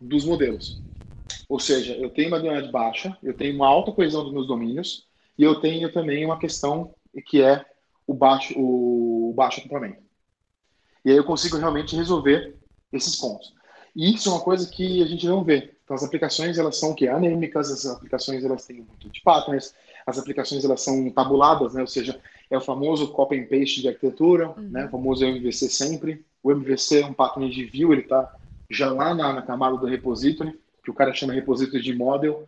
dos 0.00 0.24
modelos. 0.24 0.80
Ou 1.48 1.58
seja, 1.58 1.94
eu 1.94 2.08
tenho 2.08 2.28
uma 2.28 2.38
granularidade 2.38 2.72
baixa, 2.72 3.18
eu 3.20 3.34
tenho 3.34 3.56
uma 3.56 3.66
alta 3.66 3.90
coesão 3.90 4.22
dos 4.22 4.32
meus 4.32 4.46
domínios 4.46 5.08
e 5.36 5.42
eu 5.42 5.60
tenho 5.60 5.90
também 5.92 6.24
uma 6.24 6.38
questão 6.38 6.94
que 7.26 7.42
é 7.42 7.64
o 8.06 8.14
baixo, 8.14 8.54
o 8.56 9.32
baixo 9.34 9.58
acoplamento. 9.58 10.02
E 11.04 11.10
aí 11.10 11.16
eu 11.16 11.24
consigo 11.24 11.56
realmente 11.56 11.96
resolver 11.96 12.56
esses 12.92 13.16
pontos. 13.16 13.52
E 13.96 14.14
isso 14.14 14.28
é 14.28 14.32
uma 14.32 14.40
coisa 14.40 14.70
que 14.70 15.02
a 15.02 15.06
gente 15.06 15.26
não 15.26 15.42
vê. 15.42 15.74
Então 15.90 15.96
as 15.96 16.04
aplicações 16.04 16.56
elas 16.56 16.76
são 16.78 16.92
o 16.92 16.94
quê? 16.94 17.08
Anêmicas, 17.08 17.68
as 17.68 17.84
aplicações 17.84 18.44
elas 18.44 18.64
têm 18.64 18.76
muito 18.76 19.10
de 19.10 19.20
partners, 19.22 19.74
as 20.06 20.20
aplicações 20.20 20.64
elas 20.64 20.82
são 20.82 21.10
tabuladas, 21.10 21.74
né? 21.74 21.80
Ou 21.80 21.86
seja, 21.88 22.20
é 22.48 22.56
o 22.56 22.60
famoso 22.60 23.08
copy 23.08 23.40
and 23.40 23.46
paste 23.46 23.82
de 23.82 23.88
arquitetura, 23.88 24.54
né? 24.56 24.86
O 24.86 24.88
famoso 24.88 25.24
MVC 25.24 25.68
sempre. 25.68 26.24
O 26.44 26.52
MVC 26.52 27.00
é 27.00 27.06
um 27.06 27.12
partner 27.12 27.50
de 27.50 27.64
view, 27.64 27.92
ele 27.92 28.02
está 28.02 28.32
já 28.70 28.92
lá 28.92 29.12
na, 29.16 29.32
na 29.32 29.42
camada 29.42 29.76
do 29.76 29.86
repository, 29.86 30.56
que 30.84 30.92
o 30.92 30.94
cara 30.94 31.12
chama 31.12 31.32
repository 31.32 31.82
de 31.82 31.92
model. 31.92 32.46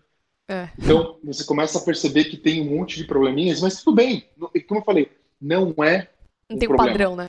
É. 0.48 0.68
Então 0.78 1.16
você 1.24 1.42
começa 1.42 1.81
a 1.81 1.83
perceber 1.83 2.26
que 2.26 2.37
tem 2.37 2.61
um 2.61 2.78
monte 2.78 2.96
de 2.96 3.05
probleminhas, 3.09 3.61
mas 3.61 3.83
tudo 3.83 3.96
bem. 3.96 4.24
Como 4.68 4.78
eu 4.81 4.85
falei, 4.85 5.11
não 5.40 5.74
é 5.83 6.09
Não 6.48 6.57
um 6.57 6.59
tem 6.61 6.68
um 6.68 6.76
problema. 6.76 6.92
padrão, 6.92 7.16
né? 7.16 7.26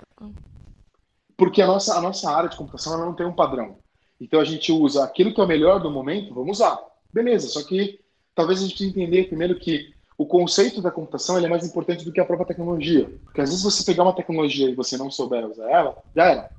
porque 1.35 1.59
a 1.59 1.65
nossa, 1.67 1.97
a 1.97 2.01
nossa 2.01 2.29
área 2.29 2.49
de 2.49 2.55
computação 2.55 2.93
ela 2.93 3.05
não 3.05 3.15
tem 3.15 3.25
um 3.25 3.33
padrão. 3.33 3.77
Então 4.23 4.39
a 4.39 4.45
gente 4.45 4.71
usa 4.71 5.03
aquilo 5.03 5.33
que 5.33 5.41
é 5.41 5.43
o 5.43 5.47
melhor 5.47 5.81
do 5.81 5.91
momento, 5.91 6.33
vamos 6.33 6.59
usar. 6.59 6.79
Beleza, 7.11 7.49
só 7.49 7.61
que 7.61 7.99
talvez 8.33 8.59
a 8.59 8.61
gente 8.61 8.71
precise 8.77 8.89
entender 8.89 9.27
primeiro 9.27 9.59
que 9.59 9.93
o 10.17 10.25
conceito 10.25 10.81
da 10.81 10.89
computação 10.89 11.37
é 11.37 11.49
mais 11.49 11.65
importante 11.67 12.05
do 12.05 12.11
que 12.11 12.21
a 12.21 12.25
própria 12.25 12.47
tecnologia. 12.47 13.09
Porque 13.25 13.41
às 13.41 13.49
vezes 13.49 13.63
você 13.63 13.83
pegar 13.83 14.03
uma 14.03 14.15
tecnologia 14.15 14.69
e 14.69 14.75
você 14.75 14.95
não 14.95 15.11
souber 15.11 15.45
usar 15.45 15.69
ela, 15.69 16.01
já 16.15 16.25
era. 16.25 16.49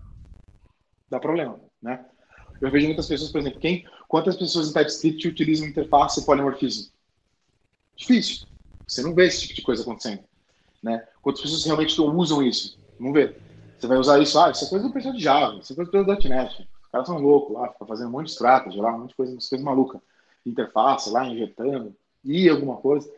Dá 1.09 1.19
problema, 1.19 1.59
né? 1.81 2.05
Eu 2.61 2.71
vejo 2.71 2.87
muitas 2.87 3.09
pessoas, 3.09 3.33
por 3.33 3.41
exemplo, 3.41 3.59
quem, 3.59 3.87
quantas 4.09 4.37
pessoas 4.37 4.69
em 4.69 4.75
TypeScript 4.75 5.27
utilizam 5.27 5.67
interface 5.67 6.25
polimorfismo? 6.27 6.93
Difícil. 7.97 8.47
Você 8.87 9.01
não 9.01 9.15
vê 9.15 9.27
esse 9.27 9.41
tipo 9.41 9.55
de 9.55 9.63
coisa 9.63 9.83
acontecendo, 9.83 10.23
né? 10.83 11.03
Quantas 11.23 11.41
pessoas 11.41 11.65
realmente 11.65 11.99
usam 11.99 12.43
isso? 12.43 12.79
Não 13.01 13.11
vê. 13.11 13.35
Você 13.79 13.87
vai 13.87 13.97
usar 13.97 14.19
isso, 14.21 14.39
ah, 14.39 14.51
isso 14.51 14.67
é 14.67 14.69
coisa 14.69 14.87
do 14.87 14.93
pessoal 14.93 15.15
de 15.15 15.23
Java, 15.23 15.59
isso 15.59 15.73
é 15.73 15.77
coisa 15.77 15.91
do 15.91 16.29
.NET. 16.29 16.69
Caras 16.95 17.09
são 17.09 17.19
loucos 17.19 17.57
lá, 17.57 17.73
ficam 17.73 17.89
fazendo 17.89 18.07
um 18.07 18.13
monte 18.13 18.27
de 18.27 18.33
strategy 18.35 18.79
lá, 18.79 18.95
um 18.95 19.01
monte 19.01 19.09
de 19.09 19.17
coisa, 19.17 19.33
umas 19.33 19.49
coisas 19.49 19.65
malucas. 19.65 20.01
Interface 20.47 21.11
lá, 21.11 21.27
injetando, 21.27 21.93
e 22.23 22.49
alguma 22.49 22.77
coisa. 22.77 23.11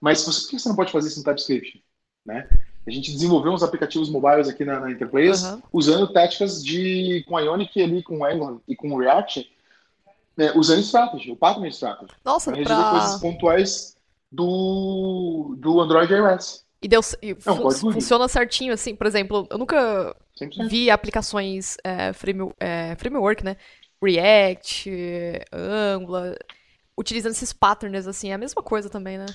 Mas 0.00 0.22
você, 0.22 0.40
por 0.40 0.50
que 0.50 0.58
você 0.58 0.68
não 0.70 0.76
pode 0.76 0.90
fazer 0.90 1.08
isso 1.08 1.18
no 1.18 1.24
TypeScript? 1.24 1.84
Né? 2.24 2.48
A 2.86 2.90
gente 2.90 3.12
desenvolveu 3.12 3.52
uns 3.52 3.62
aplicativos 3.62 4.08
mobiles 4.08 4.48
aqui 4.48 4.64
na, 4.64 4.80
na 4.80 4.90
Enterprise 4.90 5.44
Aham. 5.44 5.62
usando 5.70 6.10
táticas 6.10 6.64
de 6.64 7.22
com 7.28 7.38
Ionic 7.38 7.82
ali, 7.82 8.02
com 8.02 8.24
Angular 8.24 8.56
e 8.66 8.74
com 8.74 8.96
React 8.96 9.46
É, 10.38 10.56
usando 10.56 10.80
Strategy, 10.80 11.30
o 11.30 11.36
Pattern 11.36 11.68
Strategy. 11.68 12.14
Nossa, 12.24 12.50
Para 12.50 12.60
resolver 12.60 12.82
pra... 12.82 12.90
coisas 12.90 13.20
pontuais 13.20 13.96
do, 14.32 15.54
do 15.58 15.80
Android 15.80 16.10
iOS. 16.14 16.64
E, 16.80 16.86
deu, 16.88 17.00
e 17.20 17.34
fun- 17.34 17.58
código 17.58 17.92
funciona 17.92 18.28
certinho, 18.28 18.72
assim, 18.72 18.94
por 18.94 19.06
exemplo, 19.06 19.46
eu 19.50 19.58
nunca 19.58 20.16
100%. 20.38 20.68
vi 20.68 20.90
aplicações 20.90 21.76
é, 21.84 22.12
frame, 22.12 22.52
é, 22.60 22.94
framework, 22.96 23.44
né? 23.44 23.56
React, 24.02 24.90
Angular, 25.52 26.36
utilizando 26.96 27.32
esses 27.32 27.52
patterns, 27.52 28.06
assim, 28.06 28.30
é 28.30 28.34
a 28.34 28.38
mesma 28.38 28.62
coisa 28.62 28.88
também, 28.88 29.18
né? 29.18 29.26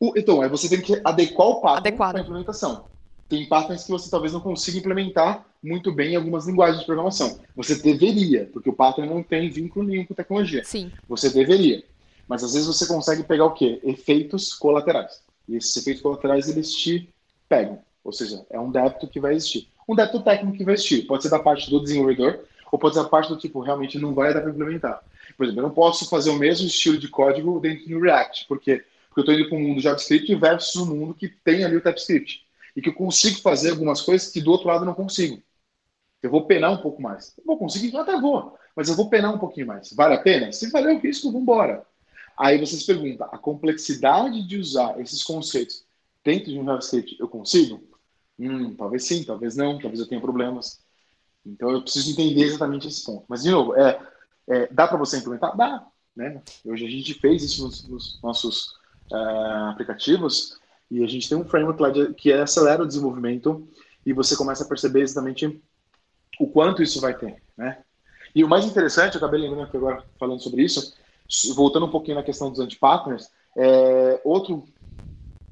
O- 0.00 0.12
Então, 0.16 0.40
aí 0.42 0.48
você 0.48 0.68
tem 0.68 0.80
que 0.80 1.00
adequar 1.04 1.46
o 1.48 1.60
pattern 1.60 1.96
para 1.96 2.18
a 2.18 2.20
implementação. 2.22 2.84
Tem 3.28 3.46
patterns 3.46 3.84
que 3.84 3.90
você 3.90 4.10
talvez 4.10 4.32
não 4.32 4.40
consiga 4.40 4.78
implementar 4.78 5.44
muito 5.62 5.92
bem 5.92 6.12
em 6.12 6.16
algumas 6.16 6.46
linguagens 6.46 6.80
de 6.80 6.86
programação. 6.86 7.40
Você 7.56 7.74
deveria, 7.74 8.48
porque 8.52 8.70
o 8.70 8.72
pattern 8.72 9.12
não 9.12 9.22
tem 9.22 9.50
vínculo 9.50 9.86
nenhum 9.86 10.06
com 10.06 10.14
tecnologia. 10.14 10.64
Sim. 10.64 10.90
Você 11.08 11.28
deveria. 11.30 11.82
Mas 12.26 12.44
às 12.44 12.52
vezes 12.54 12.66
você 12.66 12.86
consegue 12.86 13.22
pegar 13.24 13.44
o 13.46 13.52
quê? 13.54 13.80
Efeitos 13.82 14.54
colaterais. 14.54 15.22
E 15.48 15.56
esses 15.56 15.76
efeitos 15.76 16.02
colaterais, 16.02 16.48
eles 16.48 16.72
te 16.74 17.08
pegam. 17.48 17.82
Ou 18.08 18.12
seja, 18.12 18.42
é 18.48 18.58
um 18.58 18.70
débito 18.70 19.06
que 19.06 19.20
vai 19.20 19.34
existir. 19.34 19.68
Um 19.86 19.94
débito 19.94 20.22
técnico 20.22 20.56
que 20.56 20.64
vai 20.64 20.72
existir. 20.72 21.02
Pode 21.02 21.22
ser 21.22 21.28
da 21.28 21.38
parte 21.38 21.68
do 21.68 21.78
desenvolvedor, 21.78 22.40
ou 22.72 22.78
pode 22.78 22.94
ser 22.94 23.02
da 23.02 23.08
parte 23.08 23.28
do 23.28 23.36
tipo, 23.36 23.60
realmente 23.60 23.98
não 23.98 24.14
vai 24.14 24.32
dar 24.32 24.40
para 24.40 24.50
implementar. 24.50 25.02
Por 25.36 25.44
exemplo, 25.44 25.60
eu 25.60 25.68
não 25.68 25.74
posso 25.74 26.08
fazer 26.08 26.30
o 26.30 26.38
mesmo 26.38 26.66
estilo 26.66 26.96
de 26.96 27.06
código 27.06 27.60
dentro 27.60 27.86
do 27.86 28.00
React. 28.00 28.46
Por 28.48 28.58
quê? 28.58 28.82
Porque 29.08 29.20
eu 29.20 29.22
estou 29.22 29.34
indo 29.34 29.48
para 29.50 29.58
o 29.58 29.60
mundo 29.60 29.78
JavaScript 29.78 30.34
versus 30.36 30.74
o 30.76 30.86
mundo 30.86 31.12
que 31.12 31.28
tem 31.28 31.64
ali 31.64 31.76
o 31.76 31.82
TypeScript. 31.82 32.46
E 32.74 32.80
que 32.80 32.88
eu 32.88 32.94
consigo 32.94 33.40
fazer 33.40 33.72
algumas 33.72 34.00
coisas 34.00 34.32
que 34.32 34.40
do 34.40 34.52
outro 34.52 34.68
lado 34.68 34.84
eu 34.84 34.86
não 34.86 34.94
consigo. 34.94 35.42
Eu 36.22 36.30
vou 36.30 36.46
penar 36.46 36.72
um 36.72 36.78
pouco 36.78 37.02
mais. 37.02 37.34
Eu 37.36 37.44
vou 37.44 37.58
conseguir, 37.58 37.94
até 37.94 38.18
vou, 38.18 38.56
mas 38.74 38.88
eu 38.88 38.96
vou 38.96 39.10
penar 39.10 39.34
um 39.34 39.38
pouquinho 39.38 39.66
mais. 39.66 39.92
Vale 39.92 40.14
a 40.14 40.18
pena? 40.18 40.50
Se 40.50 40.70
valer 40.70 40.96
o 40.96 40.98
risco, 40.98 41.26
vamos 41.26 41.42
embora. 41.42 41.84
Aí 42.38 42.58
você 42.58 42.74
se 42.74 42.86
pergunta, 42.86 43.26
a 43.26 43.36
complexidade 43.36 44.46
de 44.46 44.56
usar 44.56 44.98
esses 44.98 45.22
conceitos 45.22 45.84
dentro 46.24 46.50
de 46.50 46.58
um 46.58 46.64
JavaScript, 46.64 47.16
eu 47.18 47.28
consigo? 47.28 47.87
Hum, 48.38 48.74
talvez 48.76 49.04
sim, 49.04 49.24
talvez 49.24 49.56
não, 49.56 49.78
talvez 49.78 50.00
eu 50.00 50.08
tenha 50.08 50.20
problemas. 50.20 50.80
Então 51.44 51.70
eu 51.70 51.82
preciso 51.82 52.12
entender 52.12 52.44
exatamente 52.44 52.88
esse 52.88 53.04
ponto. 53.04 53.24
Mas, 53.28 53.42
de 53.42 53.50
novo, 53.50 53.74
é, 53.76 54.00
é, 54.48 54.66
dá 54.72 54.86
para 54.86 54.98
você 54.98 55.18
implementar? 55.18 55.56
Dá. 55.56 55.86
Né? 56.16 56.42
Hoje 56.64 56.86
a 56.86 56.90
gente 56.90 57.14
fez 57.14 57.42
isso 57.42 57.64
nos, 57.64 57.88
nos 57.88 58.18
nossos 58.22 58.74
ah, 59.12 59.70
aplicativos 59.72 60.58
e 60.90 61.02
a 61.04 61.06
gente 61.06 61.28
tem 61.28 61.38
um 61.38 61.44
framework 61.44 61.80
lá 61.80 61.90
de- 61.90 62.14
que 62.14 62.32
acelera 62.32 62.82
o 62.82 62.86
desenvolvimento 62.86 63.68
e 64.04 64.12
você 64.12 64.36
começa 64.36 64.64
a 64.64 64.68
perceber 64.68 65.02
exatamente 65.02 65.62
o 66.40 66.48
quanto 66.48 66.82
isso 66.82 67.00
vai 67.00 67.16
ter, 67.16 67.42
né? 67.56 67.82
E 68.34 68.44
o 68.44 68.48
mais 68.48 68.64
interessante, 68.64 69.14
eu 69.14 69.18
acabei 69.18 69.40
lembrando 69.40 69.64
aqui 69.64 69.76
agora 69.76 70.04
falando 70.18 70.40
sobre 70.42 70.62
isso, 70.62 70.94
voltando 71.54 71.86
um 71.86 71.90
pouquinho 71.90 72.16
na 72.16 72.22
questão 72.22 72.50
dos 72.50 72.60
antipartners, 72.60 73.30
é, 73.56 74.20
outro 74.24 74.64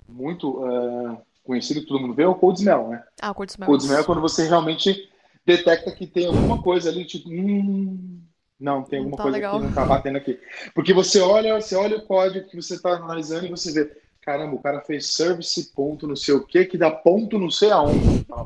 muito 0.08 0.64
ah, 0.64 1.22
conhecido 1.46 1.80
que 1.80 1.86
todo 1.86 2.00
mundo 2.00 2.14
vê 2.14 2.24
é 2.24 2.28
o 2.28 2.34
Code 2.34 2.58
Smell, 2.60 2.88
né? 2.88 3.02
Ah, 3.22 3.30
o 3.30 3.34
Code 3.34 3.52
Smell. 3.52 3.66
Code 3.66 3.82
Smell 3.84 4.00
é 4.00 4.04
quando 4.04 4.20
você 4.20 4.46
realmente 4.46 5.08
detecta 5.44 5.90
que 5.92 6.06
tem 6.06 6.26
alguma 6.26 6.60
coisa 6.62 6.90
ali, 6.90 7.04
tipo, 7.04 7.28
hum, 7.30 8.20
não, 8.58 8.82
tem 8.82 8.98
alguma 8.98 9.16
tá 9.16 9.22
coisa 9.22 9.36
legal. 9.36 9.58
que 9.60 9.66
não 9.66 9.72
tá 9.72 9.84
batendo 9.84 10.16
aqui. 10.18 10.38
Porque 10.74 10.92
você 10.92 11.20
olha, 11.20 11.54
você 11.60 11.76
olha 11.76 11.96
o 11.98 12.02
código 12.02 12.48
que 12.48 12.56
você 12.56 12.74
está 12.74 12.90
analisando 12.96 13.46
e 13.46 13.50
você 13.50 13.72
vê, 13.72 13.96
caramba, 14.20 14.56
o 14.56 14.62
cara 14.62 14.80
fez 14.80 15.06
service 15.14 15.72
ponto 15.72 16.06
não 16.08 16.16
sei 16.16 16.34
o 16.34 16.44
que, 16.44 16.64
que 16.64 16.76
dá 16.76 16.90
ponto 16.90 17.38
não 17.38 17.50
sei 17.50 17.70
aonde. 17.70 17.98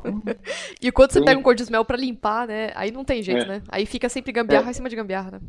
Hum, 0.05 0.21
E 0.81 0.91
quando 0.91 1.11
você 1.11 1.19
Tem- 1.19 1.25
pega 1.25 1.39
um 1.39 1.43
Code 1.43 1.63
Smell 1.63 1.83
pra 1.85 1.97
limpar, 1.97 2.47
né? 2.47 2.71
Aí 2.75 2.91
não 2.91 3.03
tem 3.03 3.23
jeito, 3.23 3.43
É. 3.45 3.47
né? 3.47 3.61
Aí 3.69 3.85
fica 3.85 4.07
sempre 4.09 4.31
gambiarra 4.31 4.69
em 4.69 4.73
cima 4.73 4.89
de 4.89 4.95
gambiarra, 4.95 5.31
né? 5.31 5.39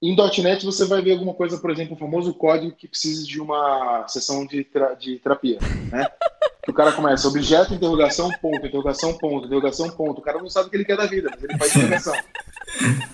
Em 0.00 0.14
.NET 0.14 0.64
você 0.64 0.84
vai 0.84 1.02
ver 1.02 1.12
alguma 1.12 1.34
coisa, 1.34 1.58
por 1.58 1.70
exemplo, 1.70 1.94
o 1.94 1.98
famoso 1.98 2.32
código 2.34 2.72
que 2.76 2.86
precisa 2.86 3.24
de 3.24 3.40
uma 3.40 4.06
sessão 4.06 4.46
de, 4.46 4.62
tra- 4.64 4.94
de 4.94 5.16
terapia, 5.18 5.58
né? 5.90 6.06
O 6.68 6.72
cara 6.74 6.92
começa 6.92 7.26
objeto, 7.26 7.72
interrogação, 7.72 8.30
ponto, 8.42 8.66
interrogação, 8.66 9.16
ponto, 9.16 9.46
interrogação, 9.46 9.90
ponto. 9.90 10.18
O 10.18 10.22
cara 10.22 10.36
não 10.38 10.50
sabe 10.50 10.66
o 10.66 10.70
que 10.70 10.76
ele 10.76 10.84
quer 10.84 10.98
da 10.98 11.06
vida, 11.06 11.30
mas 11.32 11.42
ele 11.42 11.56
faz 11.56 11.74
interrogação. 11.74 12.14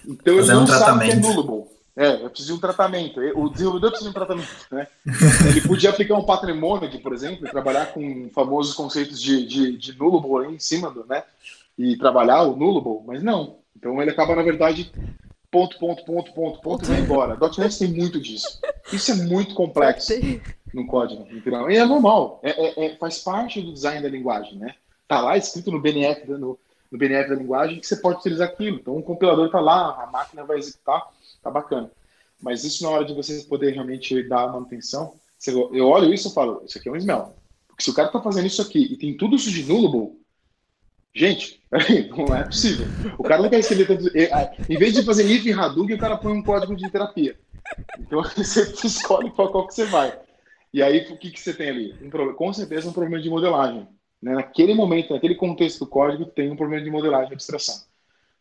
Então 0.04 0.34
ele 0.34 0.40
Fazer 0.42 0.54
um 0.56 0.60
não 0.60 0.66
sabe 0.66 0.98
o 0.98 1.08
que 1.08 1.10
é 1.12 1.14
nullable. 1.14 1.64
É, 1.96 2.14
eu 2.24 2.30
preciso 2.30 2.52
de 2.52 2.58
um 2.58 2.60
tratamento. 2.60 3.20
O 3.36 3.48
desenvolvedor 3.48 3.90
precisa 3.90 4.10
de 4.10 4.16
um 4.16 4.20
tratamento, 4.20 4.48
né? 4.72 4.88
Ele 5.48 5.60
podia 5.60 5.90
aplicar 5.90 6.16
um 6.16 6.24
pattern 6.24 6.58
monad, 6.58 6.92
por 6.98 7.12
exemplo, 7.12 7.46
e 7.46 7.50
trabalhar 7.50 7.92
com 7.92 8.28
famosos 8.34 8.74
conceitos 8.74 9.22
de, 9.22 9.46
de, 9.46 9.76
de 9.76 9.96
nullable 9.96 10.48
aí 10.48 10.54
em 10.56 10.58
cima 10.58 10.90
do, 10.90 11.06
né? 11.06 11.22
E 11.78 11.96
trabalhar 11.96 12.42
o 12.42 12.56
nullable, 12.56 13.06
mas 13.06 13.22
não. 13.22 13.58
Então 13.76 14.02
ele 14.02 14.10
acaba, 14.10 14.34
na 14.34 14.42
verdade, 14.42 14.90
ponto, 15.54 15.78
ponto, 15.78 16.04
ponto, 16.04 16.32
ponto, 16.32 16.60
ponto 16.60 16.84
e 16.84 16.88
vai 16.88 17.00
embora. 17.00 17.38
.NET 17.56 17.78
tem 17.78 17.88
muito 17.92 18.20
disso. 18.20 18.58
Isso 18.92 19.12
é 19.12 19.14
muito 19.14 19.54
complexo 19.54 20.12
no 20.74 20.84
código. 20.88 21.24
Então, 21.30 21.70
e 21.70 21.76
é 21.76 21.84
normal, 21.84 22.40
é, 22.42 22.50
é- 22.50 22.86
é- 22.86 22.96
faz 22.96 23.20
parte 23.20 23.62
do 23.62 23.72
design 23.72 24.02
da 24.02 24.08
linguagem, 24.08 24.58
né? 24.58 24.74
Tá 25.06 25.20
lá 25.20 25.36
escrito 25.36 25.70
no 25.70 25.80
BNF, 25.80 26.26
da- 26.26 26.36
no, 26.36 26.58
no 26.90 26.98
BNF 26.98 27.28
da 27.30 27.36
linguagem 27.36 27.78
que 27.78 27.86
você 27.86 27.94
pode 27.96 28.18
utilizar 28.18 28.48
aquilo. 28.48 28.78
Então, 28.78 28.96
o 28.96 29.02
compilador 29.02 29.48
tá 29.48 29.60
lá, 29.60 30.02
a 30.02 30.06
máquina 30.10 30.44
vai 30.44 30.58
executar, 30.58 31.06
tá 31.40 31.50
bacana. 31.50 31.88
Mas 32.42 32.64
isso 32.64 32.82
na 32.82 32.90
hora 32.90 33.04
de 33.04 33.14
você 33.14 33.44
poder 33.44 33.72
realmente 33.72 34.28
dar 34.28 34.42
a 34.42 34.52
manutenção, 34.52 35.14
eu 35.72 35.88
olho 35.88 36.12
isso 36.12 36.28
e 36.28 36.34
falo, 36.34 36.62
isso 36.66 36.78
aqui 36.78 36.88
é 36.88 36.92
um 36.92 36.96
smell. 36.96 37.32
Porque 37.68 37.84
se 37.84 37.90
o 37.90 37.94
cara 37.94 38.08
tá 38.08 38.20
fazendo 38.20 38.46
isso 38.46 38.60
aqui 38.60 38.92
e 38.92 38.96
tem 38.96 39.16
tudo 39.16 39.36
isso 39.36 39.50
de 39.50 39.62
nullable, 39.62 40.18
gente, 41.14 41.60
não 42.16 42.36
é 42.36 42.44
possível. 42.44 42.86
O 43.18 43.22
cara 43.22 43.42
não 43.42 43.50
quer 43.50 43.60
escrever 43.60 43.86
tanto. 43.86 44.16
e, 44.16 44.26
ah, 44.32 44.52
Em 44.68 44.76
vez 44.76 44.94
de 44.94 45.04
fazer 45.04 45.24
if 45.30 45.46
Hadouken, 45.56 45.96
o 45.96 45.98
cara 45.98 46.16
põe 46.16 46.32
um 46.32 46.42
código 46.42 46.74
de 46.74 46.90
terapia. 46.90 47.36
Então 47.98 48.22
você 48.36 48.72
escolhe 48.86 49.30
para 49.30 49.48
qual 49.48 49.66
que 49.66 49.74
você 49.74 49.84
vai. 49.84 50.18
E 50.72 50.82
aí, 50.82 51.06
o 51.10 51.16
que, 51.16 51.30
que 51.30 51.40
você 51.40 51.54
tem 51.54 51.70
ali? 51.70 51.94
Um 52.02 52.10
problema, 52.10 52.36
com 52.36 52.52
certeza, 52.52 52.88
um 52.88 52.92
problema 52.92 53.22
de 53.22 53.30
modelagem. 53.30 53.86
Né? 54.20 54.34
Naquele 54.34 54.74
momento, 54.74 55.12
naquele 55.12 55.36
contexto 55.36 55.80
do 55.80 55.86
código, 55.86 56.24
tem 56.24 56.50
um 56.50 56.56
problema 56.56 56.82
de 56.82 56.90
modelagem 56.90 57.30
e 57.30 57.34
abstração. 57.34 57.84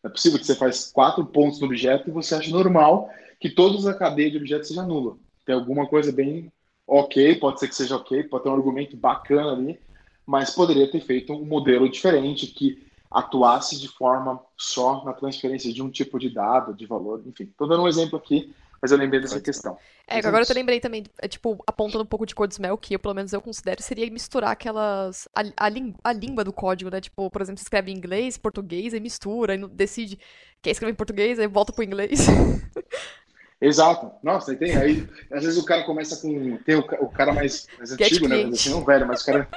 É 0.02 0.08
possível 0.08 0.38
que 0.38 0.46
você 0.46 0.54
faz 0.54 0.90
quatro 0.90 1.24
pontos 1.24 1.60
no 1.60 1.66
objeto 1.66 2.08
e 2.08 2.12
você 2.12 2.34
acha 2.34 2.50
normal 2.50 3.08
que 3.40 3.48
toda 3.48 3.90
a 3.90 3.94
cadeia 3.94 4.30
de 4.30 4.36
objetos 4.36 4.68
seja 4.68 4.82
nula. 4.82 5.16
Tem 5.46 5.54
alguma 5.54 5.86
coisa 5.86 6.10
bem 6.10 6.52
ok, 6.86 7.36
pode 7.36 7.60
ser 7.60 7.68
que 7.68 7.74
seja 7.74 7.96
ok, 7.96 8.24
pode 8.24 8.44
ter 8.44 8.50
um 8.50 8.54
argumento 8.54 8.96
bacana 8.96 9.52
ali, 9.52 9.78
mas 10.26 10.50
poderia 10.50 10.90
ter 10.90 11.00
feito 11.00 11.32
um 11.32 11.44
modelo 11.44 11.88
diferente 11.88 12.46
que 12.46 12.84
atuasse 13.10 13.78
de 13.78 13.88
forma 13.88 14.40
só 14.56 15.04
na 15.04 15.12
transferência 15.12 15.72
de 15.72 15.82
um 15.82 15.90
tipo 15.90 16.18
de 16.18 16.30
dado, 16.30 16.74
de 16.74 16.86
valor, 16.86 17.22
enfim. 17.26 17.44
Estou 17.44 17.68
dando 17.68 17.82
um 17.82 17.88
exemplo 17.88 18.18
aqui, 18.18 18.52
mas 18.82 18.90
eu 18.90 18.98
lembrei 18.98 19.20
dessa 19.20 19.40
questão. 19.40 19.78
É, 20.06 20.16
Mas 20.16 20.26
agora 20.26 20.40
eu 20.40 20.42
isso. 20.42 20.52
te 20.52 20.56
lembrei 20.56 20.78
também, 20.78 21.04
é, 21.22 21.26
tipo, 21.26 21.62
apontando 21.66 22.04
um 22.04 22.06
pouco 22.06 22.26
de 22.26 22.34
Code 22.34 22.52
Smell, 22.52 22.76
que 22.76 22.94
eu, 22.94 22.98
pelo 22.98 23.14
menos 23.14 23.32
eu 23.32 23.40
considero, 23.40 23.80
seria 23.82 24.10
misturar 24.10 24.50
aquelas. 24.50 25.26
A, 25.34 25.40
a, 25.56 25.70
a 26.04 26.12
língua 26.12 26.44
do 26.44 26.52
código, 26.52 26.90
né? 26.90 27.00
Tipo, 27.00 27.30
por 27.30 27.40
exemplo, 27.40 27.58
você 27.60 27.64
escreve 27.64 27.90
em 27.90 27.96
inglês, 27.96 28.36
português, 28.36 28.92
aí 28.92 29.00
mistura, 29.00 29.54
aí 29.54 29.68
decide 29.68 30.18
quer 30.60 30.72
escrever 30.72 30.92
em 30.92 30.96
português, 30.96 31.38
aí 31.38 31.46
volta 31.46 31.72
pro 31.72 31.82
inglês. 31.82 32.26
Exato. 33.60 34.10
Nossa, 34.22 34.50
aí 34.50 34.56
tem 34.58 34.76
aí, 34.76 35.08
às 35.30 35.42
vezes 35.44 35.58
o 35.58 35.64
cara 35.64 35.84
começa 35.84 36.16
com 36.16 36.58
tem 36.58 36.74
o, 36.74 36.80
o 36.80 37.08
cara 37.08 37.32
mais, 37.32 37.66
mais 37.78 37.92
antigo, 37.92 38.28
né, 38.28 38.42
assim, 38.44 38.70
não 38.70 38.84
velho, 38.84 39.06
mas 39.06 39.22
o 39.22 39.26
cara 39.26 39.48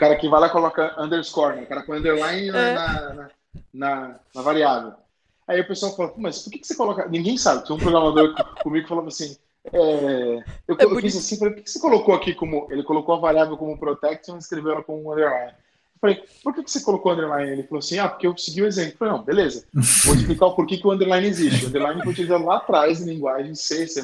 cara 0.00 0.16
que 0.16 0.28
vai 0.28 0.40
lá 0.40 0.46
e 0.46 0.50
coloca 0.50 0.94
underscore, 1.00 1.56
né? 1.56 1.62
O 1.62 1.66
cara 1.66 1.82
com 1.82 1.92
underline 1.94 2.50
na, 2.50 2.58
É. 2.58 2.72
na, 2.74 3.14
na, 3.14 3.30
na- 3.72 4.20
na 4.34 4.42
variável. 4.42 4.94
Aí 5.46 5.60
o 5.60 5.66
pessoal 5.66 5.94
fala, 5.94 6.08
"Pô, 6.10 6.20
mas 6.20 6.42
por 6.42 6.50
que, 6.50 6.58
que 6.58 6.66
você 6.66 6.74
coloca? 6.74 7.06
Ninguém 7.08 7.36
sabe. 7.36 7.64
Tinha 7.64 7.76
um 7.76 7.78
programador 7.80 8.34
co- 8.34 8.44
comigo 8.62 8.84
que 8.84 8.88
falava 8.88 9.08
assim, 9.08 9.36
é, 9.72 10.42
eu, 10.66 10.76
É 10.78 10.84
eu 10.84 10.96
fiz 11.00 11.16
assim, 11.16 11.36
falei, 11.38 11.54
por 11.54 11.62
que 11.62 11.70
você 11.70 11.78
colocou 11.80 12.14
aqui 12.14 12.34
como. 12.34 12.66
Ele 12.70 12.82
colocou 12.82 13.14
a 13.14 13.18
variável 13.18 13.56
como 13.56 13.78
protection 13.78 14.36
e 14.36 14.38
escreveu 14.38 14.72
ela 14.72 14.82
como 14.82 15.12
underline. 15.12 15.52
Eu 15.52 16.00
falei, 16.00 16.24
por 16.42 16.54
que, 16.54 16.62
que 16.62 16.70
você 16.70 16.80
colocou 16.80 17.12
underline? 17.12 17.50
Ele 17.50 17.62
falou 17.64 17.80
assim, 17.80 17.98
ah, 17.98 18.08
porque 18.08 18.26
eu 18.26 18.36
segui 18.38 18.62
o 18.62 18.66
exemplo. 18.66 18.92
Eu 18.94 18.98
falei, 18.98 19.12
não, 19.14 19.22
beleza. 19.22 19.66
Vou 20.06 20.14
explicar 20.14 20.46
o 20.46 20.54
porquê 20.56 20.78
que 20.78 20.86
o 20.86 20.92
underline 20.92 21.26
existe. 21.26 21.64
O 21.64 21.68
underline 21.68 22.02
foi 22.02 22.12
utilizado 22.12 22.44
lá 22.44 22.56
atrás 22.56 23.00
em 23.02 23.10
linguagem 23.12 23.54
C, 23.54 23.86
C++, 23.86 24.02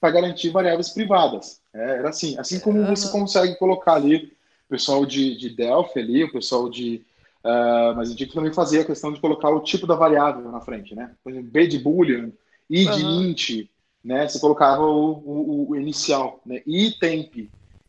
para 0.00 0.10
garantir 0.10 0.50
variáveis 0.50 0.88
privadas. 0.90 1.60
É, 1.72 1.98
era 1.98 2.08
assim. 2.08 2.36
Assim 2.38 2.58
como 2.58 2.84
você 2.86 3.04
Aham. 3.08 3.12
consegue 3.20 3.54
colocar 3.58 3.94
ali 3.94 4.32
pessoal 4.74 5.06
de, 5.06 5.36
de 5.36 5.48
Delphi 5.50 6.00
ali, 6.00 6.24
o 6.24 6.32
pessoal 6.32 6.68
de... 6.68 7.02
ah, 7.44 7.92
mas 7.96 8.08
a 8.10 8.12
gente 8.12 8.26
também 8.34 8.52
fazia 8.52 8.80
a 8.82 8.84
questão 8.84 9.12
de 9.12 9.20
colocar 9.20 9.50
o 9.50 9.60
tipo 9.60 9.86
da 9.86 9.94
variável 9.94 10.50
na 10.50 10.60
frente, 10.60 10.94
né? 10.94 11.12
Por 11.22 11.30
exemplo, 11.30 11.50
B 11.50 11.66
de 11.66 11.78
boolean, 11.78 12.32
I 12.68 12.84
de 12.84 12.90
Aham. 12.90 13.22
int, 13.22 13.68
né? 14.04 14.26
Você 14.26 14.38
colocava 14.40 14.82
o, 14.84 15.12
o- 15.12 15.70
o 15.70 15.76
inicial, 15.76 16.40
né? 16.44 16.60
I 16.66 16.92
temp, 16.98 17.36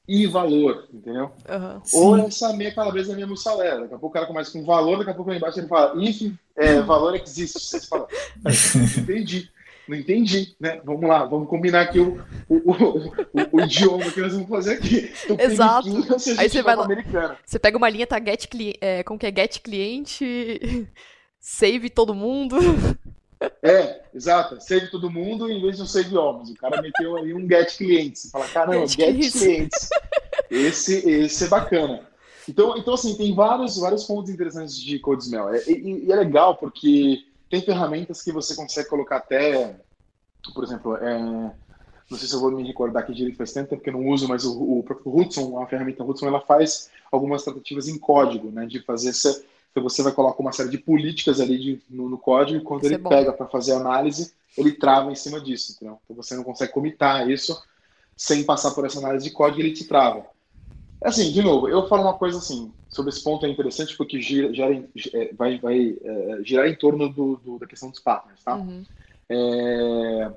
I 0.07 0.27
valor, 0.27 0.87
entendeu? 0.93 1.31
Aham. 1.49 1.81
Ou 1.93 2.17
essa 2.17 2.53
meia 2.53 2.73
calabresa 2.73 3.09
da 3.09 3.15
minha 3.15 3.27
mussalera. 3.27 3.81
Daqui 3.81 3.93
a 3.95 3.97
pouco 3.97 4.07
o 4.07 4.11
cara 4.19 4.27
começa 4.27 4.51
com 4.51 4.63
valor, 4.63 4.99
daqui 4.99 5.09
a 5.09 5.13
pouco 5.15 5.31
lá 5.31 5.37
embaixo 5.37 5.59
ele 5.59 5.67
fala 5.67 6.03
if 6.03 6.21
é, 6.55 6.81
valor 6.81 7.15
existe. 7.15 7.59
Você 7.59 7.87
fala, 7.87 8.07
entendi. 9.01 9.49
Não 9.87 9.95
entendi, 9.97 10.55
né? 10.59 10.81
Vamos 10.83 11.07
lá, 11.07 11.25
vamos 11.25 11.47
combinar 11.47 11.81
aqui 11.81 11.99
o, 11.99 12.19
o, 12.49 12.55
o, 12.71 13.11
o- 13.51 13.61
idioma 13.61 14.09
que 14.11 14.19
nós 14.21 14.33
vamos 14.33 14.49
fazer 14.49 14.73
aqui. 14.73 15.11
Então, 15.25 15.37
Exato. 15.39 15.89
a 15.89 16.41
Aí 16.41 16.49
você 16.49 16.61
vai 16.61 16.75
lá- 16.75 16.85
americana. 16.85 17.37
Você 17.45 17.59
pega 17.59 17.77
uma 17.77 17.89
linha, 17.89 18.07
tá 18.07 18.19
get. 18.19 18.47
É, 18.81 19.03
como 19.03 19.19
que 19.19 19.27
é? 19.27 19.33
Get 19.35 19.61
cliente. 19.61 20.87
Save 21.39 21.89
todo 21.91 22.15
mundo. 22.15 22.57
É, 23.61 24.01
exato. 24.13 24.59
Save 24.59 24.89
todo 24.89 25.09
mundo 25.11 25.49
em 25.51 25.61
vez 25.61 25.77
de 25.77 25.83
um 25.83 25.85
save 25.85 26.15
homens. 26.17 26.49
O 26.49 26.55
cara 26.55 26.81
meteu 26.81 27.17
aí 27.17 27.33
um 27.33 27.47
get 27.47 27.77
clientes. 27.77 28.23
Você 28.23 28.29
fala, 28.31 28.47
caramba, 28.47 28.87
get, 28.87 29.21
get 29.21 29.31
clientes. 29.31 29.89
Esse, 30.49 31.07
esse 31.07 31.43
é 31.43 31.47
bacana. 31.47 32.01
Então, 32.47 32.77
então, 32.77 32.93
assim, 32.93 33.15
tem 33.15 33.33
vários, 33.35 33.77
vários 33.77 34.03
pontos 34.03 34.31
interessantes 34.31 34.79
de 34.79 34.97
CodeSmell. 34.99 35.49
É, 35.53 35.63
e, 35.69 36.05
e, 36.07 36.11
é 36.11 36.15
legal 36.15 36.55
porque 36.55 37.19
tem 37.49 37.61
ferramentas 37.61 38.21
que 38.21 38.31
você 38.31 38.55
consegue 38.55 38.89
colocar 38.89 39.17
até, 39.17 39.75
por 40.53 40.63
exemplo, 40.63 40.95
é, 40.97 41.19
não 42.09 42.17
sei 42.17 42.27
se 42.27 42.33
eu 42.33 42.39
vou 42.39 42.51
me 42.51 42.65
recordar 42.65 43.03
aqui 43.03 43.13
direito 43.13 43.37
faz 43.37 43.51
tempo, 43.51 43.69
porque 43.69 43.89
eu 43.89 43.93
não 43.93 44.07
uso, 44.07 44.27
mas 44.27 44.45
o, 44.45 44.79
o 44.79 44.83
próprio 44.83 45.15
Hudson, 45.15 45.61
a 45.61 45.67
ferramenta 45.67 46.03
Hudson, 46.03 46.27
ela 46.27 46.41
faz 46.41 46.89
algumas 47.11 47.43
tratativas 47.43 47.87
em 47.87 47.97
código, 47.97 48.51
né, 48.51 48.65
de 48.65 48.81
fazer 48.81 49.09
essa, 49.09 49.43
então 49.71 49.83
você 49.83 50.01
vai 50.01 50.11
colocar 50.11 50.41
uma 50.41 50.51
série 50.51 50.69
de 50.69 50.77
políticas 50.77 51.39
ali 51.39 51.59
de, 51.59 51.81
no, 51.89 52.07
no, 52.07 52.17
código 52.17 52.59
e 52.59 52.63
quando 52.63 52.83
isso 52.83 52.93
ele 52.93 53.05
é 53.05 53.09
pega 53.09 53.33
para 53.33 53.47
fazer 53.47 53.73
a 53.73 53.77
análise, 53.77 54.33
ele 54.57 54.71
trava 54.71 55.11
em 55.11 55.15
cima 55.15 55.39
disso, 55.41 55.73
entendeu? 55.73 55.99
Então 56.03 56.15
você 56.15 56.35
não 56.35 56.43
consegue 56.43 56.71
comitar 56.71 57.29
isso 57.29 57.61
sem 58.15 58.43
passar 58.43 58.71
por 58.71 58.85
essa 58.85 58.99
análise 58.99 59.25
de 59.25 59.31
código, 59.31 59.61
ele 59.61 59.73
te 59.73 59.85
trava. 59.85 60.25
Assim, 61.03 61.31
de 61.31 61.41
novo, 61.41 61.67
eu 61.67 61.87
falo 61.87 62.03
uma 62.03 62.13
coisa 62.13 62.37
assim, 62.37 62.71
sobre 62.95 63.09
esse 63.11 63.21
ponto 63.21 63.45
é 63.45 63.49
interessante 63.49 63.95
porque 63.97 64.21
gira, 64.21 64.53
gira, 64.53 64.87
é, 65.13 65.33
vai, 65.33 65.59
vai 65.59 65.97
é, 66.01 66.43
girar 66.43 66.67
em 66.67 66.75
torno 66.75 67.09
do, 67.09 67.35
do, 67.37 67.59
da 67.59 67.67
questão 67.67 67.89
dos 67.89 67.99
partners, 67.99 68.41
tá? 68.43 68.55
Uhum. 68.55 68.85
É, 69.27 70.31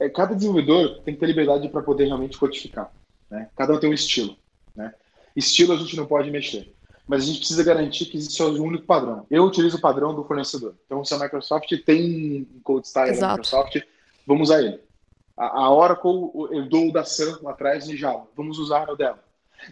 é, 0.00 0.08
cada 0.08 0.34
desenvolvedor 0.34 1.00
tem 1.04 1.14
que 1.14 1.20
ter 1.20 1.26
liberdade 1.26 1.68
para 1.68 1.82
poder 1.82 2.06
realmente 2.06 2.38
codificar, 2.38 2.90
né? 3.30 3.50
Cada 3.54 3.74
um 3.74 3.78
tem 3.78 3.90
um 3.90 3.94
estilo, 3.94 4.34
né? 4.74 4.94
Estilo 5.36 5.74
a 5.74 5.76
gente 5.76 5.94
não 5.94 6.06
pode 6.06 6.30
mexer, 6.30 6.72
mas 7.06 7.22
a 7.22 7.26
gente 7.26 7.40
precisa 7.40 7.62
garantir 7.62 8.06
que 8.06 8.16
existe 8.16 8.42
um 8.42 8.62
único 8.62 8.86
padrão. 8.86 9.26
Eu 9.30 9.44
utilizo 9.44 9.76
o 9.76 9.80
padrão 9.80 10.14
do 10.14 10.24
fornecedor. 10.24 10.74
Então, 10.86 11.04
se 11.04 11.12
a 11.12 11.18
Microsoft 11.18 11.70
tem 11.84 12.48
um 12.56 12.60
code 12.62 12.88
style 12.88 13.18
da 13.18 13.28
Microsoft, 13.28 13.76
vamos 14.26 14.48
usar 14.48 14.62
ele. 14.62 14.80
A, 15.36 15.64
a 15.64 15.70
Oracle 15.70 16.30
herdou 16.50 16.88
o 16.88 16.92
da 16.92 17.04
Sun 17.04 17.38
lá 17.42 17.50
atrás 17.50 17.86
de 17.86 17.96
Java, 17.96 18.26
vamos 18.34 18.58
usar 18.58 18.88
o 18.88 18.96
dela 18.96 19.18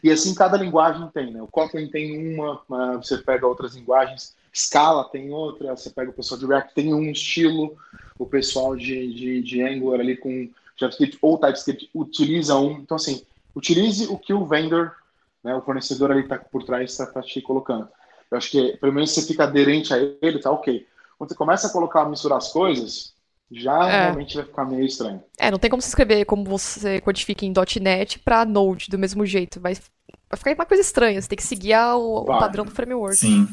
e 0.03 0.11
assim 0.11 0.35
cada 0.35 0.57
linguagem 0.57 1.09
tem, 1.09 1.33
né? 1.33 1.43
O 1.43 1.47
Kotlin 1.47 1.89
tem 1.89 2.35
uma, 2.35 2.63
você 2.97 3.19
pega 3.19 3.47
outras 3.47 3.75
linguagens, 3.75 4.35
Scala 4.55 5.05
tem 5.05 5.31
outra, 5.31 5.77
você 5.77 5.91
pega 5.91 6.11
o 6.11 6.15
pessoal 6.15 6.41
de 6.41 6.47
React 6.47 6.75
tem 6.75 6.93
um 6.93 7.11
estilo, 7.11 7.77
o 8.19 8.27
pessoal 8.27 8.75
de, 8.77 9.15
de, 9.15 9.43
de 9.43 9.63
Angular 9.63 10.01
ali 10.01 10.17
com 10.17 10.49
JavaScript 10.77 11.19
ou 11.21 11.39
TypeScript 11.39 11.91
utiliza 11.95 12.57
um. 12.57 12.73
Então, 12.73 12.97
assim, 12.97 13.23
utilize 13.55 14.07
o 14.07 14.19
que 14.19 14.33
o 14.33 14.47
vendor, 14.47 14.95
né, 15.43 15.55
o 15.55 15.63
fornecedor 15.63 16.11
ali 16.11 16.23
está 16.23 16.39
por 16.39 16.65
trás 16.65 16.91
está 16.91 17.07
tá 17.07 17.23
te 17.23 17.41
colocando. 17.41 17.89
Eu 18.31 18.39
acho 18.39 18.51
que 18.51 18.77
pelo 18.79 18.93
menos 18.93 19.11
você 19.11 19.23
fica 19.23 19.45
aderente 19.45 19.93
a 19.93 19.99
ele, 20.21 20.39
tá 20.39 20.51
ok. 20.51 20.87
Quando 21.17 21.31
você 21.31 21.37
começa 21.37 21.67
a 21.67 21.73
colocar, 21.73 22.09
misturar 22.09 22.39
as 22.39 22.53
coisas, 22.53 23.15
já 23.51 23.89
é. 23.89 24.03
realmente 24.05 24.37
vai 24.37 24.45
ficar 24.45 24.65
meio 24.65 24.85
estranho. 24.85 25.23
É, 25.39 25.51
não 25.51 25.59
tem 25.59 25.71
como 25.71 25.81
você 25.81 25.89
escrever 25.89 26.25
como 26.25 26.45
você 26.45 27.01
codifica 27.01 27.45
em 27.45 27.53
.NET 27.81 28.19
para 28.19 28.45
Node 28.45 28.89
do 28.91 28.99
mesmo 28.99 29.25
jeito. 29.25 29.61
Vai, 29.61 29.75
vai 29.75 30.37
ficar 30.37 30.55
uma 30.55 30.67
coisa 30.67 30.83
estranha. 30.83 31.21
Você 31.21 31.29
tem 31.29 31.37
que 31.37 31.43
seguir 31.43 31.75
o, 31.77 32.23
o 32.23 32.25
padrão 32.27 32.65
do 32.65 32.71
framework. 32.71 33.17
Sim. 33.17 33.49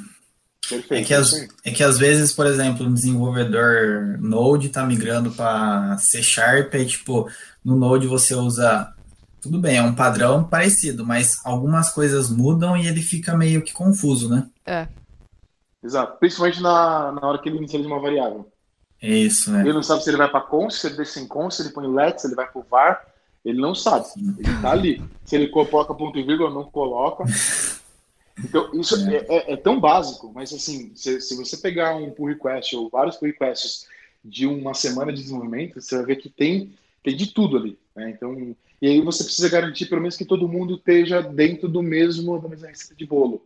Perfeito, 0.68 1.04
é, 1.04 1.06
que 1.06 1.14
as, 1.14 1.34
é 1.64 1.72
que 1.72 1.84
às 1.84 2.00
vezes, 2.00 2.34
por 2.34 2.46
exemplo, 2.48 2.86
um 2.86 2.94
desenvolvedor 2.94 4.18
Node 4.20 4.68
está 4.68 4.84
migrando 4.84 5.32
para 5.32 5.96
C 6.00 6.24
Sharp, 6.24 6.74
e 6.74 6.86
tipo, 6.86 7.30
no 7.64 7.76
Node 7.76 8.08
você 8.08 8.34
usa. 8.34 8.92
Tudo 9.40 9.62
bem, 9.62 9.78
é 9.78 9.82
um 9.84 9.94
padrão 9.94 10.44
parecido, 10.44 11.06
mas 11.06 11.40
algumas 11.46 11.92
coisas 11.92 12.32
mudam 12.32 12.76
e 12.76 12.88
ele 12.88 13.02
fica 13.02 13.38
meio 13.38 13.62
que 13.62 13.74
confuso, 13.74 14.28
né? 14.28 14.50
É. 14.66 14.88
Exato. 15.84 16.18
Principalmente 16.18 16.60
na, 16.64 17.12
na 17.12 17.28
hora 17.28 17.38
que 17.38 17.48
ele 17.48 17.60
inicializa 17.60 17.88
uma 17.88 18.02
variável. 18.02 18.52
Isso, 19.08 19.52
né? 19.52 19.62
Ele 19.62 19.74
não 19.74 19.84
sabe 19.84 20.04
se 20.04 20.10
ele 20.10 20.18
vai 20.18 20.30
para 20.30 20.42
const, 20.42 20.82
se 20.82 20.88
ele 20.88 20.98
desce 20.98 21.20
em 21.20 21.28
const, 21.28 21.58
se 21.58 21.68
ele 21.68 21.74
põe 21.74 21.88
let, 21.88 22.20
se 22.20 22.28
ele 22.28 22.36
vai 22.36 22.48
para 22.48 22.60
o 22.60 22.66
var. 22.70 23.06
Ele 23.44 23.60
não 23.60 23.76
sabe. 23.76 24.08
Ele 24.18 24.62
tá 24.62 24.72
ali. 24.72 25.02
Se 25.24 25.36
ele 25.36 25.48
coloca 25.48 25.94
ponto 25.94 26.18
e 26.18 26.24
vírgula, 26.24 26.50
não 26.50 26.64
coloca. 26.64 27.24
Então, 28.44 28.70
isso 28.74 28.96
é, 29.10 29.26
é, 29.30 29.54
é 29.54 29.56
tão 29.56 29.80
básico, 29.80 30.30
mas 30.36 30.52
assim, 30.52 30.92
se, 30.94 31.22
se, 31.22 31.38
você 31.38 31.56
pegar 31.56 31.96
um 31.96 32.12
pull 32.12 32.28
request 32.28 32.76
ou 32.76 32.90
vários 32.90 33.16
pull 33.16 33.30
requests 33.30 33.88
de 34.24 34.46
uma 34.46 34.74
semana 34.74 35.14
de 35.14 35.22
desenvolvimento, 35.22 35.80
você 35.80 35.96
vai 35.96 36.06
ver 36.08 36.16
que 36.18 36.30
tem, 36.30 36.74
tem 37.02 37.16
de 37.16 37.28
tudo 37.28 37.56
ali. 37.56 37.80
Né? 37.96 38.10
Então, 38.10 38.56
e 38.82 38.88
aí 38.88 39.02
você 39.02 39.24
precisa 39.24 39.50
garantir 39.50 39.86
pelo 39.86 40.02
menos 40.02 40.18
que 40.18 40.26
todo 40.26 40.48
mundo 40.48 40.76
esteja 40.76 41.22
dentro 41.22 41.70
do 41.70 41.82
mesmo, 41.82 42.40
da 42.42 42.50
mesma 42.50 42.68
receita 42.68 42.94
de 42.94 43.06
bolo. 43.06 43.42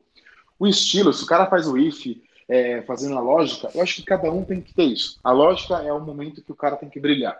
O 0.57 0.67
estilo, 0.67 1.13
se 1.13 1.23
o 1.23 1.27
cara 1.27 1.45
faz 1.45 1.67
o 1.67 1.77
if, 1.77 2.17
é, 2.49 2.81
fazendo 2.81 3.15
a 3.15 3.21
lógica, 3.21 3.69
eu 3.75 3.81
acho 3.81 3.95
que 3.97 4.03
cada 4.03 4.31
um 4.31 4.43
tem 4.43 4.59
que 4.59 4.73
ter 4.73 4.85
isso. 4.85 5.19
A 5.23 5.31
lógica 5.31 5.75
é 5.83 5.93
o 5.93 5.99
momento 5.99 6.41
que 6.41 6.51
o 6.51 6.55
cara 6.55 6.75
tem 6.75 6.89
que 6.89 6.99
brilhar. 6.99 7.39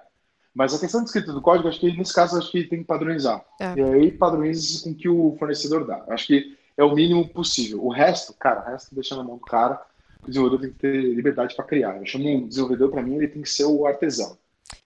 Mas 0.53 0.73
a 0.73 0.79
questão 0.79 1.01
de 1.01 1.07
escrita 1.07 1.33
do 1.33 1.41
código, 1.41 1.67
acho 1.67 1.79
que 1.79 1.91
nesse 1.91 2.13
caso, 2.13 2.37
acho 2.37 2.51
que 2.51 2.63
tem 2.63 2.79
que 2.79 2.85
padronizar. 2.85 3.43
É. 3.59 3.73
E 3.75 3.81
aí 3.81 4.11
padroniza 4.11 4.83
com 4.83 4.93
que 4.93 5.09
o 5.09 5.35
fornecedor 5.39 5.85
dá. 5.85 6.05
Acho 6.09 6.27
que 6.27 6.57
é 6.77 6.83
o 6.83 6.93
mínimo 6.93 7.27
possível. 7.27 7.83
O 7.83 7.89
resto, 7.89 8.33
cara, 8.33 8.61
o 8.61 8.71
resto 8.71 8.93
deixa 8.93 9.15
na 9.15 9.23
mão 9.23 9.37
do 9.37 9.45
cara. 9.45 9.81
O 10.23 10.27
desenvolvedor 10.27 10.61
tem 10.61 10.71
que 10.71 10.79
ter 10.79 11.13
liberdade 11.13 11.55
para 11.55 11.65
criar. 11.65 11.97
Eu 11.97 12.05
chamo 12.05 12.27
um 12.29 12.47
desenvolvedor, 12.47 12.91
para 12.91 13.01
mim, 13.01 13.15
ele 13.15 13.27
tem 13.27 13.41
que 13.41 13.49
ser 13.49 13.65
o 13.65 13.85
artesão. 13.85 14.37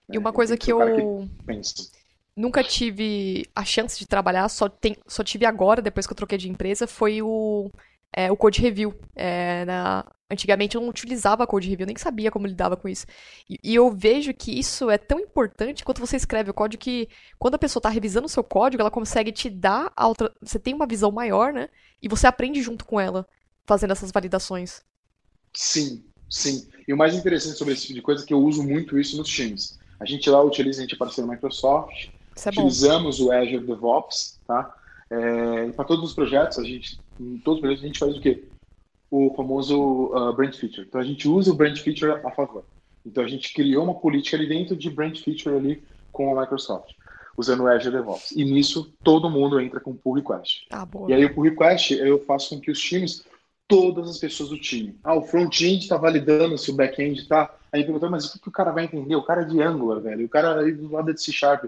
E 0.10 0.18
uma 0.18 0.32
coisa 0.32 0.56
que, 0.56 0.66
que 0.66 0.72
eu 0.72 0.80
que 0.80 1.90
nunca 2.36 2.64
tive 2.64 3.46
a 3.56 3.64
chance 3.64 3.98
de 3.98 4.08
trabalhar, 4.08 4.48
só, 4.50 4.70
tem, 4.70 4.96
só 5.08 5.24
tive 5.24 5.46
agora, 5.46 5.82
depois 5.82 6.06
que 6.06 6.14
eu 6.14 6.18
troquei 6.18 6.38
de 6.38 6.50
empresa, 6.50 6.88
foi 6.88 7.22
o 7.22 7.72
é, 8.14 8.32
o 8.32 8.38
code 8.38 8.62
review. 8.62 8.94
É, 9.16 9.66
na... 9.66 10.06
Antigamente 10.30 10.76
eu 10.76 10.82
não 10.82 10.90
utilizava 10.90 11.46
code 11.46 11.70
review, 11.70 11.86
nem 11.86 11.96
sabia 11.96 12.32
como 12.32 12.48
lidava 12.48 12.76
com 12.78 12.88
isso. 12.88 13.06
E, 13.48 13.58
e, 13.64 13.76
eu 13.76 13.92
vejo 13.92 14.34
que 14.34 14.58
isso 14.58 14.90
é 14.90 14.98
tão 14.98 15.20
importante 15.20 15.84
quanto 15.84 16.00
você 16.00 16.16
escreve 16.16 16.50
o 16.50 16.54
código 16.54 16.82
que 16.82 17.08
quando 17.38 17.56
a 17.56 17.60
pessoa 17.60 17.80
está 17.80 17.90
revisando 17.90 18.26
o 18.26 18.30
seu 18.30 18.44
código, 18.44 18.82
ela 18.82 18.90
consegue 18.90 19.32
te 19.32 19.50
dar 19.50 19.92
a 19.96 20.08
outra. 20.08 20.34
Você 20.42 20.58
tem 20.58 20.74
uma 20.74 20.88
visão 20.88 21.12
maior, 21.12 21.54
né? 21.54 21.70
E 22.02 22.08
você 22.08 22.26
aprende 22.26 22.62
junto 22.62 22.86
com 22.86 23.00
ela, 23.00 23.28
fazendo 23.66 23.92
essas 23.92 24.12
validações. 24.12 24.82
Sim, 25.54 26.04
sim. 26.30 26.68
E 26.88 26.94
o 26.94 26.98
mais 26.98 27.16
interessante 27.16 27.58
sobre 27.58 27.74
esse 27.74 27.84
tipo 27.84 27.96
de 27.96 28.02
coisa 28.02 28.24
é 28.24 28.26
que 28.26 28.34
eu 28.34 28.40
uso 28.40 28.64
muito 28.64 28.98
isso 28.98 29.18
nos 29.18 29.30
times. 29.30 29.78
A 30.00 30.06
gente 30.06 30.30
lá 30.30 30.42
utiliza, 30.42 30.80
a 30.80 30.82
gente 30.82 30.96
é 30.96 30.98
parceiro 30.98 31.30
Microsoft, 31.30 32.10
é 32.44 32.50
utilizamos 32.50 33.20
bom. 33.20 33.26
o 33.26 33.32
Azure 33.32 33.60
DevOps, 33.60 34.40
tá? 34.48 34.74
É, 35.10 35.72
para 35.72 35.86
todos 35.86 36.10
os 36.10 36.16
projetos, 36.16 36.58
a 36.58 36.64
gente, 36.64 37.00
em 37.20 37.38
todos 37.40 37.58
os 37.58 37.62
projetos, 37.62 37.84
a 37.84 37.88
gente 37.88 38.00
faz 38.00 38.18
o 38.18 38.22
quê? 38.22 38.44
O 39.10 39.34
famoso 39.36 39.78
uh, 40.16 40.34
brand 40.34 40.54
feature. 40.54 40.88
Então 40.88 41.00
a 41.00 41.04
gente 41.04 41.28
usa 41.28 41.52
o 41.52 41.56
brand 41.56 41.78
feature 41.78 42.12
a 42.24 42.32
favor. 42.32 42.66
Então 43.06 43.24
a 43.24 43.28
gente 43.28 43.54
criou 43.54 43.84
uma 43.84 43.96
política 43.96 44.38
ali 44.38 44.48
dentro 44.48 44.76
de 44.76 44.90
brand 44.90 45.18
feature 45.18 45.56
ali 45.56 45.84
com 46.12 46.36
a 46.36 46.42
Microsoft, 46.42 46.94
usando 47.36 47.64
o 47.64 47.68
Azure 47.68 47.96
DevOps. 47.96 48.32
E 48.32 48.44
nisso 48.46 48.94
todo 49.04 49.30
mundo 49.30 49.60
entra 49.60 49.80
com 49.80 49.96
pull 49.96 50.14
request. 50.14 50.66
Ah, 50.72 50.88
e 51.08 51.14
aí 51.14 51.26
o 51.26 51.34
pull 51.34 51.44
request 51.44 51.94
eu 51.94 52.20
faço 52.20 52.50
com 52.50 52.62
que 52.62 52.72
os 52.72 52.80
times, 52.80 53.26
todas 53.68 54.10
as 54.10 54.18
pessoas 54.18 54.50
do 54.50 54.58
time, 54.58 54.98
ah, 55.04 55.16
o 55.16 55.24
front-end 55.24 55.84
está 55.84 55.98
validando 55.98 56.58
se 56.58 56.72
o 56.72 56.76
back-end 56.76 57.20
está. 57.20 57.54
Aí 57.72 57.84
perguntou, 57.84 58.10
mas 58.10 58.26
o 58.26 58.34
que, 58.34 58.40
que, 58.40 58.50
o 58.50 58.52
cara 58.52 58.72
vai 58.72 58.86
entender? 58.86 59.16
O 59.16 59.24
cara 59.24 59.42
é 59.42 59.46
de 59.46 59.62
Angular, 59.62 60.00
velho. 60.00 60.26
O 60.26 60.30
cara 60.30 60.62
aí 60.62 60.72
do 60.72 60.92
lado 60.92 61.10
é 61.10 61.14
de 61.14 61.22
C 61.22 61.32
Sharp. 61.32 61.66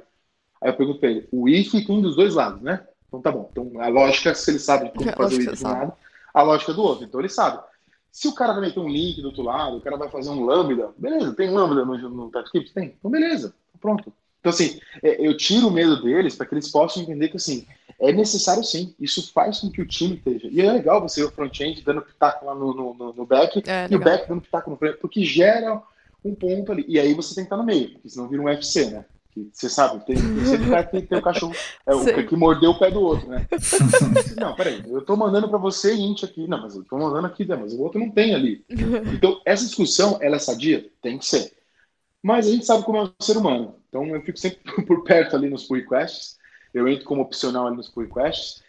Aí 0.61 0.69
eu 0.69 0.75
pergunto 0.75 0.99
pra 0.99 1.09
ele, 1.09 1.27
o 1.31 1.49
if 1.49 1.71
tem 1.71 2.01
dos 2.01 2.15
dois 2.15 2.35
lados, 2.35 2.61
né? 2.61 2.85
Então 3.19 3.21
tá 3.21 3.31
bom. 3.31 3.49
Então 3.51 3.81
a 3.81 3.87
lógica, 3.87 4.33
se 4.33 4.51
ele 4.51 4.59
sabe 4.59 4.91
como 4.91 5.11
fazer 5.15 5.41
isso 5.41 5.55
de 5.55 5.65
um 5.65 5.69
lado, 5.69 5.93
a 6.33 6.41
lógica 6.41 6.73
do 6.73 6.81
outro. 6.81 7.05
Então 7.05 7.19
ele 7.19 7.29
sabe. 7.29 7.63
Se 8.11 8.27
o 8.27 8.33
cara 8.33 8.53
vai 8.53 8.61
meter 8.61 8.79
um 8.79 8.87
link 8.87 9.21
do 9.21 9.27
outro 9.27 9.43
lado, 9.43 9.77
o 9.77 9.81
cara 9.81 9.97
vai 9.97 10.09
fazer 10.09 10.29
um 10.29 10.45
lambda, 10.45 10.93
beleza, 10.97 11.33
tem 11.33 11.49
lambda 11.49 11.83
no, 11.83 11.97
no 11.97 12.31
TypeScript? 12.31 12.73
Tem. 12.73 12.95
Então 12.97 13.11
beleza, 13.11 13.53
pronto. 13.79 14.11
Então 14.39 14.51
assim, 14.51 14.79
é, 15.03 15.27
eu 15.27 15.35
tiro 15.35 15.67
o 15.67 15.71
medo 15.71 16.01
deles 16.01 16.35
para 16.35 16.45
que 16.45 16.53
eles 16.53 16.71
possam 16.71 17.03
entender 17.03 17.29
que 17.29 17.37
assim, 17.37 17.65
é 17.99 18.11
necessário 18.11 18.63
sim, 18.63 18.93
isso 18.99 19.31
faz 19.33 19.59
com 19.59 19.69
que 19.69 19.81
o 19.81 19.87
time 19.87 20.15
esteja. 20.15 20.47
E 20.49 20.61
é 20.61 20.71
legal 20.71 21.01
você 21.01 21.21
ver 21.21 21.27
o 21.27 21.31
front-end 21.31 21.81
dando 21.81 22.01
pitaco 22.01 22.45
lá 22.45 22.53
no, 22.53 22.73
no, 22.73 23.13
no 23.13 23.25
back 23.25 23.63
é, 23.67 23.87
e 23.89 23.95
o 23.95 23.99
back 23.99 24.27
dando 24.29 24.41
pitaco 24.41 24.69
no 24.69 24.77
front, 24.77 24.97
porque 24.97 25.23
gera 25.23 25.81
um 26.23 26.35
ponto 26.35 26.71
ali. 26.71 26.85
E 26.87 26.99
aí 26.99 27.13
você 27.13 27.35
tem 27.35 27.43
que 27.43 27.47
estar 27.47 27.57
no 27.57 27.63
meio, 27.63 27.91
porque 27.93 28.09
senão 28.09 28.27
vira 28.27 28.41
um 28.41 28.45
UFC, 28.45 28.89
né? 28.91 29.05
Você 29.51 29.69
sabe, 29.69 30.05
tem, 30.05 30.15
sempre 30.45 30.69
vai 30.69 30.87
ter, 30.87 31.01
ter 31.01 31.17
o 31.17 31.21
cachorro 31.21 31.53
é, 31.85 31.93
o, 31.93 32.27
que 32.27 32.35
mordeu 32.35 32.71
o 32.71 32.79
pé 32.79 32.89
do 32.89 33.01
outro, 33.01 33.27
né? 33.27 33.45
não, 34.39 34.55
peraí, 34.55 34.81
eu 34.87 35.01
tô 35.01 35.17
mandando 35.17 35.49
para 35.49 35.57
você 35.57 35.93
int 35.93 36.23
aqui, 36.23 36.47
não, 36.47 36.61
mas 36.61 36.75
eu 36.75 36.85
tô 36.85 36.97
mandando 36.97 37.27
aqui, 37.27 37.45
né, 37.45 37.55
mas 37.55 37.73
o 37.73 37.81
outro 37.81 37.99
não 37.99 38.09
tem 38.09 38.33
ali. 38.33 38.63
Então, 39.13 39.41
essa 39.45 39.65
discussão, 39.65 40.17
ela 40.21 40.37
é 40.37 40.39
sadia? 40.39 40.89
Tem 41.01 41.17
que 41.17 41.25
ser. 41.25 41.53
Mas 42.23 42.47
a 42.47 42.51
gente 42.51 42.65
sabe 42.65 42.83
como 42.83 42.97
é 42.97 43.03
o 43.03 43.13
ser 43.19 43.37
humano. 43.37 43.75
Então, 43.89 44.05
eu 44.07 44.21
fico 44.21 44.37
sempre 44.37 44.59
por 44.85 45.03
perto 45.03 45.35
ali 45.35 45.49
nos 45.49 45.63
pull 45.63 45.77
requests, 45.77 46.37
eu 46.73 46.87
entro 46.87 47.05
como 47.05 47.21
opcional 47.21 47.67
ali 47.67 47.75
nos 47.75 47.89
pull 47.89 48.03
requests. 48.03 48.63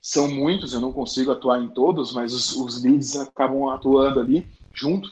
São 0.00 0.28
muitos, 0.28 0.72
eu 0.72 0.80
não 0.80 0.92
consigo 0.92 1.30
atuar 1.30 1.62
em 1.62 1.68
todos, 1.68 2.12
mas 2.12 2.32
os, 2.32 2.56
os 2.56 2.82
leads 2.82 3.16
acabam 3.16 3.68
atuando 3.68 4.20
ali 4.20 4.46
junto 4.72 5.08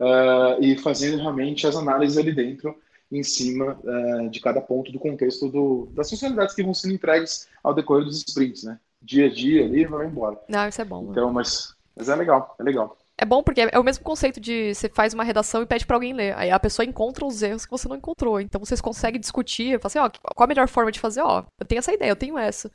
uh, 0.00 0.60
e 0.60 0.76
fazendo 0.78 1.18
realmente 1.18 1.66
as 1.66 1.76
análises 1.76 2.18
ali 2.18 2.32
dentro 2.32 2.74
em 3.10 3.22
cima 3.22 3.78
uh, 3.82 4.28
de 4.28 4.40
cada 4.40 4.60
ponto 4.60 4.92
do 4.92 4.98
contexto 4.98 5.48
do, 5.48 5.88
das 5.92 6.08
funcionalidades 6.08 6.54
que 6.54 6.62
vão 6.62 6.74
sendo 6.74 6.94
entregues 6.94 7.48
ao 7.62 7.74
decorrer 7.74 8.04
dos 8.04 8.18
sprints, 8.18 8.62
né? 8.62 8.78
Dia 9.02 9.26
a 9.26 9.30
dia 9.30 9.64
ali 9.64 9.84
vai 9.84 10.06
embora. 10.06 10.38
Não, 10.48 10.68
isso 10.68 10.80
é 10.80 10.84
bom. 10.84 11.08
Então, 11.10 11.32
mas, 11.32 11.74
mas 11.96 12.08
é 12.08 12.14
legal, 12.14 12.54
é 12.58 12.62
legal. 12.62 12.96
É 13.16 13.24
bom 13.24 13.42
porque 13.42 13.68
é 13.70 13.78
o 13.78 13.84
mesmo 13.84 14.02
conceito 14.02 14.40
de 14.40 14.74
você 14.74 14.88
faz 14.88 15.12
uma 15.12 15.24
redação 15.24 15.62
e 15.62 15.66
pede 15.66 15.84
para 15.84 15.96
alguém 15.96 16.14
ler. 16.14 16.34
Aí 16.36 16.50
a 16.50 16.58
pessoa 16.58 16.86
encontra 16.86 17.24
os 17.26 17.42
erros 17.42 17.66
que 17.66 17.70
você 17.70 17.86
não 17.86 17.96
encontrou. 17.96 18.40
Então 18.40 18.58
vocês 18.58 18.80
conseguem 18.80 19.20
discutir, 19.20 19.78
falar 19.78 19.88
assim, 19.88 19.98
ó, 19.98 20.32
qual 20.34 20.44
a 20.44 20.48
melhor 20.48 20.68
forma 20.68 20.90
de 20.90 20.98
fazer? 20.98 21.20
Ó, 21.20 21.44
eu 21.58 21.66
tenho 21.66 21.80
essa 21.80 21.92
ideia, 21.92 22.10
eu 22.10 22.16
tenho 22.16 22.38
essa. 22.38 22.70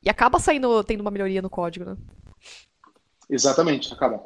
E 0.00 0.08
acaba 0.08 0.38
saindo, 0.38 0.84
tendo 0.84 1.00
uma 1.00 1.10
melhoria 1.10 1.42
no 1.42 1.50
código, 1.50 1.84
né? 1.84 1.96
Exatamente, 3.28 3.92
acaba. 3.92 4.22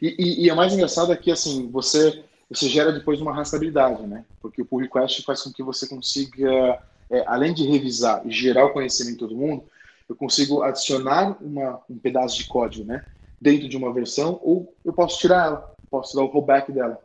E, 0.00 0.14
e, 0.18 0.46
e 0.46 0.50
é 0.50 0.54
mais 0.54 0.72
engraçado 0.72 1.12
é 1.12 1.16
que, 1.16 1.30
assim, 1.30 1.70
você, 1.70 2.24
você 2.48 2.68
gera 2.68 2.92
depois 2.92 3.20
uma 3.20 3.34
rastreabilidade, 3.34 4.06
né? 4.06 4.24
Porque 4.40 4.62
o 4.62 4.64
pull 4.64 4.80
request 4.80 5.22
faz 5.22 5.42
com 5.42 5.52
que 5.52 5.62
você 5.62 5.86
consiga, 5.86 6.80
é, 7.10 7.24
além 7.26 7.52
de 7.52 7.66
revisar 7.66 8.26
e 8.26 8.30
gerar 8.30 8.66
o 8.66 8.72
conhecimento 8.72 9.26
do 9.26 9.36
mundo, 9.36 9.64
eu 10.08 10.16
consigo 10.16 10.62
adicionar 10.62 11.36
uma, 11.40 11.80
um 11.88 11.98
pedaço 11.98 12.38
de 12.38 12.46
código, 12.46 12.84
né? 12.84 13.04
dentro 13.40 13.68
de 13.68 13.76
uma 13.76 13.92
versão, 13.92 14.38
ou 14.42 14.74
eu 14.84 14.92
posso 14.92 15.18
tirar 15.18 15.46
ela, 15.46 15.74
posso 15.90 16.16
dar 16.16 16.22
o 16.22 16.26
rollback 16.26 16.72
dela. 16.72 17.00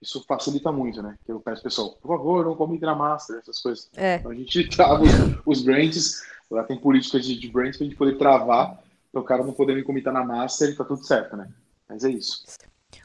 Isso 0.00 0.24
facilita 0.26 0.72
muito, 0.72 1.02
né? 1.02 1.16
Que 1.24 1.32
eu 1.32 1.40
peço 1.40 1.62
pessoal, 1.62 1.92
por 1.92 2.08
favor, 2.08 2.44
não 2.44 2.56
comente 2.56 2.82
na 2.82 2.94
master, 2.94 3.38
essas 3.38 3.60
coisas. 3.60 3.88
É. 3.96 4.16
Então 4.16 4.30
a 4.30 4.34
gente 4.34 4.68
trava 4.68 5.02
os, 5.02 5.10
os 5.46 5.62
branches, 5.62 6.22
lá 6.50 6.64
tem 6.64 6.76
políticas 6.76 7.24
de, 7.24 7.38
de 7.38 7.48
branches 7.48 7.76
pra 7.76 7.86
gente 7.86 7.96
poder 7.96 8.18
travar, 8.18 8.82
para 9.10 9.20
o 9.20 9.24
cara 9.24 9.44
não 9.44 9.52
poder 9.52 9.74
me 9.74 9.82
comitar 9.82 10.12
na 10.12 10.24
master 10.24 10.70
e 10.70 10.76
tá 10.76 10.84
tudo 10.84 11.04
certo, 11.04 11.36
né? 11.36 11.48
Mas 11.88 12.04
é 12.04 12.10
isso. 12.10 12.44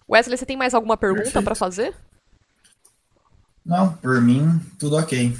Wesley, 0.10 0.38
você 0.38 0.46
tem 0.46 0.58
mais 0.58 0.74
alguma 0.74 0.98
pergunta 0.98 1.42
para 1.42 1.56
fazer? 1.56 1.94
Não, 3.66 3.94
por 3.94 4.22
mim, 4.22 4.60
tudo 4.80 4.96
ok. 4.96 5.36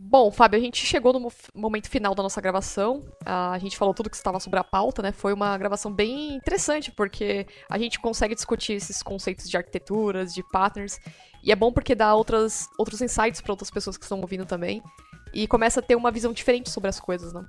Bom, 0.00 0.30
Fábio, 0.30 0.58
a 0.58 0.62
gente 0.62 0.86
chegou 0.86 1.12
no 1.12 1.30
momento 1.52 1.90
final 1.90 2.14
da 2.14 2.22
nossa 2.22 2.40
gravação. 2.40 3.02
A 3.26 3.58
gente 3.58 3.76
falou 3.76 3.92
tudo 3.92 4.08
que 4.08 4.16
estava 4.16 4.38
sobre 4.38 4.58
a 4.58 4.64
pauta, 4.64 5.02
né? 5.02 5.12
Foi 5.12 5.32
uma 5.34 5.58
gravação 5.58 5.92
bem 5.92 6.34
interessante, 6.34 6.90
porque 6.92 7.46
a 7.68 7.76
gente 7.76 7.98
consegue 7.98 8.34
discutir 8.34 8.74
esses 8.74 9.02
conceitos 9.02 9.50
de 9.50 9.56
arquiteturas, 9.56 10.32
de 10.32 10.42
patterns. 10.44 10.98
E 11.42 11.50
é 11.50 11.56
bom 11.56 11.72
porque 11.72 11.94
dá 11.94 12.14
outras, 12.14 12.68
outros 12.78 13.02
insights 13.02 13.40
para 13.40 13.52
outras 13.52 13.70
pessoas 13.70 13.98
que 13.98 14.04
estão 14.04 14.20
ouvindo 14.20 14.46
também. 14.46 14.82
E 15.34 15.46
começa 15.46 15.80
a 15.80 15.82
ter 15.82 15.96
uma 15.96 16.12
visão 16.12 16.32
diferente 16.32 16.70
sobre 16.70 16.88
as 16.88 17.00
coisas, 17.00 17.32
né? 17.32 17.44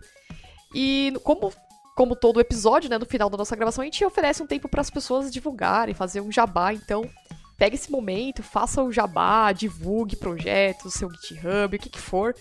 E 0.73 1.13
como, 1.23 1.53
como 1.99 2.15
todo 2.15 2.39
episódio, 2.39 2.89
né, 2.89 2.97
no 2.97 3.05
final 3.05 3.29
da 3.29 3.35
nossa 3.35 3.57
gravação, 3.57 3.81
a 3.81 3.85
gente 3.85 4.05
oferece 4.05 4.41
um 4.41 4.47
tempo 4.47 4.69
para 4.69 4.79
as 4.79 4.89
pessoas 4.89 5.29
divulgarem, 5.29 5.93
fazer 5.93 6.21
um 6.21 6.31
jabá. 6.31 6.73
Então, 6.73 7.03
Pega 7.57 7.75
esse 7.75 7.91
momento, 7.91 8.41
faça 8.41 8.81
o 8.81 8.89
jabá, 8.89 9.51
divulgue 9.51 10.15
projetos, 10.15 10.93
seu 10.93 11.11
GitHub, 11.11 11.75
o 11.75 11.77
que 11.77 11.89
que 11.89 11.99
for. 11.99 12.33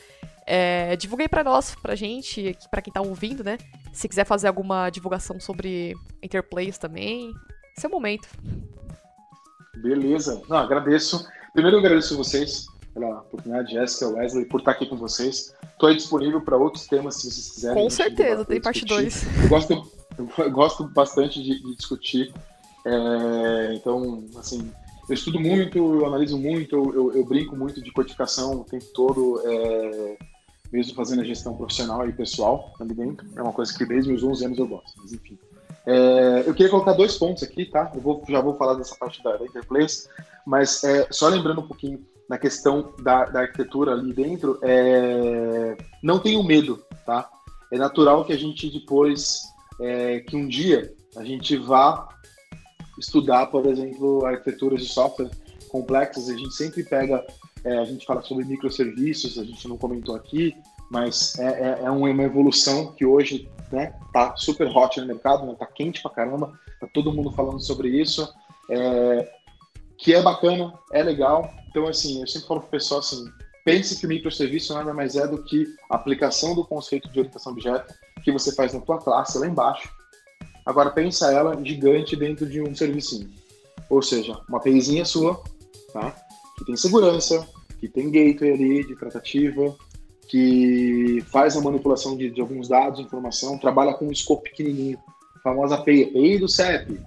É, 0.47 0.95
divulgue 0.95 1.25
aí 1.25 1.29
pra 1.29 1.43
nós, 1.43 1.75
pra 1.75 1.97
gente, 1.97 2.57
pra 2.71 2.81
quem 2.81 2.93
tá 2.93 3.01
ouvindo, 3.01 3.43
né? 3.43 3.59
Se 3.93 4.09
quiser 4.09 4.25
fazer 4.25 4.47
alguma 4.47 4.91
divulgação 4.91 5.41
sobre 5.41 5.93
Interplays 6.23 6.79
também, 6.79 7.35
esse 7.77 7.85
é 7.85 7.89
o 7.89 7.91
momento. 7.91 8.29
Beleza. 9.79 10.41
Não, 10.49 10.59
agradeço. 10.59 11.27
Primeiro 11.53 11.79
eu 11.79 11.81
agradeço 11.81 12.17
vocês 12.17 12.69
pela 12.99 13.21
oportunidade, 13.21 13.73
Jéssica, 13.73 14.09
Wesley, 14.09 14.45
por 14.45 14.59
estar 14.61 14.73
aqui 14.73 14.87
com 14.87 14.97
vocês. 14.97 15.55
Estou 15.73 15.95
disponível 15.95 16.41
para 16.41 16.57
outros 16.57 16.87
temas, 16.87 17.17
se 17.17 17.31
vocês 17.31 17.51
quiserem. 17.51 17.83
Com 17.83 17.91
certeza, 17.91 18.45
tem 18.45 18.61
parte 18.61 18.85
2. 18.85 19.43
Eu 19.45 19.49
gosto, 19.49 19.93
eu 20.39 20.51
gosto 20.51 20.85
bastante 20.89 21.43
de, 21.43 21.63
de 21.63 21.77
discutir. 21.77 22.35
É, 22.85 23.75
então, 23.75 24.25
assim, 24.37 24.71
eu 25.09 25.15
estudo 25.15 25.39
muito, 25.39 25.79
eu 25.79 26.07
analiso 26.07 26.37
muito, 26.39 26.75
eu, 26.75 27.15
eu 27.15 27.25
brinco 27.25 27.57
muito 27.57 27.81
de 27.81 27.93
codificação 27.93 28.61
o 28.61 28.65
tempo 28.65 28.87
todo, 28.93 29.41
é, 29.45 30.17
mesmo 30.73 30.95
fazendo 30.95 31.23
a 31.23 31.25
gestão 31.25 31.57
profissional 31.57 32.09
e 32.09 32.13
pessoal 32.13 32.75
ali 32.81 32.95
dentro. 32.95 33.27
É 33.37 33.43
uma 33.43 33.53
coisa 33.53 33.77
que 33.77 33.87
desde 33.87 34.11
meus 34.11 34.25
11 34.25 34.45
anos 34.45 34.59
eu 34.59 34.67
gosto, 34.67 34.93
mas 35.01 35.13
enfim. 35.13 35.39
É, 35.87 36.43
eu 36.47 36.53
queria 36.53 36.71
colocar 36.71 36.93
dois 36.93 37.17
pontos 37.17 37.43
aqui, 37.43 37.65
tá? 37.65 37.91
Eu 37.95 38.01
vou, 38.01 38.23
já 38.29 38.41
vou 38.41 38.55
falar 38.55 38.75
dessa 38.75 38.95
parte 38.97 39.23
da, 39.23 39.37
da 39.37 39.45
Interplace, 39.45 40.09
mas 40.45 40.83
é, 40.85 41.07
só 41.11 41.29
lembrando 41.29 41.61
um 41.61 41.67
pouquinho 41.67 42.05
na 42.29 42.39
questão 42.39 42.93
da, 43.01 43.25
da 43.25 43.41
arquitetura 43.41 43.93
ali 43.93 44.13
dentro, 44.13 44.59
é, 44.63 45.77
não 46.03 46.19
tenham 46.19 46.43
medo, 46.43 46.85
tá? 47.07 47.29
É 47.73 47.79
natural 47.79 48.25
que 48.25 48.33
a 48.33 48.39
gente 48.39 48.71
depois, 48.71 49.43
é, 49.81 50.21
que 50.21 50.37
um 50.37 50.47
dia 50.47 50.93
a 51.17 51.25
gente 51.25 51.57
vá 51.57 52.09
estudar, 52.99 53.47
por 53.47 53.67
exemplo, 53.67 54.27
arquiteturas 54.27 54.83
de 54.83 54.89
software 54.89 55.31
complexas, 55.69 56.29
a 56.29 56.37
gente 56.37 56.55
sempre 56.55 56.83
pega, 56.83 57.25
é, 57.65 57.79
a 57.79 57.85
gente 57.85 58.05
fala 58.05 58.23
sobre 58.23 58.45
microserviços, 58.45 59.39
a 59.39 59.45
gente 59.45 59.67
não 59.69 59.79
comentou 59.79 60.15
aqui, 60.15 60.55
mas 60.91 61.39
é, 61.39 61.47
é, 61.47 61.85
é 61.85 61.91
uma 61.91 62.23
evolução 62.23 62.93
que 62.93 63.05
hoje 63.05 63.49
né, 63.71 63.95
tá 64.13 64.37
super 64.37 64.67
hot 64.69 65.01
no 65.01 65.07
mercado, 65.07 65.47
né, 65.47 65.55
tá 65.59 65.67
quente 65.67 66.03
pra 66.03 66.11
caramba, 66.11 66.53
tá 66.81 66.89
todo 66.93 67.13
mundo 67.13 67.31
falando 67.33 67.61
sobre 67.61 67.89
isso, 67.89 68.29
é, 68.71 69.38
que 69.99 70.15
é 70.15 70.23
bacana, 70.23 70.73
é 70.93 71.03
legal. 71.03 71.53
Então, 71.69 71.87
assim, 71.87 72.21
eu 72.21 72.27
sempre 72.27 72.49
falo 72.49 72.61
pro 72.61 72.71
pessoal 72.71 73.01
assim, 73.01 73.25
pense 73.65 73.99
que 73.99 74.07
o 74.07 74.09
microserviço 74.09 74.75
nada 74.75 74.95
mais 74.95 75.17
é 75.17 75.27
do 75.27 75.43
que 75.43 75.67
a 75.91 75.97
aplicação 75.97 76.55
do 76.55 76.65
conceito 76.65 77.09
de 77.11 77.19
orientação 77.19 77.53
objeto 77.53 77.93
que 78.23 78.33
você 78.33 78.55
faz 78.55 78.73
na 78.73 78.81
tua 78.81 78.99
classe 78.99 79.39
lá 79.39 79.47
embaixo, 79.47 79.89
Agora 80.69 80.91
pensa 80.91 81.33
ela 81.33 81.59
gigante 81.65 82.15
dentro 82.15 82.45
de 82.45 82.61
um 82.61 82.75
servicinho. 82.75 83.31
Ou 83.89 84.03
seja, 84.03 84.39
uma 84.47 84.59
APIzinha 84.59 85.03
sua, 85.03 85.43
tá? 85.95 86.15
Que 86.59 86.67
tem 86.67 86.77
segurança, 86.77 87.49
que 87.81 87.89
tem 87.89 88.11
gateway 88.11 88.53
ali 88.53 88.87
de 88.87 88.95
tratativa, 88.95 89.75
que 90.29 91.25
faz 91.33 91.57
a 91.57 91.63
manipulação 91.63 92.19
de, 92.19 92.29
de 92.31 92.39
alguns 92.43 92.69
dados, 92.69 93.01
informação, 93.01 93.57
trabalha 93.57 93.95
com 93.95 94.09
um 94.09 94.15
scope 94.15 94.51
pequenininho. 94.51 94.99
A 95.37 95.41
famosa 95.41 95.77
API, 95.77 96.11
API 96.11 96.39
do 96.39 96.49
CEP, 96.51 97.01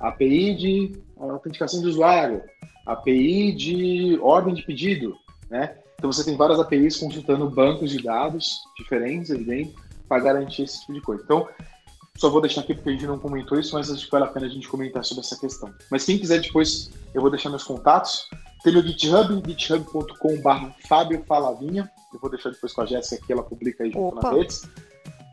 API 0.00 0.54
de 0.54 0.92
autenticação 1.18 1.80
de 1.80 1.86
usuário, 1.86 2.42
API 2.86 3.52
de 3.52 4.18
ordem 4.20 4.54
de 4.54 4.62
pedido, 4.62 5.16
né? 5.48 5.76
Então 5.96 6.12
você 6.12 6.24
tem 6.24 6.36
várias 6.36 6.60
APIs 6.60 6.98
consultando 6.98 7.48
bancos 7.48 7.90
de 7.90 8.02
dados 8.02 8.60
diferentes 8.76 9.30
dentro 9.44 9.74
para 10.08 10.22
garantir 10.22 10.64
esse 10.64 10.80
tipo 10.80 10.92
de 10.92 11.00
coisa. 11.00 11.22
Então, 11.24 11.48
só 12.16 12.28
vou 12.28 12.40
deixar 12.40 12.60
aqui 12.60 12.74
porque 12.74 12.90
a 12.90 12.92
gente 12.92 13.06
não 13.06 13.18
comentou 13.18 13.58
isso, 13.58 13.74
mas 13.74 13.90
acho 13.90 14.04
que 14.04 14.10
vale 14.10 14.24
a 14.24 14.28
pena 14.28 14.46
a 14.46 14.48
gente 14.48 14.68
comentar 14.68 15.04
sobre 15.04 15.24
essa 15.24 15.36
questão. 15.38 15.72
Mas 15.90 16.04
quem 16.04 16.18
quiser 16.18 16.40
depois, 16.40 16.90
eu 17.12 17.20
vou 17.20 17.30
deixar 17.30 17.48
meus 17.48 17.64
contatos. 17.64 18.28
Tem 18.62 18.72
meu 18.72 18.82
GitHub, 18.82 19.42
github.com.br 19.46 20.70
Fábio 20.86 21.24
Falavinha. 21.26 21.90
Eu 22.12 22.20
vou 22.20 22.30
deixar 22.30 22.50
depois 22.50 22.72
com 22.72 22.82
a 22.82 22.86
Jéssica 22.86 23.20
aqui, 23.22 23.32
ela 23.32 23.42
publica 23.42 23.82
aí 23.82 23.90
junto 23.90 24.14
nas 24.14 24.32
redes. 24.32 24.62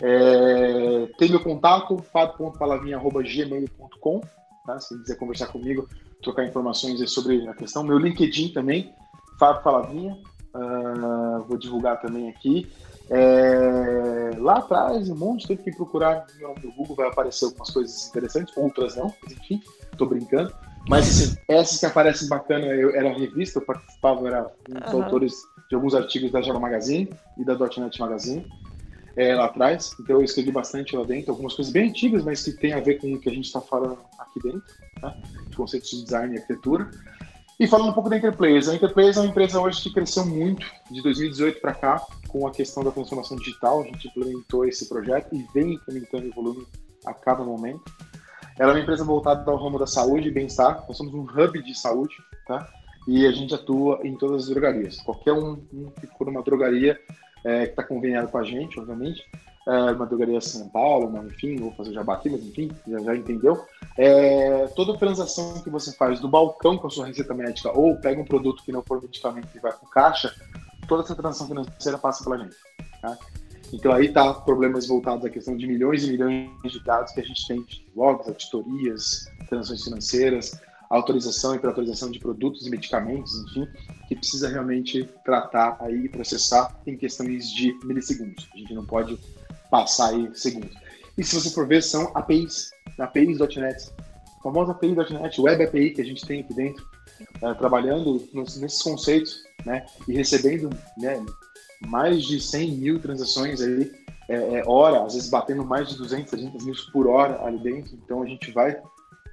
É, 0.02 1.08
tem 1.18 1.30
meu 1.30 1.40
contato, 1.40 2.04
fábio.falavinha.gmail.com. 2.12 4.22
Tá? 4.66 4.80
Se 4.80 4.98
quiser 5.00 5.16
conversar 5.16 5.48
comigo, 5.48 5.88
trocar 6.22 6.46
informações 6.46 7.12
sobre 7.12 7.48
a 7.48 7.54
questão. 7.54 7.84
Meu 7.84 7.98
LinkedIn 7.98 8.50
também, 8.50 8.94
Fábio 9.40 9.64
Falavinha. 9.64 10.18
Uh, 10.54 11.44
vou 11.48 11.58
divulgar 11.58 12.02
também 12.02 12.30
aqui. 12.30 12.70
É, 13.14 14.32
lá 14.38 14.60
atrás, 14.60 15.10
um 15.10 15.16
monte, 15.16 15.46
teve 15.46 15.64
que 15.64 15.76
procurar 15.76 16.26
no 16.64 16.72
Google, 16.72 16.96
vai 16.96 17.10
aparecer 17.10 17.44
algumas 17.44 17.70
coisas 17.70 18.08
interessantes, 18.08 18.56
outras 18.56 18.96
não, 18.96 19.14
mas 19.22 19.34
enfim, 19.34 19.62
tô 19.98 20.06
brincando. 20.06 20.54
Mas 20.88 21.10
assim, 21.10 21.38
essas 21.48 21.78
que 21.78 21.86
aparecem 21.86 22.30
bacana, 22.30 22.66
eu 22.68 22.96
era 22.96 23.12
revista, 23.12 23.60
eu 23.60 23.66
participava, 23.66 24.28
era 24.28 24.52
um 24.70 24.80
dos 24.80 24.94
uhum. 24.94 25.04
autores 25.04 25.34
de 25.70 25.76
alguns 25.76 25.94
artigos 25.94 26.32
da 26.32 26.42
Java 26.42 26.60
Magazine 26.60 27.10
e 27.38 27.44
da 27.44 27.56
.NET 27.56 28.00
Magazine, 28.00 28.46
é, 29.16 29.36
lá 29.36 29.46
atrás. 29.46 29.96
Então 30.00 30.18
eu 30.18 30.24
escrevi 30.24 30.52
bastante 30.52 30.96
lá 30.96 31.04
dentro, 31.04 31.32
algumas 31.32 31.54
coisas 31.54 31.72
bem 31.72 31.90
antigas, 31.90 32.24
mas 32.24 32.44
que 32.44 32.52
tem 32.52 32.74
a 32.74 32.80
ver 32.80 33.00
com 33.00 33.14
o 33.14 33.20
que 33.20 33.30
a 33.30 33.34
gente 33.34 33.46
está 33.46 33.62
falando 33.62 33.98
aqui 34.18 34.40
dentro, 34.42 34.64
tá? 35.00 35.16
de 35.48 35.56
conceitos 35.56 35.90
de 35.90 36.04
design 36.04 36.36
e 36.36 36.40
arquitetura. 36.40 36.90
E 37.60 37.68
falando 37.68 37.90
um 37.90 37.94
pouco 37.94 38.10
da 38.10 38.18
Interplays, 38.18 38.68
a 38.68 38.74
Interplays 38.74 39.18
é 39.18 39.20
uma 39.20 39.30
empresa 39.30 39.62
hoje 39.62 39.84
que 39.84 39.94
cresceu 39.94 40.26
muito 40.26 40.66
de 40.90 41.00
2018 41.04 41.62
para 41.62 41.76
cá 41.76 42.06
com 42.28 42.48
a 42.48 42.52
questão 42.52 42.84
da 42.84 42.90
transformação 42.90 43.38
digital. 43.38 43.82
A 43.82 43.84
gente 43.86 44.08
implementou 44.08 44.66
esse 44.66 44.90
projeto 44.90 45.36
e 45.36 45.46
vem 45.54 45.74
implementando 45.74 46.26
e 46.26 46.30
volume 46.32 46.66
a 47.06 47.14
cada 47.14 47.44
momento. 47.44 47.84
Ela 48.58 48.72
é 48.72 48.76
uma 48.76 48.82
empresa 48.82 49.04
voltada 49.04 49.50
ao 49.50 49.58
ramo 49.58 49.78
da 49.78 49.86
saúde 49.86 50.30
e 50.30 50.32
bem-estar. 50.32 50.84
Nós 50.88 50.98
somos 50.98 51.14
um 51.14 51.22
hub 51.22 51.64
de 51.64 51.78
saúde, 51.78 52.16
tá? 52.48 52.68
E 53.08 53.28
a 53.28 53.32
gente 53.32 53.54
atua 53.54 54.00
em 54.04 54.16
todas 54.18 54.44
as 54.44 54.50
drogarias. 54.50 54.98
Qualquer 55.02 55.34
um, 55.34 55.64
um 55.72 55.92
que 56.00 56.08
for 56.18 56.28
uma 56.30 56.42
drogaria 56.42 57.00
é, 57.44 57.66
que 57.66 57.72
está 57.72 57.84
conveniado 57.84 58.28
com 58.28 58.38
a 58.38 58.44
gente, 58.44 58.80
obviamente, 58.80 59.24
é, 59.68 59.92
uma 59.92 60.06
drogaria 60.06 60.42
São 60.42 60.68
Paulo, 60.70 61.08
uma, 61.08 61.24
enfim, 61.26 61.56
vou 61.58 61.72
fazer 61.74 61.94
jabá 61.94 62.16
aqui, 62.16 62.30
mas 62.30 62.44
enfim, 62.44 62.72
já, 62.88 63.00
já 63.00 63.16
entendeu. 63.16 63.64
É, 63.98 64.68
toda 64.76 64.98
transação 64.98 65.62
que 65.62 65.70
você 65.70 65.92
faz 65.94 66.20
do 66.20 66.28
balcão 66.28 66.78
com 66.78 66.88
a 66.88 66.90
sua 66.90 67.06
receita 67.06 67.34
médica 67.34 67.72
ou 67.78 67.96
pega 67.98 68.22
um 68.22 68.26
produto 68.26 68.64
que 68.64 68.72
não 68.72 68.82
for 68.82 69.02
medicamento 69.02 69.50
e 69.56 69.60
vai 69.60 69.72
para 69.72 69.90
caixa, 69.90 70.34
toda 70.88 71.04
essa 71.04 71.16
transação 71.16 71.48
financeira 71.48 71.98
passa 71.98 72.24
pela 72.24 72.38
gente. 72.38 72.56
Tá? 73.02 73.18
Então 73.74 73.92
aí 73.94 74.12
tá 74.12 74.34
problemas 74.34 74.88
voltados 74.88 75.26
à 75.26 75.30
questão 75.30 75.56
de 75.56 75.66
milhões 75.66 76.04
e 76.04 76.12
milhões 76.12 76.72
de 76.72 76.84
dados 76.84 77.14
que 77.14 77.22
a 77.22 77.24
gente 77.24 77.48
tem 77.48 77.64
de 77.64 77.86
logs, 77.96 78.28
auditorias, 78.28 79.26
transações 79.48 79.84
financeiras, 79.84 80.60
autorização 80.92 81.56
e 81.56 81.66
autorização 81.66 82.12
de 82.12 82.20
produtos 82.20 82.68
e 82.68 82.70
medicamentos, 82.70 83.34
enfim, 83.44 83.68
que 84.08 84.16
precisa 84.16 84.50
realmente 84.50 85.08
tratar 85.24 85.78
aí 85.80 86.06
e 86.06 86.10
processar 86.10 86.76
em 86.86 86.98
questões 86.98 87.50
de 87.50 87.74
milissegundos. 87.86 88.48
A 88.54 88.58
gente 88.58 88.74
não 88.74 88.86
pode 88.86 89.18
passar 89.70 90.10
aí 90.10 90.30
segundos. 90.34 90.76
E 91.18 91.24
se 91.24 91.34
você 91.34 91.50
for 91.50 91.66
ver, 91.66 91.82
são 91.82 92.12
APIs, 92.14 92.72
APIs.NET. 93.00 93.90
famosa 94.44 94.74
API 94.74 94.94
da 94.94 95.10
.NET, 95.10 95.40
Web 95.40 95.64
API 95.64 95.92
que 95.92 96.02
a 96.02 96.06
gente 96.06 96.26
tem 96.26 96.42
aqui 96.42 96.54
dentro, 96.54 96.86
é, 97.42 97.54
trabalhando 97.54 98.28
nos, 98.34 98.58
nesses 98.58 98.82
conceitos, 98.82 99.44
né, 99.66 99.86
e 100.08 100.14
recebendo 100.14 100.70
né, 100.98 101.24
mais 101.88 102.24
de 102.24 102.42
100 102.42 102.72
mil 102.72 103.00
transações 103.00 103.62
aí, 103.62 103.92
é, 104.28 104.60
é, 104.60 104.64
hora, 104.66 105.06
às 105.06 105.14
vezes 105.14 105.30
batendo 105.30 105.64
mais 105.64 105.88
de 105.90 105.98
200, 105.98 106.30
300 106.32 106.66
mil 106.66 106.76
por 106.92 107.08
hora 107.08 107.42
ali 107.46 107.60
dentro, 107.60 107.94
então 107.96 108.22
a 108.22 108.26
gente 108.26 108.52
vai 108.52 108.82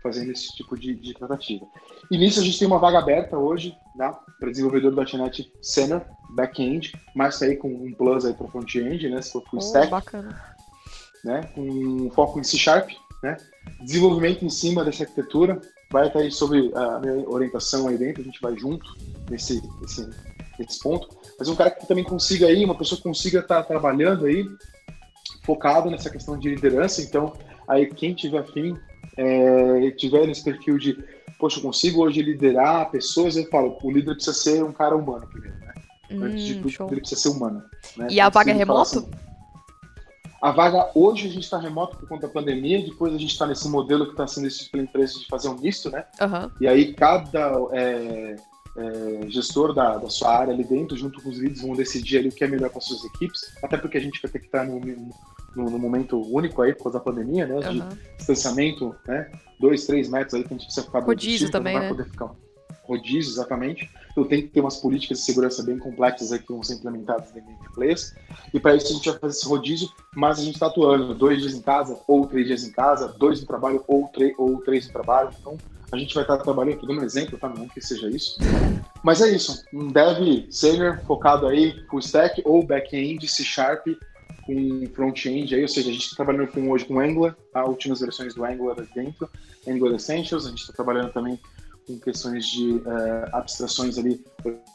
fazendo 0.03 0.32
esse 0.32 0.55
tipo 0.55 0.78
de, 0.78 0.94
de 0.94 1.14
tratativa. 1.14 1.66
E 2.11 2.16
nisso 2.16 2.40
a 2.40 2.42
gente 2.42 2.59
tem 2.59 2.66
uma 2.66 2.78
vaga 2.78 2.99
aberta 2.99 3.36
hoje, 3.36 3.76
né, 3.96 4.12
para 4.38 4.51
desenvolvedor 4.51 4.92
do 4.92 5.18
.NET 5.18 5.53
Senior, 5.62 6.03
back-end, 6.30 6.92
mas 7.14 7.40
aí 7.42 7.57
com 7.57 7.68
um 7.68 7.92
plus 7.92 8.24
aí 8.24 8.34
para 8.34 8.49
front-end, 8.49 9.09
né, 9.09 9.20
se 9.22 9.32
for 9.32 9.42
full 9.49 9.59
oh, 9.59 9.62
stack. 9.62 9.90
Bacana. 9.90 10.57
Né, 11.24 11.42
com 11.55 12.11
foco 12.11 12.38
em 12.38 12.44
C 12.44 12.57
Sharp, 12.57 12.90
né, 13.22 13.36
desenvolvimento 13.82 14.44
em 14.44 14.49
cima 14.49 14.84
dessa 14.84 15.03
arquitetura, 15.03 15.61
vai 15.90 16.07
estar 16.07 16.20
aí 16.20 16.30
sobre 16.30 16.70
a 16.74 17.01
minha 17.01 17.28
orientação 17.28 17.88
aí 17.88 17.99
dentro, 17.99 18.22
a 18.22 18.24
gente 18.24 18.40
vai 18.40 18.57
junto 18.57 18.86
nesse, 19.30 19.62
nesse, 19.80 20.09
nesse 20.59 20.78
ponto, 20.80 21.09
mas 21.38 21.49
um 21.49 21.57
cara 21.57 21.70
que 21.70 21.86
também 21.86 22.05
consiga 22.05 22.46
aí, 22.46 22.64
uma 22.64 22.76
pessoa 22.76 22.96
que 22.96 23.05
consiga 23.05 23.40
estar 23.40 23.62
tá 23.62 23.64
trabalhando 23.64 24.26
aí, 24.26 24.46
focado 25.44 25.90
nessa 25.90 26.11
questão 26.11 26.38
de 26.38 26.51
liderança, 26.51 27.03
então 27.03 27.32
aí 27.66 27.86
quem 27.86 28.14
tiver 28.14 28.38
afim, 28.38 28.76
é, 29.18 29.90
tiver 29.90 30.26
nesse 30.28 30.44
perfil 30.44 30.78
de, 30.78 30.96
poxa, 31.38 31.58
eu 31.58 31.62
consigo 31.62 32.02
hoje 32.02 32.22
liderar 32.22 32.88
pessoas, 32.90 33.36
eu 33.36 33.44
falo, 33.46 33.76
o 33.82 33.90
líder 33.90 34.14
precisa 34.14 34.36
ser 34.36 34.62
um 34.62 34.72
cara 34.72 34.96
humano 34.96 35.26
primeiro, 35.26 35.58
né? 35.58 35.74
Hum, 36.10 36.22
Antes 36.22 36.44
de 36.44 36.54
tudo, 36.54 36.70
show. 36.70 36.88
ele 36.90 37.00
precisa 37.00 37.20
ser 37.20 37.28
humano. 37.28 37.62
Né? 37.96 38.06
E 38.10 38.20
a 38.20 38.28
vaga 38.28 38.52
é 38.52 38.54
remoto? 38.54 38.80
Assim, 38.80 39.10
a 40.40 40.52
vaga 40.52 40.88
hoje 40.94 41.26
a 41.26 41.30
gente 41.30 41.42
está 41.42 41.58
remoto 41.58 41.96
por 41.96 42.08
conta 42.08 42.28
da 42.28 42.32
pandemia, 42.32 42.80
depois 42.80 43.12
a 43.12 43.18
gente 43.18 43.32
está 43.32 43.44
nesse 43.44 43.68
modelo 43.68 44.04
que 44.04 44.12
está 44.12 44.24
sendo 44.26 44.44
decidido 44.44 44.70
pela 44.70 44.84
empresa 44.84 45.18
de 45.18 45.26
fazer 45.26 45.48
um 45.48 45.58
misto, 45.58 45.90
né? 45.90 46.04
Uhum. 46.20 46.50
E 46.60 46.68
aí 46.68 46.94
cada 46.94 47.50
é, 47.72 48.36
é, 48.76 49.20
gestor 49.28 49.74
da, 49.74 49.96
da, 49.96 50.08
sua 50.08 50.38
área 50.38 50.54
ali 50.54 50.62
dentro, 50.62 50.96
junto 50.96 51.20
com 51.20 51.28
os 51.28 51.38
líderes, 51.38 51.62
vão 51.62 51.74
decidir 51.74 52.18
ali 52.18 52.28
o 52.28 52.32
que 52.32 52.44
é 52.44 52.46
melhor 52.46 52.70
para 52.70 52.80
suas 52.80 53.04
equipes, 53.04 53.52
até 53.64 53.76
porque 53.76 53.98
a 53.98 54.00
gente 54.00 54.22
vai 54.22 54.30
ter 54.30 54.38
que 54.38 54.46
estar 54.46 54.64
no, 54.64 54.80
no, 55.59 55.70
no 55.70 55.78
momento 55.78 56.20
único 56.32 56.62
aí 56.62 56.72
por 56.72 56.84
causa 56.84 56.98
da 56.98 57.04
pandemia, 57.04 57.46
né? 57.46 57.61
De 57.61 57.80
uhum. 57.80 57.88
distanciamento, 58.16 58.94
né? 59.06 59.30
Dois, 59.59 59.86
três 59.86 60.09
metros 60.09 60.34
aí 60.34 60.42
que 60.42 60.54
a 60.54 60.56
gente 60.56 60.66
precisa 60.66 60.86
ficar 60.86 61.00
Rodízio 61.00 61.50
também, 61.50 61.78
né? 61.78 61.88
Poder 61.88 62.04
ficar 62.04 62.30
rodízio, 62.88 63.32
exatamente. 63.32 63.90
Então 64.11 64.24
tem 64.24 64.42
que 64.42 64.48
ter 64.48 64.61
umas 64.61 64.78
políticas 64.78 65.18
de 65.18 65.24
segurança 65.24 65.62
bem 65.62 65.78
complexas 65.78 66.32
aí 66.32 66.38
que 66.38 66.50
vão 66.50 66.62
ser 66.62 66.74
implementadas 66.74 67.30
dentro 67.30 67.50
da 67.50 67.66
empresa. 67.66 68.16
E 68.52 68.59
para 68.59 68.74
isso 68.74 68.86
a 68.86 68.96
gente 68.96 69.11
vai 69.11 69.18
fazer 69.18 69.36
esse 69.36 69.46
rodízio, 69.46 69.88
mas 70.16 70.38
a 70.38 70.42
gente 70.42 70.54
está 70.54 70.66
atuando 70.66 71.14
dois 71.14 71.40
dias 71.40 71.54
em 71.54 71.61
casa, 71.61 72.00
ou 72.09 72.26
três 72.26 72.46
dias 72.46 72.64
em 72.64 72.72
casa, 72.72 73.14
dois 73.18 73.40
no 73.40 73.46
trabalho, 73.46 73.84
ou, 73.86 74.11
ou 74.38 74.61
três 74.62 74.86
no 74.86 74.92
trabalho. 74.92 75.30
Então 75.38 75.59
a 75.92 75.96
gente 75.96 76.14
vai 76.14 76.24
estar 76.24 76.38
trabalhando, 76.38 76.74
estou 76.74 76.88
dando 76.88 77.02
um 77.02 77.04
exemplo, 77.04 77.38
tá? 77.38 77.48
Não 77.48 77.68
que 77.68 77.80
seja 77.80 78.09
isso. 78.09 78.38
Mas 79.02 79.20
é 79.20 79.28
isso, 79.28 79.62
um 79.72 79.88
dev 79.88 80.46
senior 80.50 80.98
focado 81.06 81.46
aí 81.46 81.84
full 81.88 82.00
stack 82.00 82.42
ou 82.44 82.66
back-end, 82.66 83.26
C 83.28 83.44
Sharp, 83.44 83.86
com 84.49 84.86
front-end 84.94 85.55
ou 85.61 85.68
seja, 85.68 85.90
a 85.90 85.92
gente 85.92 86.05
está 86.05 86.16
trabalhando 86.16 86.51
com, 86.51 86.70
hoje 86.70 86.86
com 86.86 86.99
Angular, 86.99 87.36
as 87.53 87.68
últimas 87.68 88.01
versões 88.01 88.34
do 88.34 88.42
Angular 88.42 88.76
dentro, 88.94 89.28
Angular 89.68 89.96
Essentials, 89.96 90.46
a 90.46 90.49
gente 90.49 90.61
está 90.61 90.72
trabalhando 90.72 91.12
também 91.12 91.38
com 91.86 91.99
questões 91.99 92.46
de 92.46 92.72
uh, 92.72 93.28
abstrações 93.32 93.99
ali, 93.99 94.24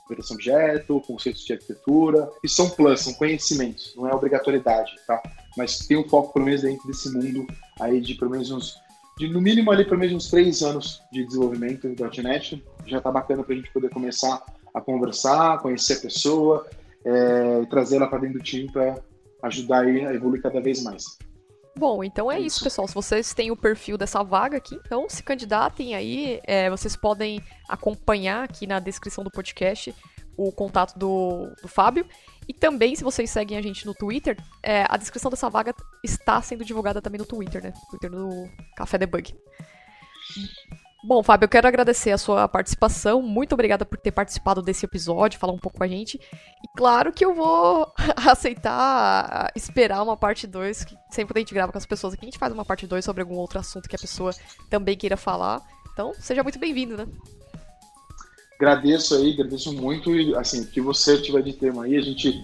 operação 0.06 0.36
objeto, 0.36 1.02
conceitos 1.02 1.44
de 1.44 1.54
arquitetura, 1.54 2.30
e 2.44 2.50
são 2.50 2.70
plus, 2.70 3.02
são 3.02 3.14
conhecimentos, 3.14 3.94
não 3.96 4.08
é 4.08 4.14
obrigatoriedade, 4.14 4.92
tá? 5.08 5.22
Mas 5.58 5.80
tem 5.80 5.98
um 5.98 6.08
foco, 6.08 6.34
pelo 6.34 6.46
menos, 6.46 6.62
dentro 6.62 6.88
desse 6.88 7.12
mundo 7.12 7.48
aí 7.80 8.00
de 8.00 8.14
pelo 8.16 8.32
menos 8.32 8.52
uns, 8.52 8.76
de 9.18 9.28
no 9.28 9.42
mínimo 9.42 9.72
ali 9.72 9.86
pelo 9.86 10.00
menos 10.00 10.16
uns 10.16 10.30
três 10.30 10.62
anos 10.62 11.02
de 11.12 11.26
desenvolvimento 11.26 11.88
em 11.88 11.96
.NET, 12.22 12.64
já 12.86 13.02
tá 13.02 13.12
bacana 13.12 13.44
para 13.44 13.54
a 13.54 13.58
gente 13.58 13.72
poder 13.72 13.90
começar 13.90 14.44
a 14.74 14.82
conversar, 14.82 15.60
conhecer 15.62 15.94
a 15.94 16.02
pessoa, 16.02 16.68
é, 17.06 17.66
trazer 17.70 17.98
ela 17.98 18.08
para 18.08 18.20
dentro 18.20 18.40
do 18.40 18.44
time 18.44 18.72
para 18.72 19.00
ajudar 19.44 19.84
aí 19.84 20.06
a 20.06 20.14
evoluir 20.14 20.42
cada 20.42 20.60
vez 20.60 20.82
mais. 20.82 21.04
Bom, 21.76 22.04
então 22.04 22.32
é 22.32 22.40
isso, 22.40 22.64
pessoal. 22.64 22.88
Se 22.88 22.94
vocês 22.94 23.34
têm 23.34 23.50
o 23.50 23.58
perfil 23.58 23.98
dessa 23.98 24.24
vaga 24.24 24.58
aqui, 24.58 24.76
então 24.76 25.10
se 25.10 25.24
candidatem 25.24 25.96
aí. 25.96 26.40
É, 26.46 26.70
vocês 26.70 26.96
podem 26.96 27.42
acompanhar 27.68 28.44
aqui 28.44 28.68
na 28.68 28.80
descrição 28.80 29.24
do 29.24 29.32
podcast 29.32 29.94
o 30.38 30.52
contato 30.52 30.98
do, 30.98 31.52
do 31.62 31.68
Fábio. 31.68 32.06
E 32.48 32.54
também, 32.54 32.96
se 32.96 33.04
vocês 33.04 33.30
seguem 33.30 33.58
a 33.58 33.62
gente 33.62 33.86
no 33.86 33.94
Twitter, 33.94 34.38
é, 34.62 34.86
a 34.88 34.98
descrição 34.98 35.32
dessa 35.32 35.50
vaga 35.50 35.74
está 36.04 36.42
sendo 36.42 36.64
divulgada 36.64 37.02
também 37.02 37.20
no 37.20 37.26
Twitter, 37.26 37.64
né? 37.64 37.74
Twitter 37.90 38.12
do 38.12 38.50
Café 38.76 38.98
Debug. 38.98 39.34
Bom, 41.06 41.22
Fábio, 41.22 41.44
eu 41.46 41.50
quero 41.50 41.68
agradecer 41.68 42.12
a 42.12 42.18
sua 42.18 42.48
participação. 42.48 43.22
Muito 43.22 43.52
obrigada 43.52 43.84
por 43.84 43.98
ter 43.98 44.12
participado 44.12 44.62
desse 44.62 44.86
episódio, 44.86 45.38
falar 45.38 45.52
um 45.52 45.58
pouco 45.58 45.78
com 45.78 45.84
a 45.84 45.88
gente. 45.88 46.16
E 46.16 46.78
claro 46.78 47.12
que 47.12 47.26
eu 47.26 47.36
vou 47.36 47.92
aceitar 48.16 49.52
esperar 49.54 50.02
uma 50.02 50.16
parte 50.16 50.48
2, 50.48 50.86
que 50.86 50.96
sempre 51.12 51.38
a 51.38 51.42
gente 51.42 51.54
grava 51.54 51.74
com 51.74 51.78
as 51.78 51.86
pessoas 51.86 52.14
aqui, 52.14 52.24
a 52.24 52.28
gente 52.28 52.40
faz 52.40 52.54
uma 52.54 52.64
parte 52.64 52.88
2 52.88 53.04
sobre 53.04 53.22
algum 53.22 53.36
outro 53.36 53.60
assunto 53.60 53.90
que 53.90 53.98
a 53.98 54.00
pessoa 54.00 54.32
também 54.70 54.96
queira 54.96 55.18
falar. 55.18 55.62
Então, 55.92 56.14
seja 56.18 56.42
muito 56.42 56.58
bem-vindo, 56.58 56.96
né? 56.96 57.06
Agradeço 58.56 59.16
aí, 59.16 59.34
agradeço 59.34 59.74
muito. 59.74 60.16
E, 60.16 60.34
assim, 60.38 60.62
o 60.62 60.68
que 60.68 60.80
você 60.80 61.22
tiver 61.22 61.42
de 61.42 61.52
tema 61.52 61.84
aí, 61.84 61.98
a 61.98 62.02
gente, 62.02 62.42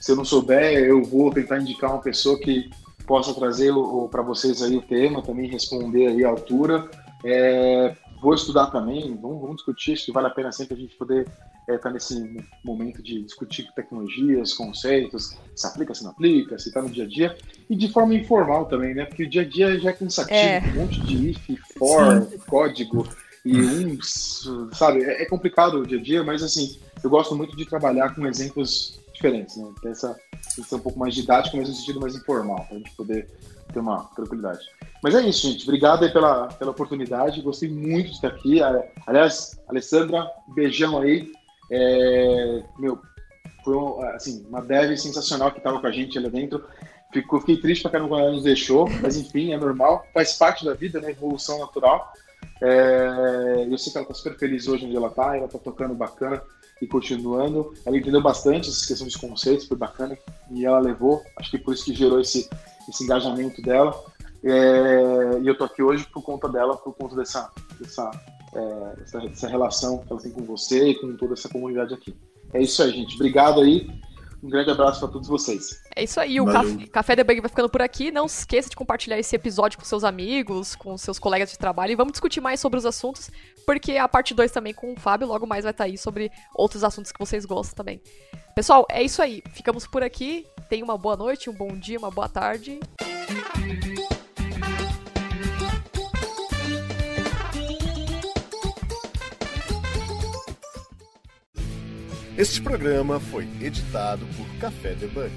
se 0.00 0.12
eu 0.12 0.16
não 0.16 0.24
souber, 0.24 0.78
eu 0.78 1.02
vou 1.02 1.30
tentar 1.30 1.60
indicar 1.60 1.90
uma 1.90 2.00
pessoa 2.00 2.40
que 2.40 2.70
possa 3.06 3.34
trazer 3.34 3.70
para 4.10 4.22
vocês 4.22 4.62
aí 4.62 4.74
o 4.76 4.82
tema, 4.82 5.22
também 5.22 5.46
responder 5.50 6.06
aí 6.06 6.24
altura. 6.24 6.88
É, 7.24 7.96
vou 8.20 8.34
estudar 8.34 8.66
também, 8.66 9.16
vamos, 9.20 9.40
vamos, 9.40 9.56
discutir, 9.56 9.92
acho 9.92 10.06
que 10.06 10.12
vale 10.12 10.28
a 10.28 10.30
pena 10.30 10.52
sempre 10.52 10.74
a 10.74 10.78
gente 10.78 10.94
poder 10.96 11.22
estar 11.22 11.72
é, 11.72 11.78
tá 11.78 11.90
nesse 11.90 12.44
momento 12.64 13.02
de 13.02 13.22
discutir 13.22 13.68
tecnologias, 13.74 14.54
conceitos, 14.54 15.36
se 15.54 15.66
aplica, 15.66 15.94
se 15.94 16.04
não 16.04 16.10
aplica, 16.10 16.58
se 16.58 16.68
está 16.68 16.80
no 16.80 16.88
dia 16.88 17.04
a 17.04 17.08
dia, 17.08 17.36
e 17.68 17.76
de 17.76 17.88
forma 17.88 18.14
informal 18.14 18.66
também, 18.66 18.94
né? 18.94 19.04
Porque 19.04 19.24
o 19.24 19.28
dia 19.28 19.42
a 19.42 19.44
dia 19.44 19.78
já 19.78 19.90
é 19.90 19.92
cansativo, 19.92 20.36
é. 20.36 20.60
um 20.60 20.80
monte 20.80 21.00
de 21.00 21.30
if, 21.30 21.48
for, 21.76 22.22
Sim. 22.22 22.38
código, 22.46 23.08
e 23.44 23.60
uns, 23.60 24.48
sabe, 24.72 25.02
é, 25.02 25.22
é, 25.22 25.26
complicado 25.26 25.80
o 25.80 25.86
dia 25.86 25.98
a 25.98 26.02
dia, 26.02 26.22
mas 26.22 26.42
assim, 26.42 26.78
eu 27.02 27.10
gosto 27.10 27.34
muito 27.34 27.56
de 27.56 27.64
trabalhar 27.64 28.14
com 28.14 28.26
exemplos 28.26 29.00
diferentes, 29.12 29.56
né? 29.56 29.72
Tem 29.80 29.90
essa, 29.90 30.16
ser 30.40 30.74
um 30.74 30.80
pouco 30.80 30.98
mais 30.98 31.14
didático, 31.14 31.56
mas 31.56 31.68
no 31.68 31.74
sentido 31.74 32.00
mais 32.00 32.14
informal, 32.14 32.64
para 32.66 32.76
a 32.76 32.78
gente 32.78 32.90
poder 32.92 33.28
ter 33.72 33.80
uma 33.80 34.04
tranquilidade. 34.14 34.60
Mas 35.02 35.14
é 35.14 35.22
isso, 35.22 35.46
gente. 35.46 35.64
Obrigado 35.64 36.04
aí 36.04 36.12
pela, 36.12 36.48
pela 36.48 36.70
oportunidade. 36.72 37.42
Gostei 37.42 37.68
muito 37.68 38.08
de 38.08 38.14
estar 38.14 38.28
aqui. 38.28 38.60
Aliás, 39.06 39.60
Alessandra, 39.68 40.28
beijão 40.48 40.98
aí. 40.98 41.30
É, 41.70 42.62
meu, 42.78 42.98
foi 43.64 43.76
assim, 44.14 44.44
uma 44.48 44.62
dev 44.62 44.96
sensacional 44.96 45.50
que 45.52 45.58
estava 45.58 45.80
com 45.80 45.86
a 45.86 45.92
gente 45.92 46.18
ali 46.18 46.30
dentro. 46.30 46.64
Fico, 47.12 47.40
fiquei 47.40 47.56
triste 47.58 47.82
para 47.82 47.92
caramba 47.92 48.10
quando 48.10 48.22
ela 48.22 48.32
nos 48.32 48.44
deixou, 48.44 48.88
mas 49.00 49.16
enfim, 49.16 49.52
é 49.52 49.56
normal. 49.56 50.04
Faz 50.12 50.34
parte 50.34 50.64
da 50.64 50.74
vida, 50.74 51.00
né? 51.00 51.10
Evolução 51.10 51.58
natural. 51.58 52.12
É, 52.60 53.66
eu 53.70 53.78
sei 53.78 53.92
que 53.92 53.98
ela 53.98 54.04
está 54.04 54.14
super 54.14 54.38
feliz 54.38 54.66
hoje 54.68 54.84
onde 54.84 54.96
ela 54.96 55.08
está. 55.08 55.36
Ela 55.36 55.46
está 55.46 55.58
tocando 55.58 55.94
bacana 55.94 56.42
e 56.82 56.86
continuando. 56.86 57.72
Ela 57.86 57.96
entendeu 57.96 58.20
bastante 58.20 58.68
essa 58.68 58.86
questão 58.86 59.06
de 59.06 59.18
conceitos, 59.18 59.66
foi 59.66 59.76
bacana. 59.76 60.18
E 60.50 60.66
ela 60.66 60.78
levou. 60.78 61.22
Acho 61.36 61.50
que 61.50 61.58
por 61.58 61.72
isso 61.72 61.84
que 61.84 61.94
gerou 61.94 62.20
esse, 62.20 62.48
esse 62.88 63.04
engajamento 63.04 63.62
dela. 63.62 63.94
É, 64.44 65.40
e 65.42 65.46
eu 65.46 65.56
tô 65.56 65.64
aqui 65.64 65.82
hoje 65.82 66.06
por 66.12 66.22
conta 66.22 66.48
dela, 66.48 66.76
por 66.76 66.94
conta 66.94 67.16
dessa, 67.16 67.50
dessa, 67.80 68.10
é, 68.54 68.96
dessa, 68.96 69.18
dessa, 69.20 69.48
relação 69.48 69.98
que 69.98 70.12
ela 70.12 70.20
tem 70.20 70.30
com 70.30 70.42
você 70.42 70.90
e 70.90 70.94
com 70.94 71.16
toda 71.16 71.34
essa 71.34 71.48
comunidade 71.48 71.94
aqui. 71.94 72.14
É 72.52 72.62
isso 72.62 72.82
aí, 72.82 72.92
gente. 72.92 73.16
Obrigado 73.16 73.60
aí. 73.60 73.88
Um 74.42 74.48
grande 74.48 74.70
abraço 74.70 75.00
para 75.00 75.08
todos 75.08 75.26
vocês. 75.26 75.82
É 75.96 76.04
isso 76.04 76.20
aí, 76.20 76.40
o 76.40 76.46
Café, 76.46 76.86
Café 76.92 77.16
Debug 77.16 77.40
vai 77.40 77.48
ficando 77.48 77.68
por 77.68 77.82
aqui. 77.82 78.12
Não 78.12 78.28
se 78.28 78.40
esqueça 78.40 78.70
de 78.70 78.76
compartilhar 78.76 79.18
esse 79.18 79.34
episódio 79.34 79.76
com 79.78 79.84
seus 79.84 80.04
amigos, 80.04 80.76
com 80.76 80.96
seus 80.96 81.18
colegas 81.18 81.50
de 81.50 81.58
trabalho 81.58 81.90
e 81.92 81.96
vamos 81.96 82.12
discutir 82.12 82.40
mais 82.40 82.60
sobre 82.60 82.78
os 82.78 82.86
assuntos, 82.86 83.30
porque 83.66 83.96
a 83.96 84.08
parte 84.08 84.34
2 84.34 84.52
também 84.52 84.72
com 84.72 84.92
o 84.92 84.96
Fábio 84.98 85.26
logo 85.26 85.44
mais 85.44 85.64
vai 85.64 85.72
estar 85.72 85.84
tá 85.84 85.90
aí 85.90 85.98
sobre 85.98 86.30
outros 86.54 86.84
assuntos 86.84 87.10
que 87.10 87.18
vocês 87.18 87.44
gostam 87.44 87.74
também. 87.74 88.00
Pessoal, 88.54 88.86
é 88.88 89.02
isso 89.02 89.20
aí. 89.20 89.42
Ficamos 89.52 89.88
por 89.88 90.04
aqui. 90.04 90.46
Tenha 90.68 90.84
uma 90.84 90.96
boa 90.96 91.16
noite, 91.16 91.50
um 91.50 91.54
bom 91.54 91.76
dia, 91.76 91.98
uma 91.98 92.10
boa 92.10 92.28
tarde. 92.28 92.78
Este 102.38 102.62
programa 102.62 103.18
foi 103.18 103.48
editado 103.60 104.24
por 104.36 104.46
Café 104.60 104.94
Debug. 104.94 105.32